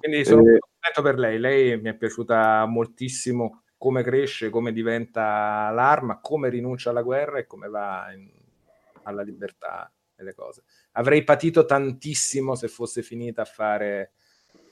[0.00, 0.58] Quindi sono eh...
[0.58, 1.38] contento per lei.
[1.38, 7.46] Lei mi è piaciuta moltissimo come cresce, come diventa l'arma, come rinuncia alla guerra e
[7.46, 8.28] come va in,
[9.04, 9.88] alla libertà
[10.22, 10.62] le cose.
[10.92, 14.12] Avrei patito tantissimo se fosse finita a fare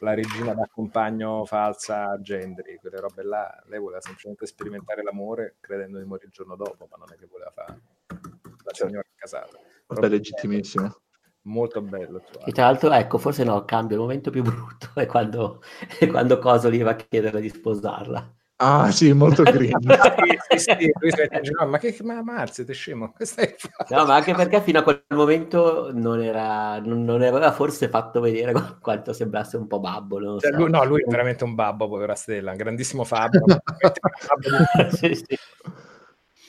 [0.01, 3.62] la regina da compagno falsa a Gendry, quelle robe là.
[3.66, 7.27] Lei voleva semplicemente sperimentare l'amore credendo di morire il giorno dopo, ma non è che
[7.27, 7.81] voleva fare
[8.62, 9.59] la signora casata.
[9.86, 11.02] È legittimissimo
[11.43, 12.22] molto bello.
[12.44, 15.62] E tra l'altro, ecco, forse no, cambia il momento più brutto è quando,
[15.98, 18.35] è quando Coso gli va a chiedere di sposarla.
[18.62, 19.73] Ah, sì, molto sì,
[20.59, 20.93] sì, sì,
[21.59, 23.15] no, ma che ma Marzio, te scemo,
[23.89, 28.20] No, ma anche perché fino a quel momento non era non, non aveva forse fatto
[28.20, 30.39] vedere quanto sembrasse un po' babbo.
[30.39, 33.41] Cioè, lui, no, lui è veramente un babbo, povera Stella, un grandissimo Fabio.
[34.93, 35.39] sì, sì.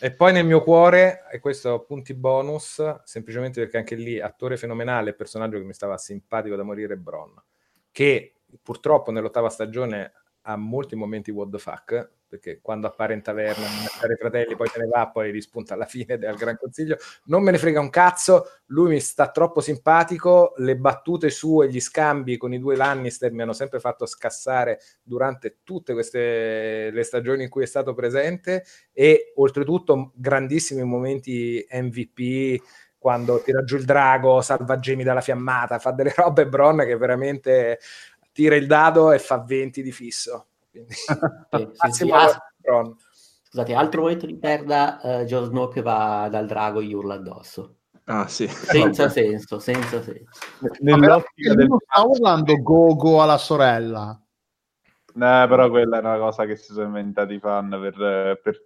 [0.01, 5.13] E poi nel mio cuore, e questo punti bonus, semplicemente perché anche lì attore fenomenale,
[5.13, 7.41] personaggio che mi stava simpatico da morire, Bron,
[7.89, 10.11] che purtroppo nell'ottava stagione
[10.41, 14.79] ha molti momenti what the fuck, perché quando appare in taverna, i fratelli, poi se
[14.79, 16.95] ne va, poi rispunta alla fine del Gran Consiglio,
[17.25, 21.81] non me ne frega un cazzo, lui mi sta troppo simpatico, le battute sue, gli
[21.81, 27.43] scambi con i due Lannister mi hanno sempre fatto scassare durante tutte queste le stagioni
[27.43, 28.63] in cui è stato presente
[28.93, 32.61] e oltretutto grandissimi momenti MVP
[33.01, 37.79] quando tira giù il drago, salva Jamie dalla fiammata, fa delle robe Bron che veramente
[38.31, 40.47] tira il dado e fa 20 di fisso.
[40.69, 42.11] Quindi, sì, sì,
[43.43, 47.15] scusate, altro momento di perda, uh, Jon Snow che va dal drago e gli urla
[47.15, 47.75] addosso.
[48.05, 48.47] Ah, sì.
[48.47, 50.29] Senza senso, senza senso.
[50.79, 51.67] Nell'ottica del...
[51.77, 54.19] sta urlando Gogo alla sorella.
[55.13, 58.65] No, però quella è una cosa che si sono inventati i fan per, per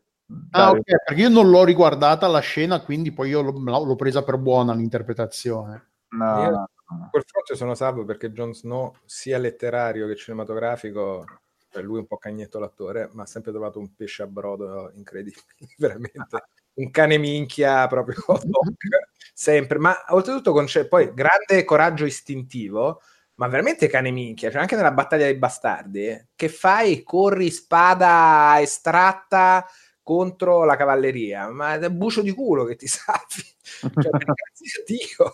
[0.52, 4.24] Ah, ok, perché io non l'ho riguardata la scena, quindi poi io l'ho, l'ho presa
[4.24, 5.92] per buona l'interpretazione.
[6.10, 11.26] No, io, Quel fronte sono salvo perché Jon Snow, sia letterario che cinematografico,
[11.72, 14.92] cioè lui è un po' cagnetto l'attore, ma ha sempre trovato un pesce a brodo
[14.94, 15.44] incredibile,
[15.78, 16.44] veramente.
[16.76, 18.18] Un cane minchia proprio
[19.34, 23.02] sempre, ma oltretutto con c'è poi grande coraggio istintivo,
[23.36, 27.02] ma veramente cane minchia, cioè anche nella battaglia dei bastardi, che fai?
[27.02, 29.66] Corri spada estratta
[30.04, 33.44] contro la cavalleria, ma è un bucio di culo che ti salvi.
[33.80, 35.34] Cioè, grazie a Dio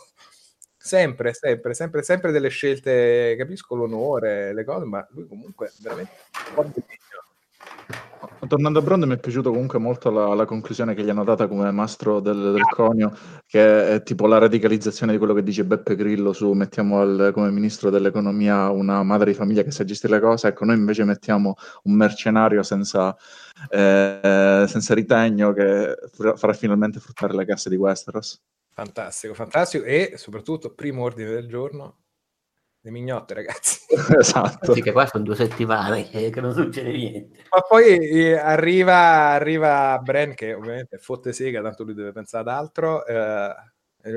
[0.81, 6.11] sempre, sempre, sempre, sempre delle scelte, capisco l'onore, le cose, ma lui comunque veramente
[8.47, 11.47] tornando a Brond mi è piaciuto comunque molto la, la, conclusione che gli hanno data
[11.47, 15.95] come mastro del, del, conio, che è tipo la radicalizzazione di quello che dice Beppe
[15.95, 20.19] Grillo su mettiamo al, come ministro dell'economia una madre di famiglia che sa gestire le
[20.19, 23.15] cose, ecco noi invece mettiamo un mercenario senza,
[23.69, 25.95] eh, senza ritegno che
[26.35, 28.41] farà finalmente fruttare le casse di Westeros.
[28.73, 31.97] Fantastico, fantastico e soprattutto primo ordine del giorno
[32.83, 33.85] le mignotte, ragazzi.
[34.17, 34.73] esatto.
[34.73, 37.43] Sì, che qua sono due settimane che, che non succede niente.
[37.51, 42.55] Ma poi eh, arriva, arriva Bren, che ovviamente fotte sega, tanto lui deve pensare ad
[42.55, 43.05] altro.
[43.05, 43.53] Eh,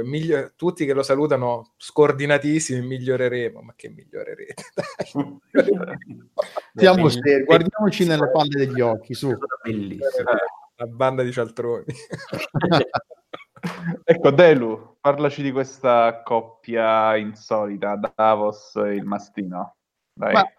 [0.03, 3.61] miglio- tutti che lo salutano scordinatissimi, miglioreremo.
[3.61, 4.63] Ma che migliorerete?
[6.75, 9.37] Siamo seri, guardiamoci nella palle degli occhi, su.
[9.63, 10.25] Bellissimo.
[10.77, 11.85] La banda di cialtroni.
[14.05, 19.77] Ecco, Delu, parlaci di questa coppia insolita, Davos e il Mastino.
[20.15, 20.55] Ma, eh,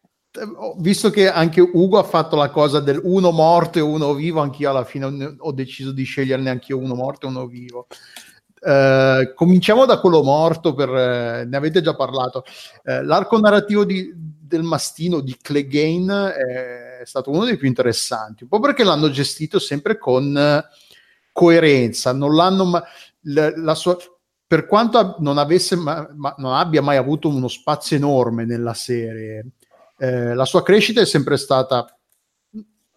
[0.78, 4.70] visto che anche Ugo ha fatto la cosa del uno morto e uno vivo, anch'io
[4.70, 7.88] alla fine ho deciso di sceglierne anche uno morto e uno vivo.
[8.66, 12.44] Uh, cominciamo da quello morto, per, uh, ne avete già parlato.
[12.84, 16.34] Uh, l'arco narrativo di, del mastino di Clegane
[17.02, 20.64] è stato uno dei più interessanti, un po' perché l'hanno gestito sempre con
[21.36, 22.84] coerenza, non l'hanno ma-
[23.24, 23.98] la, la sua,
[24.48, 29.48] per quanto non, avesse ma, ma, non abbia mai avuto uno spazio enorme nella serie,
[29.98, 31.90] eh, la sua crescita è sempre stata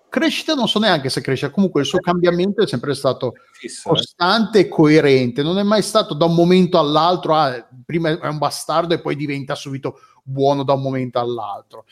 [0.09, 3.69] crescita non so neanche se cresce, comunque il suo cambiamento è sempre stato eh.
[3.82, 8.39] costante e coerente, non è mai stato da un momento all'altro, ah, prima è un
[8.39, 11.86] bastardo e poi diventa subito buono da un momento all'altro.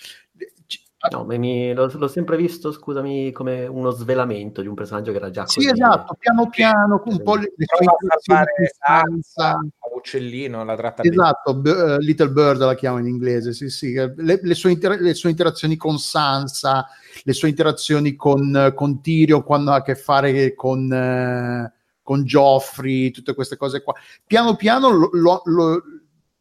[1.10, 5.30] No, mi, l'ho, l'ho, sempre visto, scusami, come uno svelamento di un personaggio che era
[5.30, 5.60] già così.
[5.60, 8.44] Sì, esatto, piano piano, un po' le, le sue interazioni
[10.06, 13.92] uccellino, la tratta Esatto, B- uh, Little Bird la chiama in inglese, sì, sì.
[13.92, 16.86] Le, le, sue inter- le, sue interazioni con Sansa,
[17.22, 21.70] le sue interazioni con, con Tyrion quando ha a che fare con, uh,
[22.02, 23.94] con Joffrey, tutte queste cose qua.
[24.24, 25.82] Piano piano lo, lo, lo,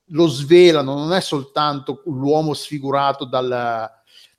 [0.09, 3.91] lo svelano, non è soltanto l'uomo sfigurato dal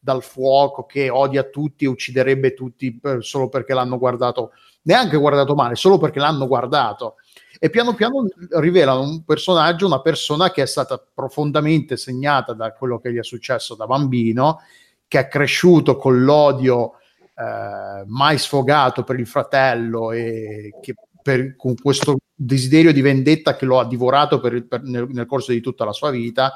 [0.07, 4.53] dal fuoco, che odia tutti e ucciderebbe tutti per, solo perché l'hanno guardato,
[4.83, 7.17] neanche guardato male, solo perché l'hanno guardato.
[7.59, 13.01] E piano piano rivelano un personaggio, una persona che è stata profondamente segnata da quello
[13.01, 14.61] che gli è successo da bambino,
[15.09, 16.93] che è cresciuto con l'odio
[17.35, 23.65] eh, mai sfogato per il fratello e che per, con questo desiderio di vendetta che
[23.65, 26.53] lo ha divorato per per, nel, nel corso di tutta la sua vita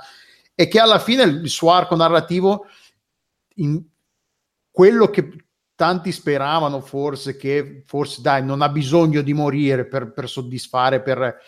[0.55, 2.67] e che alla fine il suo arco narrativo
[3.61, 3.83] in
[4.71, 10.29] quello che tanti speravano forse che forse dai non ha bisogno di morire per, per
[10.29, 11.39] soddisfare per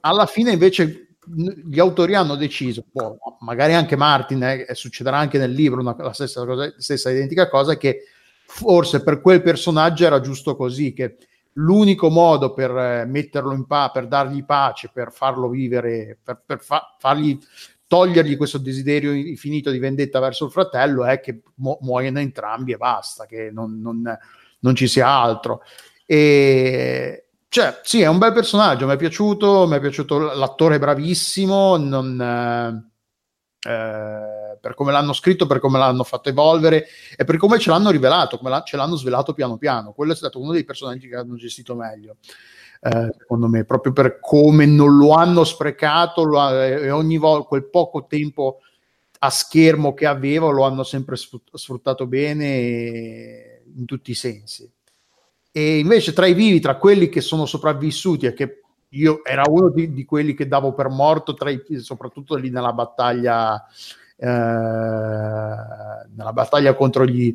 [0.00, 5.52] alla fine invece gli autori hanno deciso boh, magari anche Martin eh, succederà anche nel
[5.52, 8.02] libro una, la stessa, cosa, stessa identica cosa che
[8.46, 11.16] forse per quel personaggio era giusto così che
[11.54, 16.62] l'unico modo per eh, metterlo in pace per dargli pace per farlo vivere per, per
[16.62, 17.38] fa- fargli
[17.94, 22.76] togliergli questo desiderio infinito di vendetta verso il fratello è che mu- muoiono entrambi e
[22.76, 24.18] basta, che non, non,
[24.58, 25.62] non ci sia altro.
[26.04, 31.76] E cioè, sì, è un bel personaggio, mi è piaciuto, mi è piaciuto l'attore bravissimo,
[31.76, 37.60] non, eh, eh, per come l'hanno scritto, per come l'hanno fatto evolvere e per come
[37.60, 39.92] ce l'hanno rivelato, come la, ce l'hanno svelato piano piano.
[39.92, 42.16] Quello è stato uno dei personaggi che hanno gestito meglio
[42.84, 47.48] eh, secondo me, proprio per come non lo hanno sprecato lo ha, e ogni volta
[47.48, 48.58] quel poco tempo
[49.20, 54.70] a schermo che aveva lo hanno sempre sfruttato bene in tutti i sensi.
[55.50, 59.70] E invece tra i vivi, tra quelli che sono sopravvissuti e che io era uno
[59.70, 63.64] di, di quelli che davo per morto, i, soprattutto lì nella battaglia,
[64.16, 67.34] eh, nella battaglia contro gli,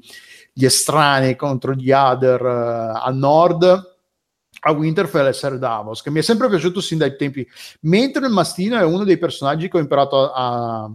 [0.53, 3.88] gli estranei, contro gli Other eh, al nord,
[4.61, 7.47] a Winterfell e Ser Davos, che mi è sempre piaciuto sin dai tempi,
[7.81, 10.91] mentre il Mastino è uno dei personaggi che ho imparato a, a,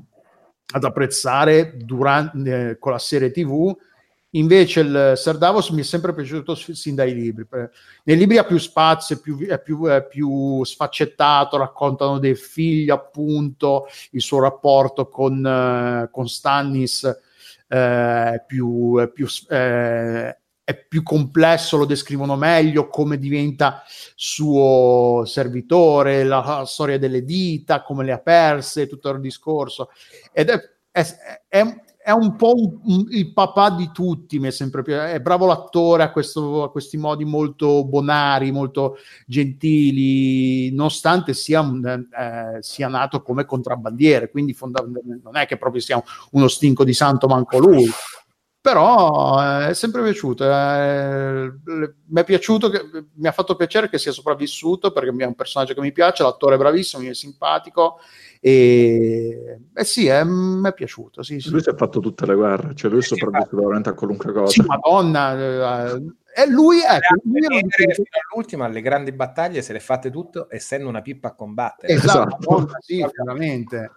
[0.75, 3.75] ad apprezzare durante, eh, con la serie TV,
[4.31, 7.47] invece il Ser Davos mi è sempre piaciuto sin dai libri.
[8.05, 12.91] Nei libri ha più spazio, è più, è più, è più sfaccettato, raccontano dei figli
[12.91, 17.23] appunto, il suo rapporto con, uh, con Stannis
[17.69, 23.83] eh, più, più eh, è più complesso, lo descrivono meglio, come diventa
[24.15, 29.91] suo servitore, la, la storia delle dita, come le ha perse, tutto il discorso.
[30.33, 30.59] Ed è,
[30.91, 31.05] è,
[31.49, 35.13] è, è un po' un, un, il papà di tutti, mi è sempre piaciuto.
[35.13, 38.97] È bravo l'attore, ha, questo, ha questi modi molto bonari, molto
[39.27, 46.03] gentili, nonostante sia, eh, sia nato come contrabbandiere, quindi fondamentalmente non è che proprio sia
[46.31, 47.87] uno stinco di santo manco lui
[48.65, 50.43] però eh, è sempre piaciuto.
[50.43, 52.81] Eh, mi è piaciuto, che,
[53.13, 56.55] mi ha fatto piacere che sia sopravvissuto perché è un personaggio che mi piace, l'attore
[56.55, 57.99] è bravissimo, mi è simpatico
[58.41, 61.23] e eh sì, è, mi è piaciuto.
[61.23, 61.51] Sì, sì.
[61.51, 64.51] Lui si è fatto tutte le guerre, cioè lui è sopravvissuto veramente a qualunque cosa.
[64.51, 66.03] Sì, madonna, eh,
[66.35, 71.03] e lui, ecco, lui fino all'ultima alle grandi battaglie se le fatte tutto essendo una
[71.03, 71.93] pippa a combattere.
[71.93, 72.77] Esatto, esatto.
[72.81, 73.93] sì, veramente.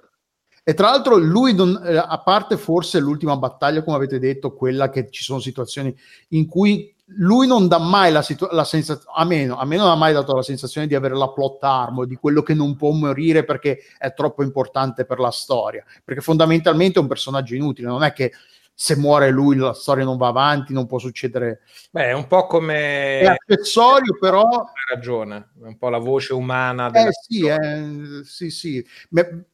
[0.69, 4.89] E tra l'altro lui, non, eh, a parte forse l'ultima battaglia, come avete detto, quella
[4.89, 5.97] che ci sono situazioni
[6.31, 9.87] in cui lui non dà mai la, situ- la sensazione, a meno, a me non
[9.87, 12.91] ha mai dato la sensazione di avere la plot armor, di quello che non può
[12.91, 18.03] morire perché è troppo importante per la storia, perché fondamentalmente è un personaggio inutile, non
[18.03, 18.33] è che
[18.73, 21.61] se muore lui la storia non va avanti, non può succedere.
[21.91, 23.19] Beh, è un po' come...
[23.19, 24.41] È accessorio, però...
[24.41, 26.89] Ha ragione, è un po' la voce umana.
[26.89, 27.07] Della...
[27.07, 28.85] Eh sì, eh, sì, sì.
[29.11, 29.45] Me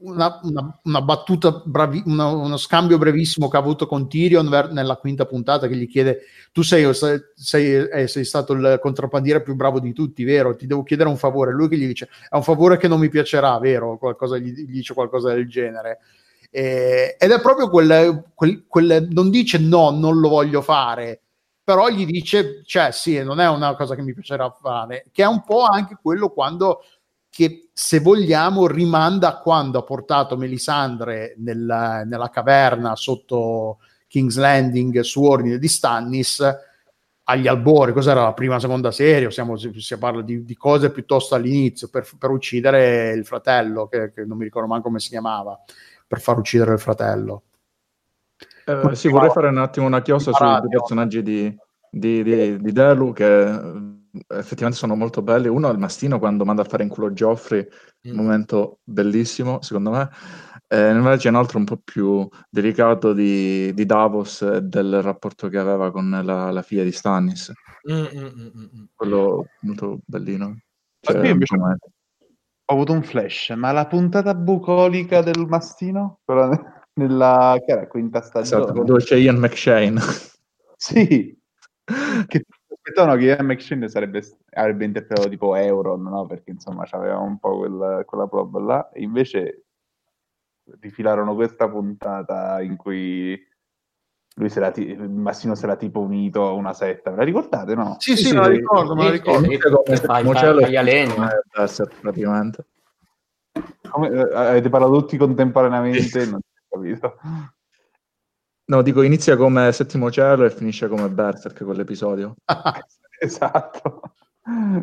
[0.00, 4.70] una, una, una battuta, bravi, una, uno scambio brevissimo che ha avuto con Tyrion ver-
[4.70, 6.20] nella quinta puntata che gli chiede
[6.52, 6.90] tu sei,
[7.34, 10.56] sei, eh, sei, stato il contrabbandiere più bravo di tutti, vero?
[10.56, 11.52] Ti devo chiedere un favore.
[11.52, 13.98] Lui che gli dice è un favore che non mi piacerà, vero?
[13.98, 15.98] Qualcosa, gli, gli dice qualcosa del genere.
[16.50, 21.20] Eh, ed è proprio quel, quel, quel, non dice no, non lo voglio fare,
[21.62, 25.26] però gli dice, cioè sì, non è una cosa che mi piacerà fare, che è
[25.26, 26.82] un po' anche quello quando
[27.30, 35.00] che se vogliamo rimanda a quando ha portato Melisandre nella, nella caverna sotto King's Landing
[35.00, 36.44] su ordine di Stannis
[37.24, 41.88] agli albori, cos'era la prima, seconda serie, siamo, si parla di, di, cose piuttosto all'inizio,
[41.88, 45.58] per, per uccidere il fratello, che, che, non mi ricordo manco come si chiamava,
[46.06, 47.44] per far uccidere il fratello.
[48.66, 51.56] Eh, sì, vorrei fare un attimo una chiosa sui personaggi di,
[51.88, 53.98] di, di, di Delu, che
[54.28, 55.48] effettivamente sono molto belli.
[55.48, 57.66] Uno è il mastino quando manda a fare in culo Geoffrey,
[58.08, 58.10] mm.
[58.10, 60.08] un momento bellissimo secondo me.
[60.72, 65.58] Eh, invece un altro un po' più delicato di, di Davos e del rapporto che
[65.58, 67.52] aveva con la, la figlia di Stannis.
[67.90, 68.84] Mm, mm, mm, mm, mm.
[68.94, 70.60] Quello molto bellino.
[71.00, 76.20] Cioè, invece ho avuto un flash, ma la puntata bucolica del mastino?
[76.24, 78.62] Quella nella che era, quinta stagione?
[78.62, 80.00] Esatto, dove c'è Ian McShane.
[80.76, 81.36] sì,
[82.28, 82.44] che
[82.82, 84.22] aspettavano che Ian McShane sarebbe,
[84.54, 86.26] avrebbe interpretato tipo Euron, no?
[86.26, 88.88] Perché insomma c'aveva un po' quella, quella proba là.
[88.90, 89.64] E invece
[90.80, 93.38] rifilarono questa puntata in cui
[94.36, 97.10] lui era ti- Massino si era tipo unito a una setta.
[97.10, 97.96] Me la ricordate, no?
[97.98, 99.46] Sì, sì, sì me la ricordo, me la ricordo.
[102.00, 102.66] praticamente.
[103.90, 107.18] Come, eh, avete parlato tutti contemporaneamente, non ho capito.
[108.70, 112.36] No, dico inizia come Settimo Cielo e finisce come Berserk quell'episodio.
[113.18, 114.02] esatto,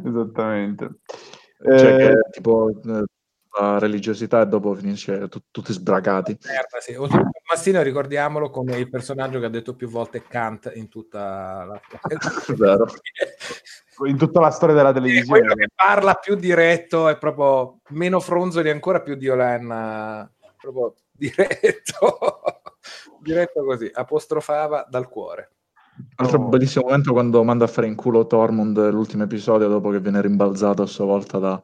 [0.04, 1.00] esattamente.
[1.58, 1.98] Cioè eh...
[1.98, 3.04] che tipo eh,
[3.58, 6.38] la religiosità e dopo finisce t- tutti sbragati.
[6.46, 6.98] Merda, sì.
[7.50, 11.80] Mastino ricordiamolo come il personaggio che ha detto più volte Kant in tutta la...
[12.58, 12.88] Vero.
[14.06, 15.40] in tutta la storia della televisione.
[15.40, 22.42] quello che parla più diretto è proprio meno fronzoli ancora più di Olen, proprio diretto
[23.22, 25.52] diretto così, apostrofava dal cuore.
[26.16, 26.48] Altro oh.
[26.48, 30.84] bellissimo momento quando manda a fare in culo Tormund l'ultimo episodio dopo che viene rimbalzato
[30.84, 31.62] a sua volta da,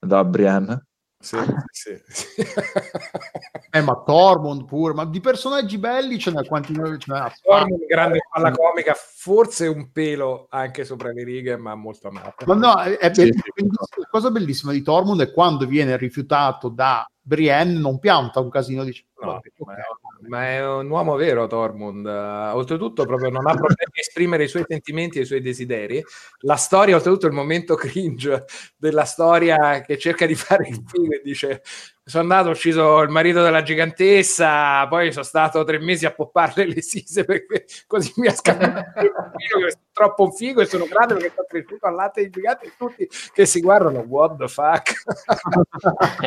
[0.00, 0.86] da Brienne.
[1.18, 1.38] Sì,
[1.70, 2.42] sì, sì.
[3.70, 7.32] eh, ma Tormund pure, ma di personaggi belli ce n'è quanti ce n'è.
[7.42, 12.44] Tormund, grande palla comica, forse un pelo anche sopra le righe, ma molto amato.
[12.46, 13.32] Ma no, è, è sì.
[13.32, 18.84] la cosa bellissima di Tormund è quando viene rifiutato da Brienne, non pianta un casino,
[18.84, 19.50] dice no, okay.
[20.28, 22.06] ma è un uomo vero Tormund.
[22.06, 26.00] Oltretutto, proprio non ha problemi a esprimere i suoi sentimenti e i suoi desideri.
[26.42, 28.44] La storia, oltretutto, il momento cringe
[28.76, 31.62] della storia che cerca di fare il film e dice:
[32.08, 36.64] sono andato, ho ucciso il marito della gigantessa, poi sono stato tre mesi a popparle
[36.64, 40.84] le sise perché così mi ha il bambino che è troppo un figo e sono
[40.84, 44.46] grande perché sto cresciuto al latte di gigante e tutti che si guardano, what the
[44.46, 45.02] fuck?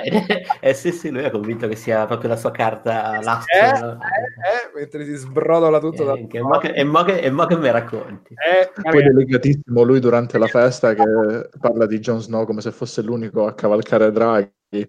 [0.04, 3.58] eh, eh, sì, sì, lui è convinto che sia proprio la sua carta l'astro.
[3.58, 6.04] Eh, eh, eh, mentre si sbrodola tutto.
[6.14, 6.42] Eh, da...
[6.42, 8.34] mo che, e, mo che, e mo che mi racconti.
[8.34, 12.74] Eh, poi è legatissimo lui durante la festa che parla di Jon Snow come se
[12.74, 14.86] fosse l'unico a cavalcare draghi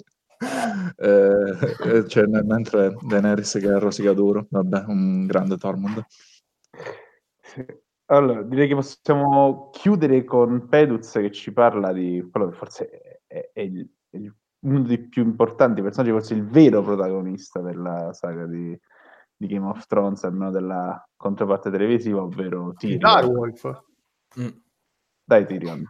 [0.97, 6.05] eh, eh, cioè, mentre Daenerys che rosica duro, vabbè, un grande Tormund.
[7.41, 7.67] Sì.
[8.07, 13.51] Allora, direi che possiamo chiudere con Peduz che ci parla di quello che forse è,
[13.53, 18.47] è, il, è il, uno dei più importanti personaggi, forse il vero protagonista della saga
[18.47, 18.77] di,
[19.37, 22.99] di Game of Thrones, almeno della controparte televisiva, ovvero Tyrion.
[22.99, 23.83] Direwolf.
[24.41, 24.49] Mm.
[25.23, 25.85] Dai Tyrion.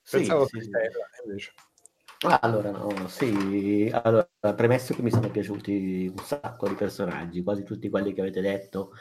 [0.00, 1.52] Sì, Pensavo sì, Stella, invece.
[2.40, 7.88] Allora, no, sì, allora, premesso che mi sono piaciuti un sacco di personaggi, quasi tutti
[7.88, 8.92] quelli che avete detto,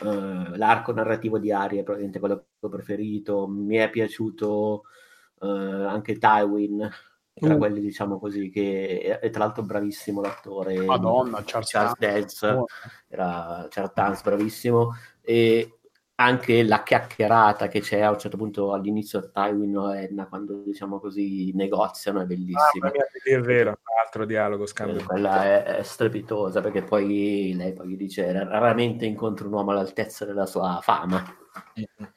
[0.00, 3.46] Uh, l'arco narrativo di Ari è probabilmente quello che ho preferito.
[3.46, 4.84] Mi è piaciuto
[5.40, 6.90] uh, anche Tywin,
[7.34, 7.58] tra uh.
[7.58, 10.80] quelli diciamo così, che è, tra l'altro bravissimo l'attore.
[10.80, 12.64] Madonna, Charles, Charles Dance,
[13.06, 14.94] era Charles Dance, bravissimo.
[15.20, 15.78] E
[16.22, 20.62] anche la chiacchierata che c'è a un certo punto all'inizio tra Tywin e Enna quando
[20.64, 22.86] diciamo così negoziano è bellissima.
[22.86, 22.92] Ah,
[23.24, 25.00] è vero, altro dialogo scambio.
[25.00, 29.70] Eh, quella è, è, strepitosa perché poi lei poi gli dice raramente incontro un uomo
[29.72, 31.22] all'altezza della sua fama.
[31.78, 32.10] Mm-hmm.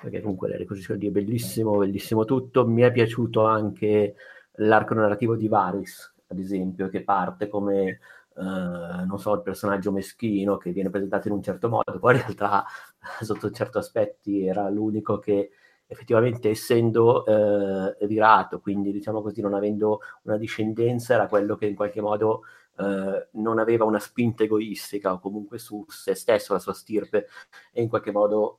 [0.00, 2.66] Perché comunque le ricostruzioni è bellissimo, bellissimo tutto.
[2.66, 4.14] Mi è piaciuto anche
[4.52, 7.98] l'arco narrativo di Varys, ad esempio, che parte come
[8.38, 12.20] Uh, non so, il personaggio meschino che viene presentato in un certo modo, poi in
[12.20, 12.64] realtà
[13.22, 15.50] sotto certi aspetti era l'unico che
[15.86, 21.74] effettivamente essendo uh, virato, quindi diciamo così non avendo una discendenza, era quello che in
[21.74, 22.42] qualche modo
[22.76, 27.28] uh, non aveva una spinta egoistica o comunque su se stesso, la sua stirpe,
[27.72, 28.58] e in qualche modo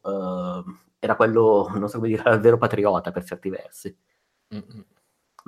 [0.99, 3.95] era quello, non so come dire, era il vero patriota per certi versi.
[4.53, 4.81] Mm-hmm.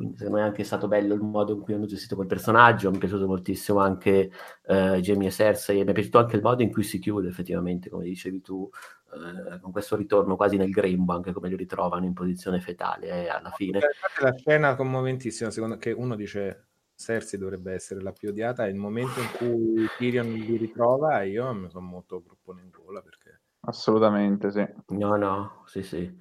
[0.01, 2.89] Quindi secondo me è anche stato bello il modo in cui hanno gestito quel personaggio,
[2.89, 4.31] mi è piaciuto moltissimo anche
[4.65, 7.87] uh, Jamie e Cersei, mi è piaciuto anche il modo in cui si chiude effettivamente,
[7.91, 12.13] come dicevi tu, uh, con questo ritorno quasi nel grembo, anche come li ritrovano in
[12.13, 13.79] posizione fetale eh, alla fine.
[14.21, 18.77] La scena commoventissima, secondo che uno dice Cersei dovrebbe essere la più odiata, è il
[18.77, 23.41] momento in cui Tyrion li ritrova e io mi sono molto gruppone in gola perché...
[23.65, 24.67] Assolutamente, sì.
[24.95, 26.11] No, no, sì, sì,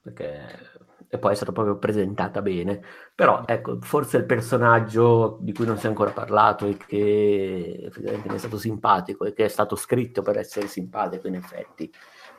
[0.00, 0.44] perché
[1.08, 2.82] e poi è stata proprio presentata bene.
[3.14, 8.28] Però ecco, forse il personaggio di cui non si è ancora parlato e che effettivamente
[8.28, 11.90] mi è stato simpatico e che è stato scritto per essere simpatico in effetti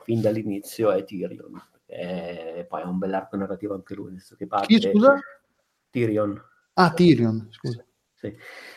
[0.04, 1.62] fin dall'inizio è Tyrion.
[1.86, 4.68] E poi ha un bell'arco narrativo anche lui, senso che parte...
[4.68, 5.20] Chi, scusa?
[5.90, 6.42] Tyrion.
[6.74, 7.84] Ah, Tyrion, scusa.
[8.14, 8.36] Sì,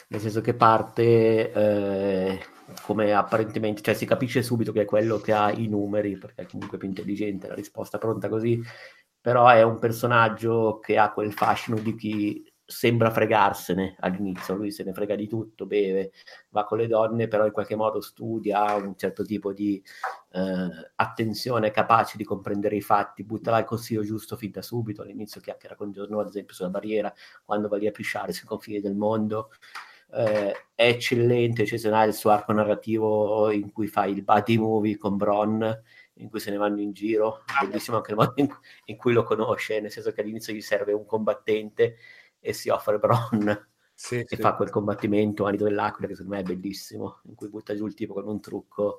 [0.08, 2.40] nel senso che parte eh,
[2.82, 6.46] come apparentemente, cioè si capisce subito che è quello che ha i numeri, perché è
[6.46, 8.62] comunque più intelligente, la risposta pronta così,
[9.22, 14.82] però è un personaggio che ha quel fascino di chi sembra fregarsene all'inizio, lui se
[14.82, 16.12] ne frega di tutto, beve,
[16.50, 19.82] va con le donne, però in qualche modo studia, un certo tipo di
[20.32, 25.02] eh, attenzione, capace di comprendere i fatti, butta là il consiglio giusto fin da subito,
[25.02, 27.12] all'inizio chiacchiera con Giorno, ad esempio, sulla barriera,
[27.44, 29.50] quando va lì a pisciare sui confini del mondo,
[30.14, 35.16] eh, è eccellente, eccezionale il suo arco narrativo in cui fa il buddy movie con
[35.16, 35.82] Bron,
[36.22, 38.48] in cui se ne vanno in giro, ah, bellissimo anche il modo in,
[38.86, 41.96] in, cui lo conosce, nel senso che all'inizio gli serve un combattente
[42.40, 44.36] e si offre Bron sì, e sì.
[44.36, 47.94] fa quel combattimento Anito dell'Aquila che secondo me è bellissimo, in cui butta giù il
[47.94, 48.98] tipo con un trucco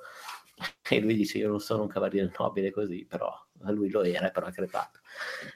[0.88, 3.34] e lui dice io non sono un cavaliere nobile così, però
[3.64, 5.00] a lui lo era, però ha crepato.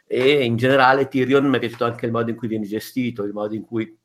[0.06, 3.34] E in generale Tyrion mi è piaciuto anche il modo in cui viene gestito, il
[3.34, 3.98] modo in cui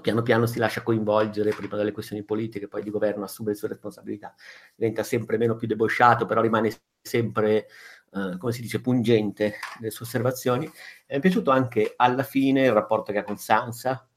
[0.00, 3.68] piano piano si lascia coinvolgere prima delle questioni politiche, poi di governo assume le sue
[3.68, 4.34] responsabilità,
[4.74, 7.66] diventa sempre meno più debosciato, però rimane sempre,
[8.12, 10.66] eh, come si dice, pungente nelle sue osservazioni.
[10.66, 10.72] mi
[11.06, 14.08] è piaciuto anche alla fine il rapporto che ha con Sansa,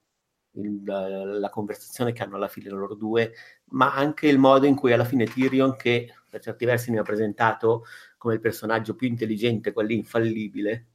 [0.54, 3.34] il, la conversazione che hanno alla fine loro due,
[3.72, 7.04] ma anche il modo in cui alla fine Tyrion, che per certi versi mi ha
[7.04, 7.86] presentato
[8.18, 10.88] come il personaggio più intelligente, quello infallibile,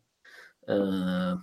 [0.66, 1.36] eh,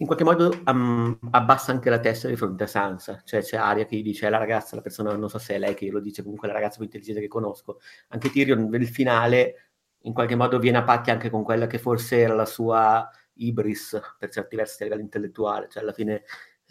[0.00, 3.84] in qualche modo um, abbassa anche la testa di fronte a Sansa, cioè c'è Aria
[3.84, 6.00] che gli dice è la ragazza, la persona, non so se è lei che lo
[6.00, 7.80] dice, comunque la ragazza più intelligente che conosco.
[8.08, 9.72] Anche Tyrion nel finale
[10.04, 14.00] in qualche modo viene a patti anche con quella che forse era la sua ibris
[14.18, 16.22] per certi versi a livello intellettuale, cioè alla fine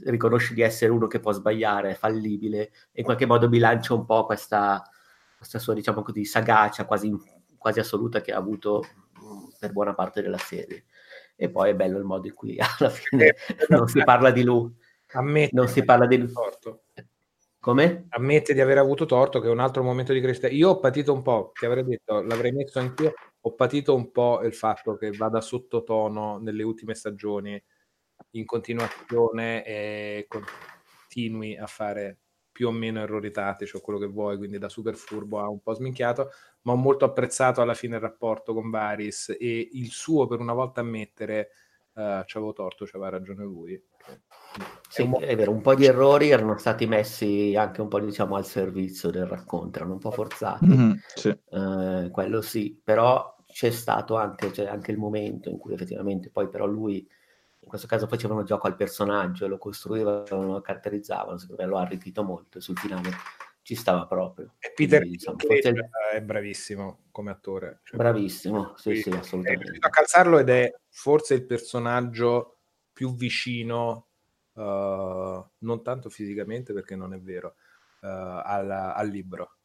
[0.05, 4.05] riconosce di essere uno che può sbagliare, è fallibile e in qualche modo bilancia un
[4.05, 4.81] po' questa,
[5.37, 7.15] questa sua diciamo così sagacia quasi,
[7.59, 8.83] quasi assoluta che ha avuto
[9.59, 10.85] per buona parte della serie
[11.41, 13.35] e poi è bello il modo in cui alla fine eh,
[13.69, 14.75] non si parla di lui.
[15.13, 16.31] Ammette non si parla di lui.
[16.33, 16.83] Torto.
[17.61, 18.07] Come?
[18.09, 20.49] Ammette di aver avuto torto, che è un altro momento di crescita.
[20.49, 24.41] Io ho patito un po', ti avrei detto, l'avrei messo anch'io, ho patito un po'
[24.43, 27.61] il fatto che vada sottotono nelle ultime stagioni
[28.31, 32.19] in continuazione e continui a fare
[32.51, 35.61] più o meno errori tattici o quello che vuoi, quindi da super furbo a un
[35.61, 36.31] po' sminchiato,
[36.69, 40.53] ma ho molto apprezzato alla fine il rapporto con Varys e il suo per una
[40.53, 41.49] volta ammettere
[41.93, 43.81] uh, c'avevo torto, c'aveva ragione lui.
[44.87, 47.99] Sì, è, mo- è, vero, un po' di errori erano stati messi anche un po'
[47.99, 51.39] diciamo al servizio del racconto, erano un po' forzati, mm-hmm, sì.
[51.49, 56.49] uh, quello sì, però c'è stato anche, cioè, anche il momento in cui effettivamente poi
[56.49, 56.97] però lui
[57.61, 61.81] in questo caso facevano gioco al personaggio, lo costruivano, lo caratterizzavano, secondo me lo ha
[61.81, 63.09] arricchito molto e sul finale
[63.69, 64.55] ci stava proprio.
[64.57, 65.89] E Peter Quindi, diciamo, forse...
[66.11, 67.81] è bravissimo come attore.
[67.83, 69.51] Cioè, bravissimo, sì, sì, assolutamente.
[69.51, 72.57] È riuscito a calzarlo ed è forse il personaggio
[72.91, 74.07] più vicino,
[74.53, 77.57] uh, non tanto fisicamente perché non è vero,
[78.01, 79.57] uh, al, al libro.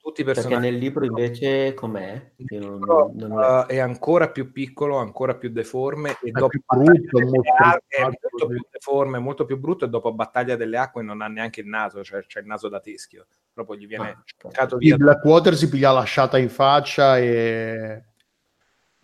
[0.00, 0.54] Tutti i personaggi.
[0.54, 2.32] Perché nel libro invece com'è?
[2.36, 6.62] Libro, non, non uh, è ancora più piccolo, ancora più deforme e è dopo più
[6.66, 7.52] brutto, molto,
[7.86, 11.60] è molto più deforme, molto più brutto e dopo Battaglia delle Acque non ha neanche
[11.60, 14.94] il naso, cioè c'è il naso da teschio, proprio gli viene ah, cercato via.
[14.94, 18.04] Il Blackwater si piglia lasciata in faccia e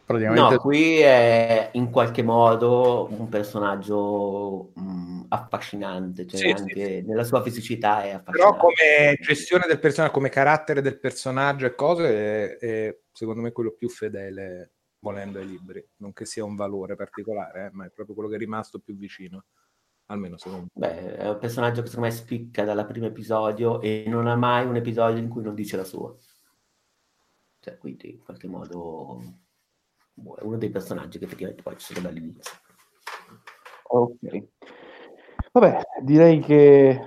[0.07, 0.55] praticamente...
[0.55, 7.07] No, qui è in qualche modo un personaggio mh, affascinante, cioè sì, anche sì.
[7.07, 8.39] nella sua fisicità è affascinante.
[8.39, 13.53] Però come gestione del personaggio, come carattere del personaggio e cose, è, è secondo me
[13.53, 14.70] quello più fedele
[15.01, 18.37] volendo ai libri, non che sia un valore particolare, eh, ma è proprio quello che
[18.37, 19.45] è rimasto più vicino.
[20.07, 20.87] Almeno secondo me.
[20.87, 24.65] Beh, è un personaggio che secondo me spicca dal primo episodio e non ha mai
[24.65, 26.15] un episodio in cui non dice la sua.
[27.59, 29.20] Cioè, quindi in qualche modo
[30.39, 32.53] è uno dei personaggi che effettivamente poi ci sono dall'inizio.
[33.89, 34.45] Ok.
[35.53, 37.01] Vabbè, direi che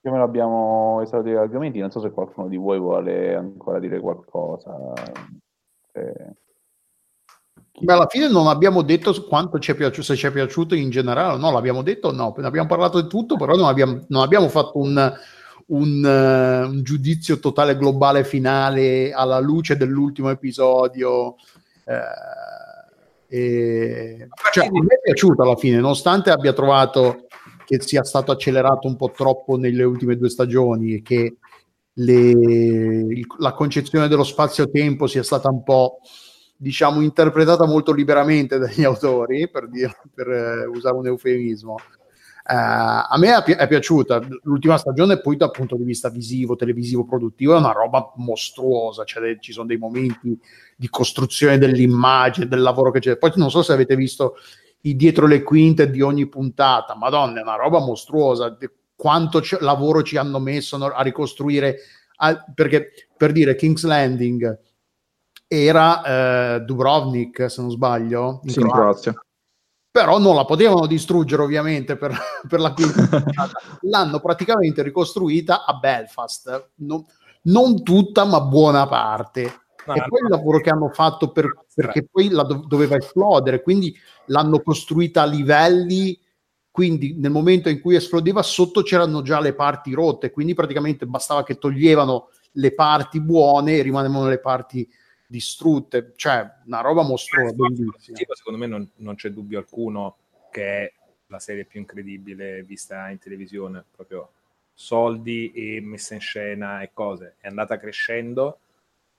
[0.00, 1.78] più o meno abbiamo esaurito gli argomenti.
[1.78, 4.74] Non so se qualcuno di voi vuole ancora dire qualcosa.
[5.92, 6.34] Eh...
[7.82, 10.90] Beh, alla fine non abbiamo detto quanto ci è piaciuto, se ci è piaciuto in
[10.90, 14.48] generale, no, l'abbiamo detto o no, abbiamo parlato di tutto, però non abbiamo, non abbiamo
[14.48, 15.12] fatto un,
[15.66, 21.36] un, uh, un, giudizio totale globale finale alla luce dell'ultimo episodio.
[21.90, 27.26] Eh, e, cioè, a me è piaciuto alla fine, nonostante abbia trovato
[27.64, 31.36] che sia stato accelerato un po' troppo nelle ultime due stagioni e che
[31.92, 32.34] le,
[33.38, 35.98] la concezione dello spazio-tempo sia stata un po'
[36.56, 41.76] diciamo interpretata molto liberamente dagli autori per, dire, per uh, usare un eufemismo
[42.52, 47.04] a me è, pi- è, piaciuta l'ultima stagione, poi dal punto di vista visivo, televisivo,
[47.04, 49.04] produttivo, è una roba mostruosa.
[49.04, 50.36] Cioè, ci sono dei momenti
[50.76, 53.16] di costruzione dell'immagine, del lavoro che c'è.
[53.18, 54.34] Poi non so se avete visto
[54.82, 58.56] i dietro le quinte di ogni puntata, madonna, è una roba mostruosa.
[58.96, 61.76] Quanto c- lavoro ci hanno messo a ricostruire,
[62.16, 64.58] a- perché per dire King's Landing
[65.46, 69.14] era eh, Dubrovnik, se non sbaglio, in sì, Croazia
[69.90, 72.16] però non la potevano distruggere ovviamente per,
[72.48, 73.22] per la quinta
[73.82, 76.70] l'hanno praticamente ricostruita a Belfast.
[76.76, 77.04] Non,
[77.42, 79.62] non tutta ma buona parte.
[79.86, 83.62] No, e poi il lavoro che hanno fatto per, perché poi la do, doveva esplodere
[83.62, 83.96] quindi
[84.26, 86.20] l'hanno costruita a livelli
[86.70, 91.44] quindi nel momento in cui esplodeva sotto c'erano già le parti rotte quindi praticamente bastava
[91.44, 94.86] che toglievano le parti buone e rimanevano le parti
[95.30, 98.18] distrutte, cioè una roba mostruosa, bellissima.
[98.34, 100.16] Secondo me non, non, c'è dubbio alcuno
[100.50, 100.92] che è
[101.28, 104.32] la serie più incredibile vista in televisione, proprio
[104.74, 107.36] soldi e messa in scena e cose.
[107.38, 108.58] È andata crescendo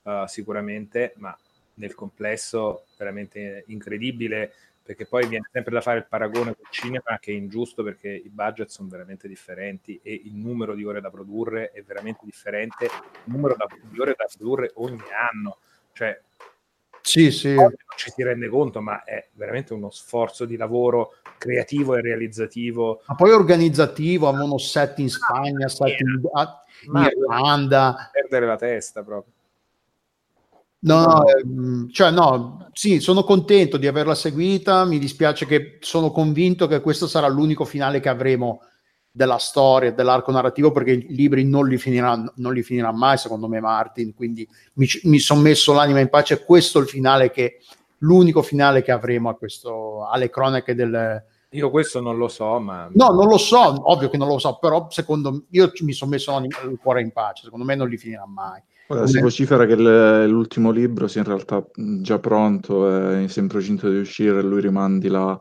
[0.02, 1.36] uh, sicuramente, ma
[1.76, 4.52] nel complesso veramente incredibile
[4.84, 8.28] perché poi viene sempre da fare il paragone col cinema che è ingiusto perché i
[8.30, 12.92] budget sono veramente differenti e il numero di ore da produrre è veramente differente, il
[13.32, 13.56] numero
[13.90, 15.60] di ore da produrre ogni anno
[15.94, 16.20] cioè,
[17.02, 17.54] sì, sì.
[17.56, 23.02] non ci si rende conto, ma è veramente uno sforzo di lavoro creativo e realizzativo.
[23.08, 26.22] Ma poi organizzativo, avevano set in Spagna, set in,
[26.84, 28.10] in Irlanda.
[28.12, 29.34] Perdere la testa proprio.
[30.84, 36.10] No, no, ehm, cioè no, sì, sono contento di averla seguita, mi dispiace che sono
[36.10, 38.62] convinto che questo sarà l'unico finale che avremo
[39.12, 43.48] della storia, dell'arco narrativo, perché i libri non li finirà, non li finirà mai, secondo
[43.48, 44.14] me, Martin.
[44.14, 46.44] Quindi mi, mi sono messo l'anima in pace.
[46.44, 47.60] Questo è il finale che
[48.00, 51.24] l'unico finale che avremo a questo, alle cronache del.
[51.54, 52.90] Io questo non lo so, ma.
[52.94, 56.12] No, non lo so, ovvio che non lo so, però secondo me io mi sono
[56.12, 57.44] messo il cuore in pace.
[57.44, 58.62] Secondo me non li finirà mai.
[58.88, 63.98] Guarda, si vocifera che l'ultimo libro sia in realtà già pronto, è in procinto di
[63.98, 65.40] uscire e lui rimandi la,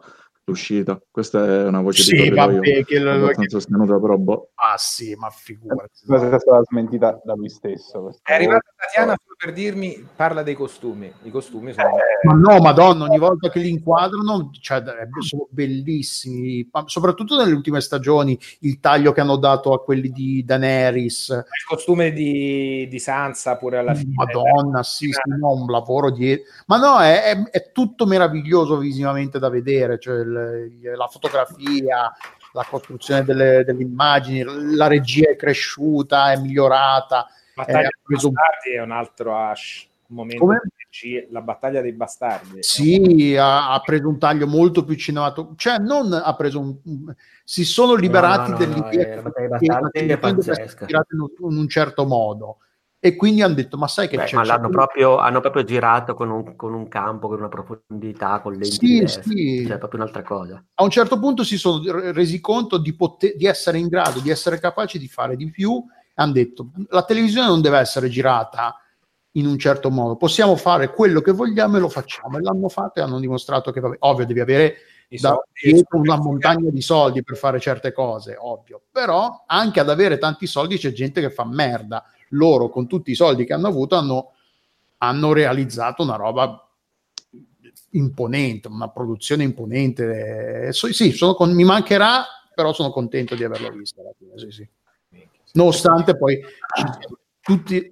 [0.51, 1.01] l'uscita.
[1.11, 3.49] Questa è una voce sì, di vabbè, che lo, abbastanza che...
[3.49, 4.51] sostenuta, però boh.
[4.55, 6.01] Ah sì, ma figurati.
[6.07, 8.11] Questa è stata smentita da lui stesso.
[8.23, 11.13] È arrivata Tatiana solo per dirmi, parla dei costumi.
[11.23, 11.89] I costumi sono...
[11.97, 14.83] Eh, ma no, madonna, ogni volta che li inquadrano, cioè,
[15.21, 16.69] sono bellissimi.
[16.87, 21.29] Soprattutto nelle ultime stagioni, il taglio che hanno dato a quelli di Daenerys.
[21.29, 24.13] Il costume di, di Sansa pure alla fine.
[24.15, 26.45] Madonna, sì, sì no, un lavoro dietro.
[26.67, 29.99] Ma no, è, è, è tutto meraviglioso visivamente da vedere.
[29.99, 30.40] Cioè, il,
[30.97, 32.13] la fotografia,
[32.53, 34.45] la costruzione delle, delle, immagini,
[34.75, 37.27] la regia è cresciuta, è migliorata.
[37.55, 38.31] Battaglia eh, preso...
[38.31, 40.45] bastardi è un altro ash, momento.
[40.45, 40.61] Come?
[41.31, 42.65] La battaglia dei bastardi.
[42.65, 47.15] Sì, ha, ha, preso un taglio molto più cinemato, cioè non ha preso un...
[47.45, 52.05] si sono liberati no, no, no, dell'idea no, che, che, che, che in un certo
[52.07, 52.59] modo
[53.03, 55.65] e quindi hanno detto ma sai che Beh, c'è ma l'hanno c'è proprio, hanno proprio
[55.65, 59.65] girato con un, con un, campo con una profondità con lenti sì, diverse, sì.
[59.67, 61.83] cioè proprio un'altra cosa a un certo punto si sono
[62.13, 65.83] resi conto di, poter, di essere in grado di essere capaci di fare di più
[66.15, 68.77] hanno detto la televisione non deve essere girata
[69.33, 72.39] in un certo modo, possiamo fare quello che vogliamo e lo facciamo.
[72.39, 74.77] E l'hanno fatto e hanno dimostrato che, vabbè, ovvio, devi avere
[75.09, 78.83] da dietro una montagna di soldi per fare certe cose, ovvio.
[78.91, 82.05] Però anche ad avere tanti soldi c'è gente che fa merda.
[82.31, 84.33] Loro, con tutti i soldi che hanno avuto, hanno,
[84.99, 86.69] hanno realizzato una roba
[87.91, 90.73] imponente, una produzione imponente.
[90.73, 92.25] So, sì, con, mi mancherà,
[92.55, 94.69] però sono contento di averlo visto alla fine, sì, sì.
[95.53, 96.41] Nonostante poi
[97.41, 97.91] tutti,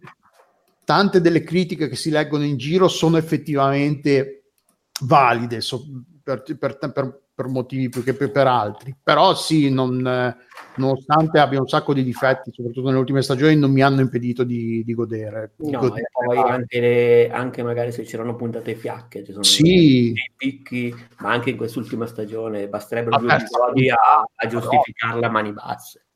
[0.85, 4.53] tante delle critiche che si leggono in giro sono effettivamente
[5.01, 5.85] valide so,
[6.23, 10.35] per, per, per, per, motivi più che per, altri, però sì, non,
[10.75, 14.83] nonostante abbia un sacco di difetti, soprattutto nelle ultime stagioni, non mi hanno impedito di,
[14.85, 15.53] di godere.
[15.59, 16.01] No, godere.
[16.01, 20.13] e poi anche, le, anche, magari se c'erano puntate fiacche, ci sono sì.
[20.13, 23.97] dei picchi, ma anche in quest'ultima stagione basterebbero due episodi a,
[24.35, 26.08] a giustificarla a mani basse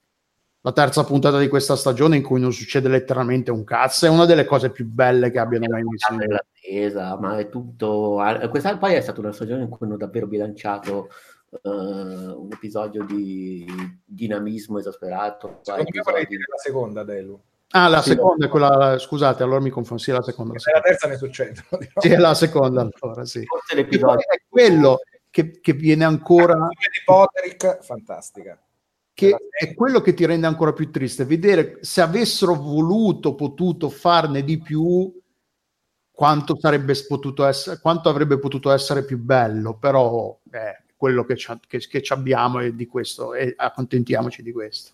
[0.65, 4.27] la terza puntata di questa stagione in cui non succede letteralmente un cazzo è una
[4.27, 9.01] delle cose più belle che abbiano mai visto l'attesa ma è tutto questa poi è
[9.01, 11.09] stata una stagione in cui hanno davvero bilanciato
[11.49, 13.67] uh, un episodio di
[14.05, 17.41] dinamismo esasperato secondo me vorrei dire la seconda Delu
[17.75, 20.53] Ah, la sì, seconda è quella, scusate, allora mi confondo, sì, la seconda.
[20.53, 21.65] La, la terza ne succede.
[21.97, 23.41] Sì, è la seconda allora, sì.
[23.41, 24.99] È quello
[25.31, 26.69] che, che viene ancora...
[26.69, 28.62] di Poteric, fantastica
[29.23, 34.43] che è quello che ti rende ancora più triste, vedere se avessero voluto, potuto farne
[34.43, 35.13] di più,
[36.11, 41.37] quanto, sarebbe potuto essere, quanto avrebbe potuto essere più bello, però è quello che,
[41.69, 44.91] che, che abbiamo e di questo, e accontentiamoci di questo.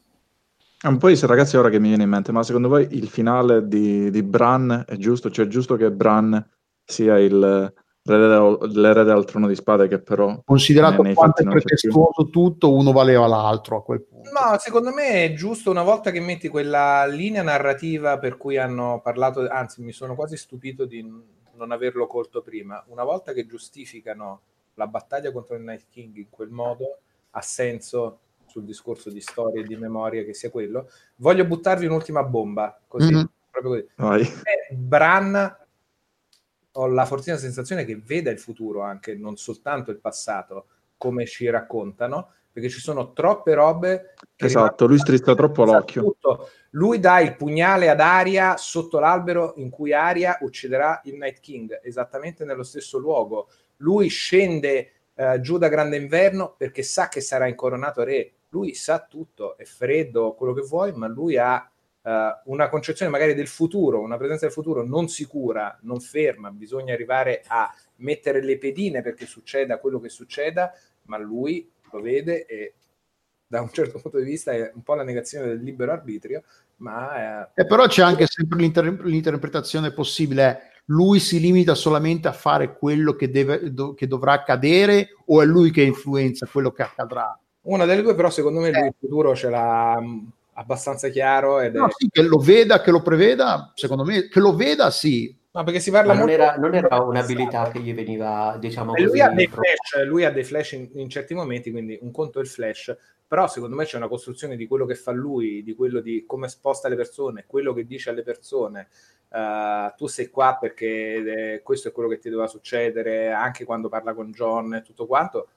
[0.82, 4.10] Un po' ragazzi, ora che mi viene in mente, ma secondo voi il finale di,
[4.10, 5.30] di Bran è giusto?
[5.30, 6.46] Cioè è giusto che Bran
[6.84, 7.72] sia il,
[8.16, 13.76] l'erede al trono di spade che però considerato quanto è pretestuoso tutto uno valeva l'altro
[13.76, 14.30] a quel punto.
[14.30, 19.00] No secondo me è giusto una volta che metti quella linea narrativa per cui hanno
[19.02, 21.02] parlato anzi mi sono quasi stupito di
[21.56, 22.82] non averlo colto prima.
[22.88, 24.40] Una volta che giustificano
[24.74, 26.98] la battaglia contro il Night King in quel modo
[27.32, 32.22] ha senso sul discorso di storia e di memoria che sia quello voglio buttarvi un'ultima
[32.22, 33.24] bomba così mm-hmm.
[33.50, 34.30] proprio così.
[34.74, 35.56] Bran
[36.80, 41.48] ho la fortuna sensazione che veda il futuro anche, non soltanto il passato, come ci
[41.50, 44.14] raccontano, perché ci sono troppe robe.
[44.36, 46.02] esatto, lui strizza troppo l'occhio.
[46.02, 46.50] Tutto.
[46.70, 51.80] Lui dà il pugnale ad Aria sotto l'albero in cui Aria ucciderà il Night King,
[51.82, 53.48] esattamente nello stesso luogo.
[53.78, 58.32] Lui scende eh, giù da Grande Inverno perché sa che sarà incoronato re.
[58.50, 61.68] Lui sa tutto, è freddo, quello che vuoi, ma lui ha
[62.02, 62.10] uh,
[62.52, 67.42] una concezione magari del futuro, una presenza del futuro non sicura, non ferma, bisogna arrivare
[67.46, 70.72] a mettere le pedine perché succeda quello che succeda,
[71.04, 72.74] ma lui lo vede e
[73.46, 76.42] da un certo punto di vista è un po' la negazione del libero arbitrio,
[76.76, 77.48] ma...
[77.54, 77.60] È...
[77.62, 83.14] Eh, però c'è anche sempre l'inter- l'interpretazione possibile, lui si limita solamente a fare quello
[83.14, 87.38] che, deve, do- che dovrà accadere o è lui che influenza quello che accadrà?
[87.62, 89.98] Una delle due, però secondo me lui il futuro ce l'ha
[90.58, 91.60] abbastanza chiaro.
[91.60, 91.90] Ed no, è...
[91.96, 95.34] sì, che lo veda, che lo preveda, secondo me, che lo veda, sì.
[95.50, 99.04] Ma perché si parla Ma non, era, non era un'abilità che gli veniva, diciamo così.
[99.04, 102.38] Lui ha dei flash, lui ha dei flash in, in, certi momenti, quindi un conto
[102.38, 105.74] è il flash, però secondo me c'è una costruzione di quello che fa lui, di
[105.74, 108.88] quello di come sposta le persone, quello che dice alle persone.
[109.30, 113.88] Uh, tu sei qua perché eh, questo è quello che ti doveva succedere, anche quando
[113.88, 115.48] parla con John e tutto quanto.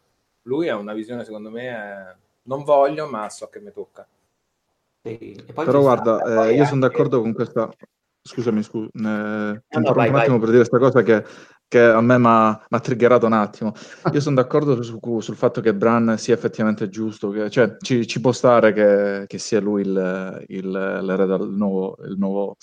[0.43, 4.07] Lui ha una visione, secondo me, eh, non voglio, ma so che mi tocca.
[5.01, 7.69] Però guarda, eh, io sono d'accordo con questa...
[8.23, 8.83] Scusami, scu...
[8.83, 10.39] eh, no, no, vai, un attimo vai.
[10.39, 11.25] per dire questa cosa che,
[11.67, 13.71] che a me mi ha triggerato un attimo.
[14.13, 18.21] Io sono d'accordo su, sul fatto che Bran sia effettivamente giusto, che, cioè ci, ci,
[18.21, 22.57] può stare che, che sia lui il, il, il, nuovo, il, nuovo,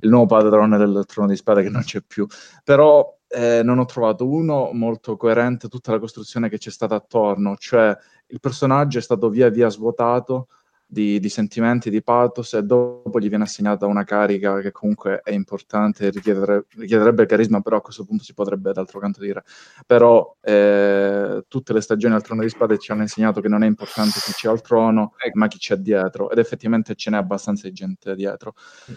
[0.00, 2.26] il nuovo padrone del trono di spade che non c'è più.
[2.64, 7.56] Però eh, non ho trovato uno molto coerente tutta la costruzione che c'è stata attorno,
[7.56, 7.96] cioè
[8.26, 10.48] il personaggio è stato via via svuotato
[10.90, 15.32] di, di, sentimenti, di pathos e dopo gli viene assegnata una carica che comunque è
[15.32, 19.44] importante, richiederebbe, richiederebbe carisma, però a questo punto si potrebbe d'altro canto dire.
[19.84, 23.66] Però eh, tutte le stagioni al trono di spade ci hanno insegnato che non è
[23.66, 27.74] importante chi c'è al trono, ma chi c'è dietro, ed effettivamente ce n'è abbastanza di
[27.74, 28.54] gente dietro.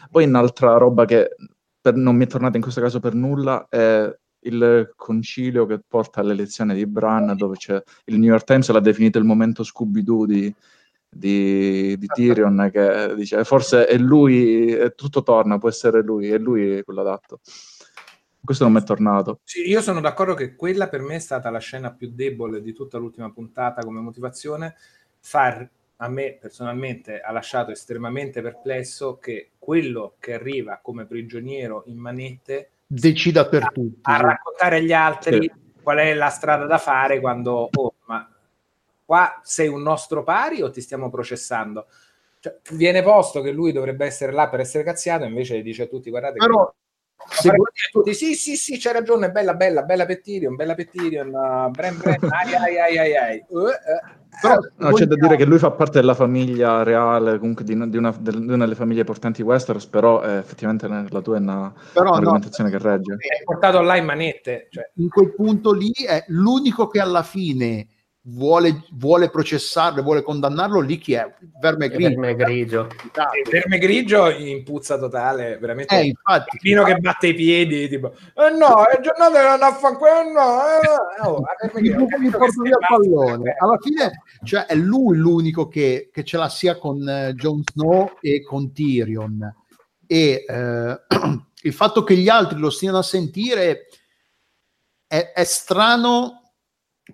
[0.09, 1.35] Poi un'altra roba che
[1.81, 4.09] per, non mi è tornata in questo caso per nulla è
[4.43, 9.17] il concilio che porta all'elezione di Bran, dove c'è il New York Times l'ha definito
[9.17, 10.55] il momento Scooby-Doo di,
[11.11, 16.37] di, di Tyrion che dice forse è lui, è tutto torna, può essere lui, è
[16.37, 17.41] lui quello adatto.
[18.43, 19.41] Questo non mi è tornato.
[19.43, 22.73] Sì, io sono d'accordo che quella per me è stata la scena più debole di
[22.73, 24.75] tutta l'ultima puntata come motivazione,
[25.19, 31.97] far a me personalmente ha lasciato estremamente perplesso che quello che arriva come prigioniero in
[31.97, 33.99] manette decida per a, tutti.
[34.01, 35.51] A raccontare agli altri sì.
[35.83, 38.27] qual è la strada da fare quando, oh, ma
[39.11, 41.87] qua sei un nostro pari o ti stiamo processando?
[42.39, 46.09] Cioè, viene posto che lui dovrebbe essere là per essere cazziato, invece dice a tutti:
[46.09, 46.73] Guardate, però,
[47.27, 47.51] se
[47.91, 52.19] tutti, sì, sì, sì, c'è ragione, bella, bella, bella Pettirion, bella Pettirion, uh, Bren, Bren,
[52.31, 53.45] ai, ai, ai, ai, ai.
[53.49, 53.69] Uh, uh.
[54.41, 57.97] Però no, c'è da dire che lui fa parte della famiglia reale, comunque di, di,
[57.97, 62.13] una, di una, delle famiglie portanti Westeros, però eh, effettivamente la tua è una però
[62.13, 63.15] argomentazione no, che regge.
[63.15, 64.67] È portato là in manette.
[64.71, 64.89] Cioè.
[64.95, 67.87] In quel punto lì è l'unico che alla fine
[68.23, 71.33] vuole, vuole processarlo, vuole condannarlo, lì chi è?
[71.59, 72.19] Verme grigio.
[72.19, 72.87] Verme grigio.
[73.49, 75.95] Verme grigio in puzza totale, veramente.
[75.95, 76.57] Eh, infatti.
[76.59, 81.43] Fino che batte i piedi, tipo, eh no, è giornata non affanculo, no, eh, oh,
[82.19, 83.55] mi porto via il pallone.
[83.59, 88.17] Alla fine, cioè, è lui l'unico che, che ce l'ha sia con uh, Jon Snow
[88.19, 89.55] e con Tyrion.
[90.05, 91.15] E uh,
[91.63, 93.87] il fatto che gli altri lo stiano a sentire
[95.07, 96.40] è, è strano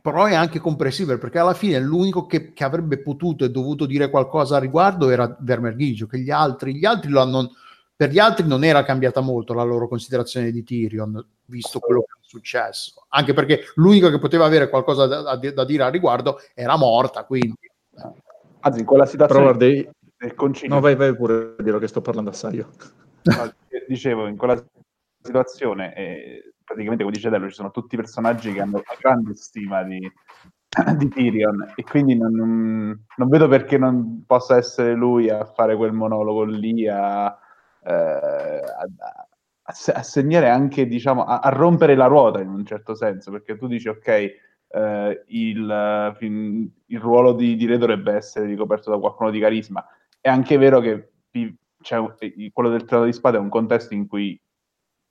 [0.02, 4.10] però è anche comprensibile perché alla fine l'unico che, che, avrebbe potuto e dovuto dire
[4.10, 7.52] qualcosa a riguardo era Vermerghigio, che gli altri, gli altri lo hanno,
[7.96, 12.20] per gli altri non era cambiata molto la loro considerazione di Tyrion, visto quello che
[12.20, 16.40] è successo, anche perché l'unico che poteva avere qualcosa da, da, da dire a riguardo
[16.54, 17.56] era morta, quindi...
[18.60, 19.44] Anzi, in quella situazione...
[19.44, 20.76] Però guarda, del concilio...
[20.76, 22.70] No, vai, vai pure a dire che sto parlando assai io.
[23.24, 23.54] No,
[23.88, 24.62] dicevo, in quella
[25.22, 25.96] situazione...
[25.96, 30.00] Eh praticamente come dice Dello ci sono tutti personaggi che hanno una grande stima di,
[30.98, 35.94] di Tyrion e quindi non, non, vedo perché non possa essere lui a fare quel
[35.94, 37.28] monologo lì a,
[37.84, 38.88] eh, a,
[39.64, 43.68] a segnare anche diciamo a, a, rompere la ruota in un certo senso perché tu
[43.68, 44.08] dici ok
[44.70, 46.18] eh, il,
[46.88, 49.86] il, ruolo di, di Re dovrebbe essere ricoperto da qualcuno di carisma.
[50.20, 51.12] È anche vero che
[51.82, 52.04] cioè,
[52.52, 54.38] quello del Trono di Spada è un contesto in cui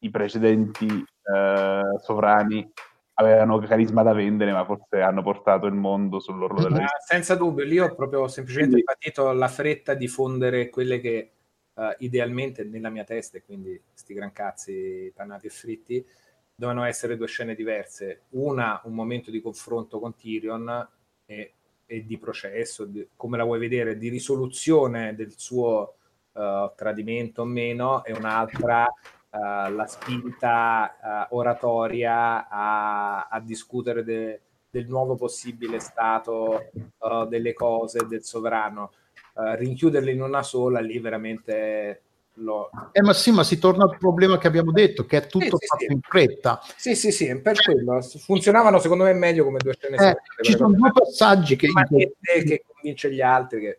[0.00, 1.04] i precedenti
[1.34, 2.72] eh, sovrani
[3.18, 6.98] avevano carisma da vendere, ma forse hanno portato il mondo sull'orlo della vita.
[6.98, 8.92] Senza dubbio, lì ho proprio semplicemente quindi...
[8.92, 11.30] patito la fretta di fondere quelle che
[11.72, 16.06] uh, idealmente nella mia testa, e quindi sti gran cazzi pannati e fritti,
[16.54, 18.24] dovevano essere due scene diverse.
[18.32, 20.88] Una, un momento di confronto con Tyrion
[21.24, 21.52] e,
[21.86, 25.94] e di processo, di, come la vuoi vedere, di risoluzione del suo
[26.32, 28.86] uh, tradimento o meno, e un'altra
[29.30, 34.40] uh, la spinta uh, oratoria a, a discutere de,
[34.70, 38.92] del nuovo possibile stato uh, delle cose, del sovrano.
[39.36, 42.00] rinchiuderle in una sola, lì veramente
[42.36, 42.70] lo...
[42.92, 45.66] Eh, ma sì, ma si torna al problema che abbiamo detto, che è tutto sì,
[45.66, 46.60] fatto sì, in fretta.
[46.76, 48.00] Sì, sì, sì, per quello.
[48.00, 51.68] Funzionavano secondo me meglio come due scene eh, Ci sono due passaggi che...
[51.68, 53.78] che convince gli altri che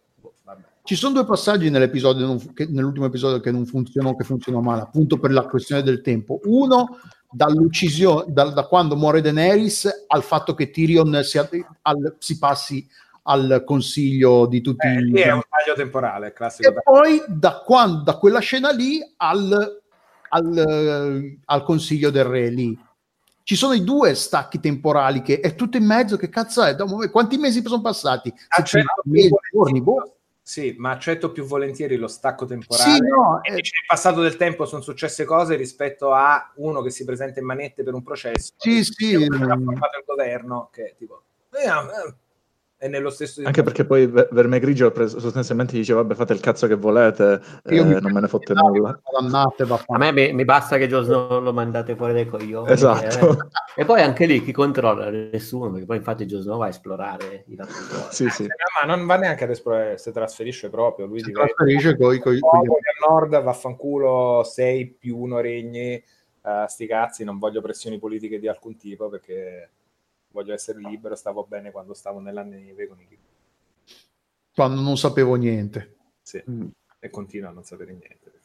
[0.87, 5.19] ci sono due passaggi nell'episodio, che, nell'ultimo episodio che non funzionano, che funzionano male, appunto
[5.19, 6.39] per la questione del tempo.
[6.45, 6.97] Uno,
[7.29, 12.87] dall'uccisione, da, da quando muore Daenerys al fatto che Tyrion si, al, si passi
[13.23, 15.13] al consiglio di tutti eh, i...
[15.19, 16.69] è un taglio temporale, classico.
[16.69, 19.81] E poi da, quando, da quella scena lì al,
[20.29, 22.79] al, al consiglio del re lì.
[23.43, 26.77] Ci sono i due stacchi temporali che è tutto in mezzo, che cazzo è?
[27.11, 28.33] Quanti mesi sono passati?
[28.47, 30.13] Ah, certo, mesi, giorni, boh.
[30.47, 32.93] Sì, ma accetto più volentieri lo stacco temporale.
[32.93, 33.51] Sì, no, eh...
[33.51, 37.83] Nel passato del tempo sono successe cose rispetto a uno che si presenta in manette
[37.83, 38.53] per un processo.
[38.55, 39.13] Sì, sì.
[39.15, 41.23] Ha formato il governo che tipo...
[41.51, 42.15] Eh, eh
[42.79, 46.75] è nello stesso anche perché poi Verme Grigio sostanzialmente dice vabbè fate il cazzo che
[46.75, 48.99] volete eh, non me ne fotte nulla.
[49.87, 53.31] a me mi, mi, basta che Jon Snow lo mandate fuori dai coglioni esatto.
[53.75, 53.81] eh.
[53.81, 55.09] e poi anche lì chi controlla?
[55.09, 57.57] Nessuno perché poi infatti Jon Snow va a esplorare i
[58.11, 58.45] sì, sì.
[58.45, 62.59] ma non va neanche ad esplorare si trasferisce proprio lui si trasferisce coi, coi, coi...
[62.59, 66.03] al nord vaffanculo 6 più 1 regni
[66.41, 69.71] uh, sti cazzi non voglio pressioni politiche di alcun tipo perché
[70.37, 73.17] voglio essere libero, stavo bene quando stavo nella neve con i.
[74.53, 75.95] Quando non sapevo niente.
[76.21, 76.67] Sì, mm.
[76.99, 78.35] e continuo a non sapere niente.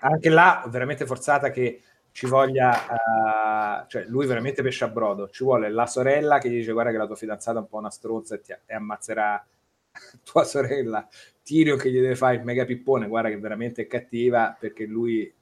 [0.00, 1.82] Anche là, veramente forzata che
[2.12, 6.56] ci voglia, uh, cioè lui veramente pesce a brodo, ci vuole la sorella che gli
[6.56, 9.44] dice guarda che la tua fidanzata è un po' una stronza e, ti, e ammazzerà
[10.22, 11.08] tua sorella,
[11.42, 15.32] Tirio che gli deve fare il mega pippone, guarda che veramente è cattiva perché lui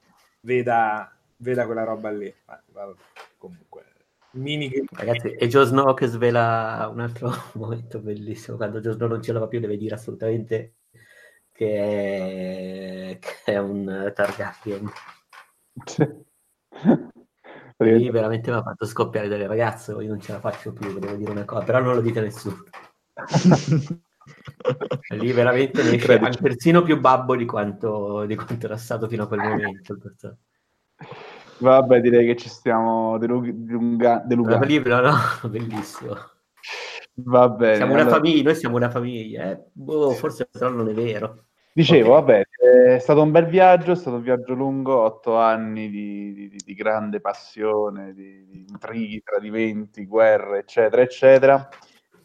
[0.41, 2.33] veda, veda quella roba lì.
[2.45, 2.93] Ma, vabbè,
[3.37, 3.94] comunque
[4.35, 9.21] mini Ragazzi, e Joe Snow che svela un altro momento bellissimo, quando Joe Snow non
[9.21, 10.75] ce la fa più deve dire assolutamente
[11.51, 14.91] che è, che è un Targaryen.
[17.77, 21.15] Lì veramente mi ha fatto scoppiare delle ragazze, io non ce la faccio più, devo
[21.15, 22.63] dire una cosa, però non lo dite a nessuno.
[25.09, 29.27] Lì veramente ne esce persino più babbo di quanto, di quanto era stato fino a
[29.27, 29.97] quel momento.
[31.57, 34.65] Vabbè, direi che ci stiamo delunga- delugando.
[34.65, 35.13] libro, no?
[35.49, 36.15] Bellissimo.
[37.17, 37.75] Va bene.
[37.75, 38.15] Siamo una allora...
[38.17, 39.51] famiglia, noi siamo una famiglia.
[39.51, 39.63] Eh?
[39.71, 41.45] Boh, forse però non è vero.
[41.71, 42.21] Dicevo, okay.
[42.21, 46.57] vabbè, è stato un bel viaggio, è stato un viaggio lungo, otto anni di, di,
[46.63, 51.67] di grande passione, di, di intrighi, tradimenti, guerre, eccetera, eccetera.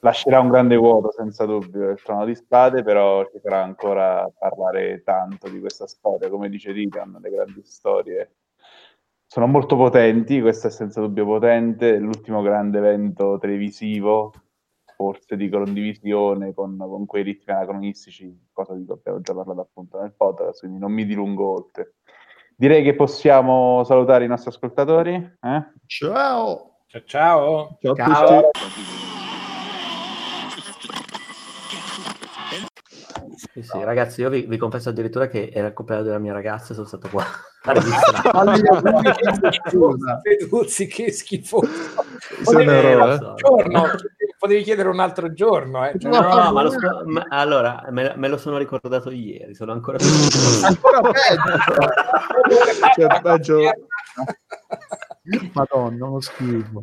[0.02, 5.02] Lascerà un grande vuoto, senza dubbio, il trono di spade, però ci farà ancora parlare
[5.02, 6.30] tanto di questa storia.
[6.30, 8.30] Come dice Titan, le grandi storie
[9.32, 14.32] sono molto potenti, questo è senza dubbio potente, l'ultimo grande evento televisivo
[14.96, 20.00] forse di condivisione con, con quei ritmi anacronistici, cosa di cui abbiamo già parlato appunto
[20.00, 21.94] nel podcast, quindi non mi dilungo oltre.
[22.56, 25.14] Direi che possiamo salutare i nostri ascoltatori.
[25.14, 25.64] Eh?
[25.86, 26.78] Ciao!
[26.88, 27.78] Ciao ciao!
[27.80, 28.38] Ciao, ciao.
[28.38, 28.98] a tutti!
[33.52, 36.72] Sì, sì, ragazzi, io vi, vi, confesso addirittura che era il compleanno della mia ragazza
[36.72, 37.24] e sono stato qua
[37.64, 38.60] a registrare.
[40.22, 41.62] Feduzzi, che schifo.
[42.44, 43.86] Potevi, giorno,
[44.38, 45.86] potevi chiedere un altro giorno.
[45.86, 45.98] Eh.
[45.98, 46.72] Cioè, no, no, ma, lo,
[47.06, 50.06] ma allora me, me, lo sono ricordato ieri, sono ancora più...
[50.62, 51.00] ancora
[52.92, 53.20] peggio.
[53.22, 53.58] peggio.
[55.54, 56.82] Madonna, uno schifo.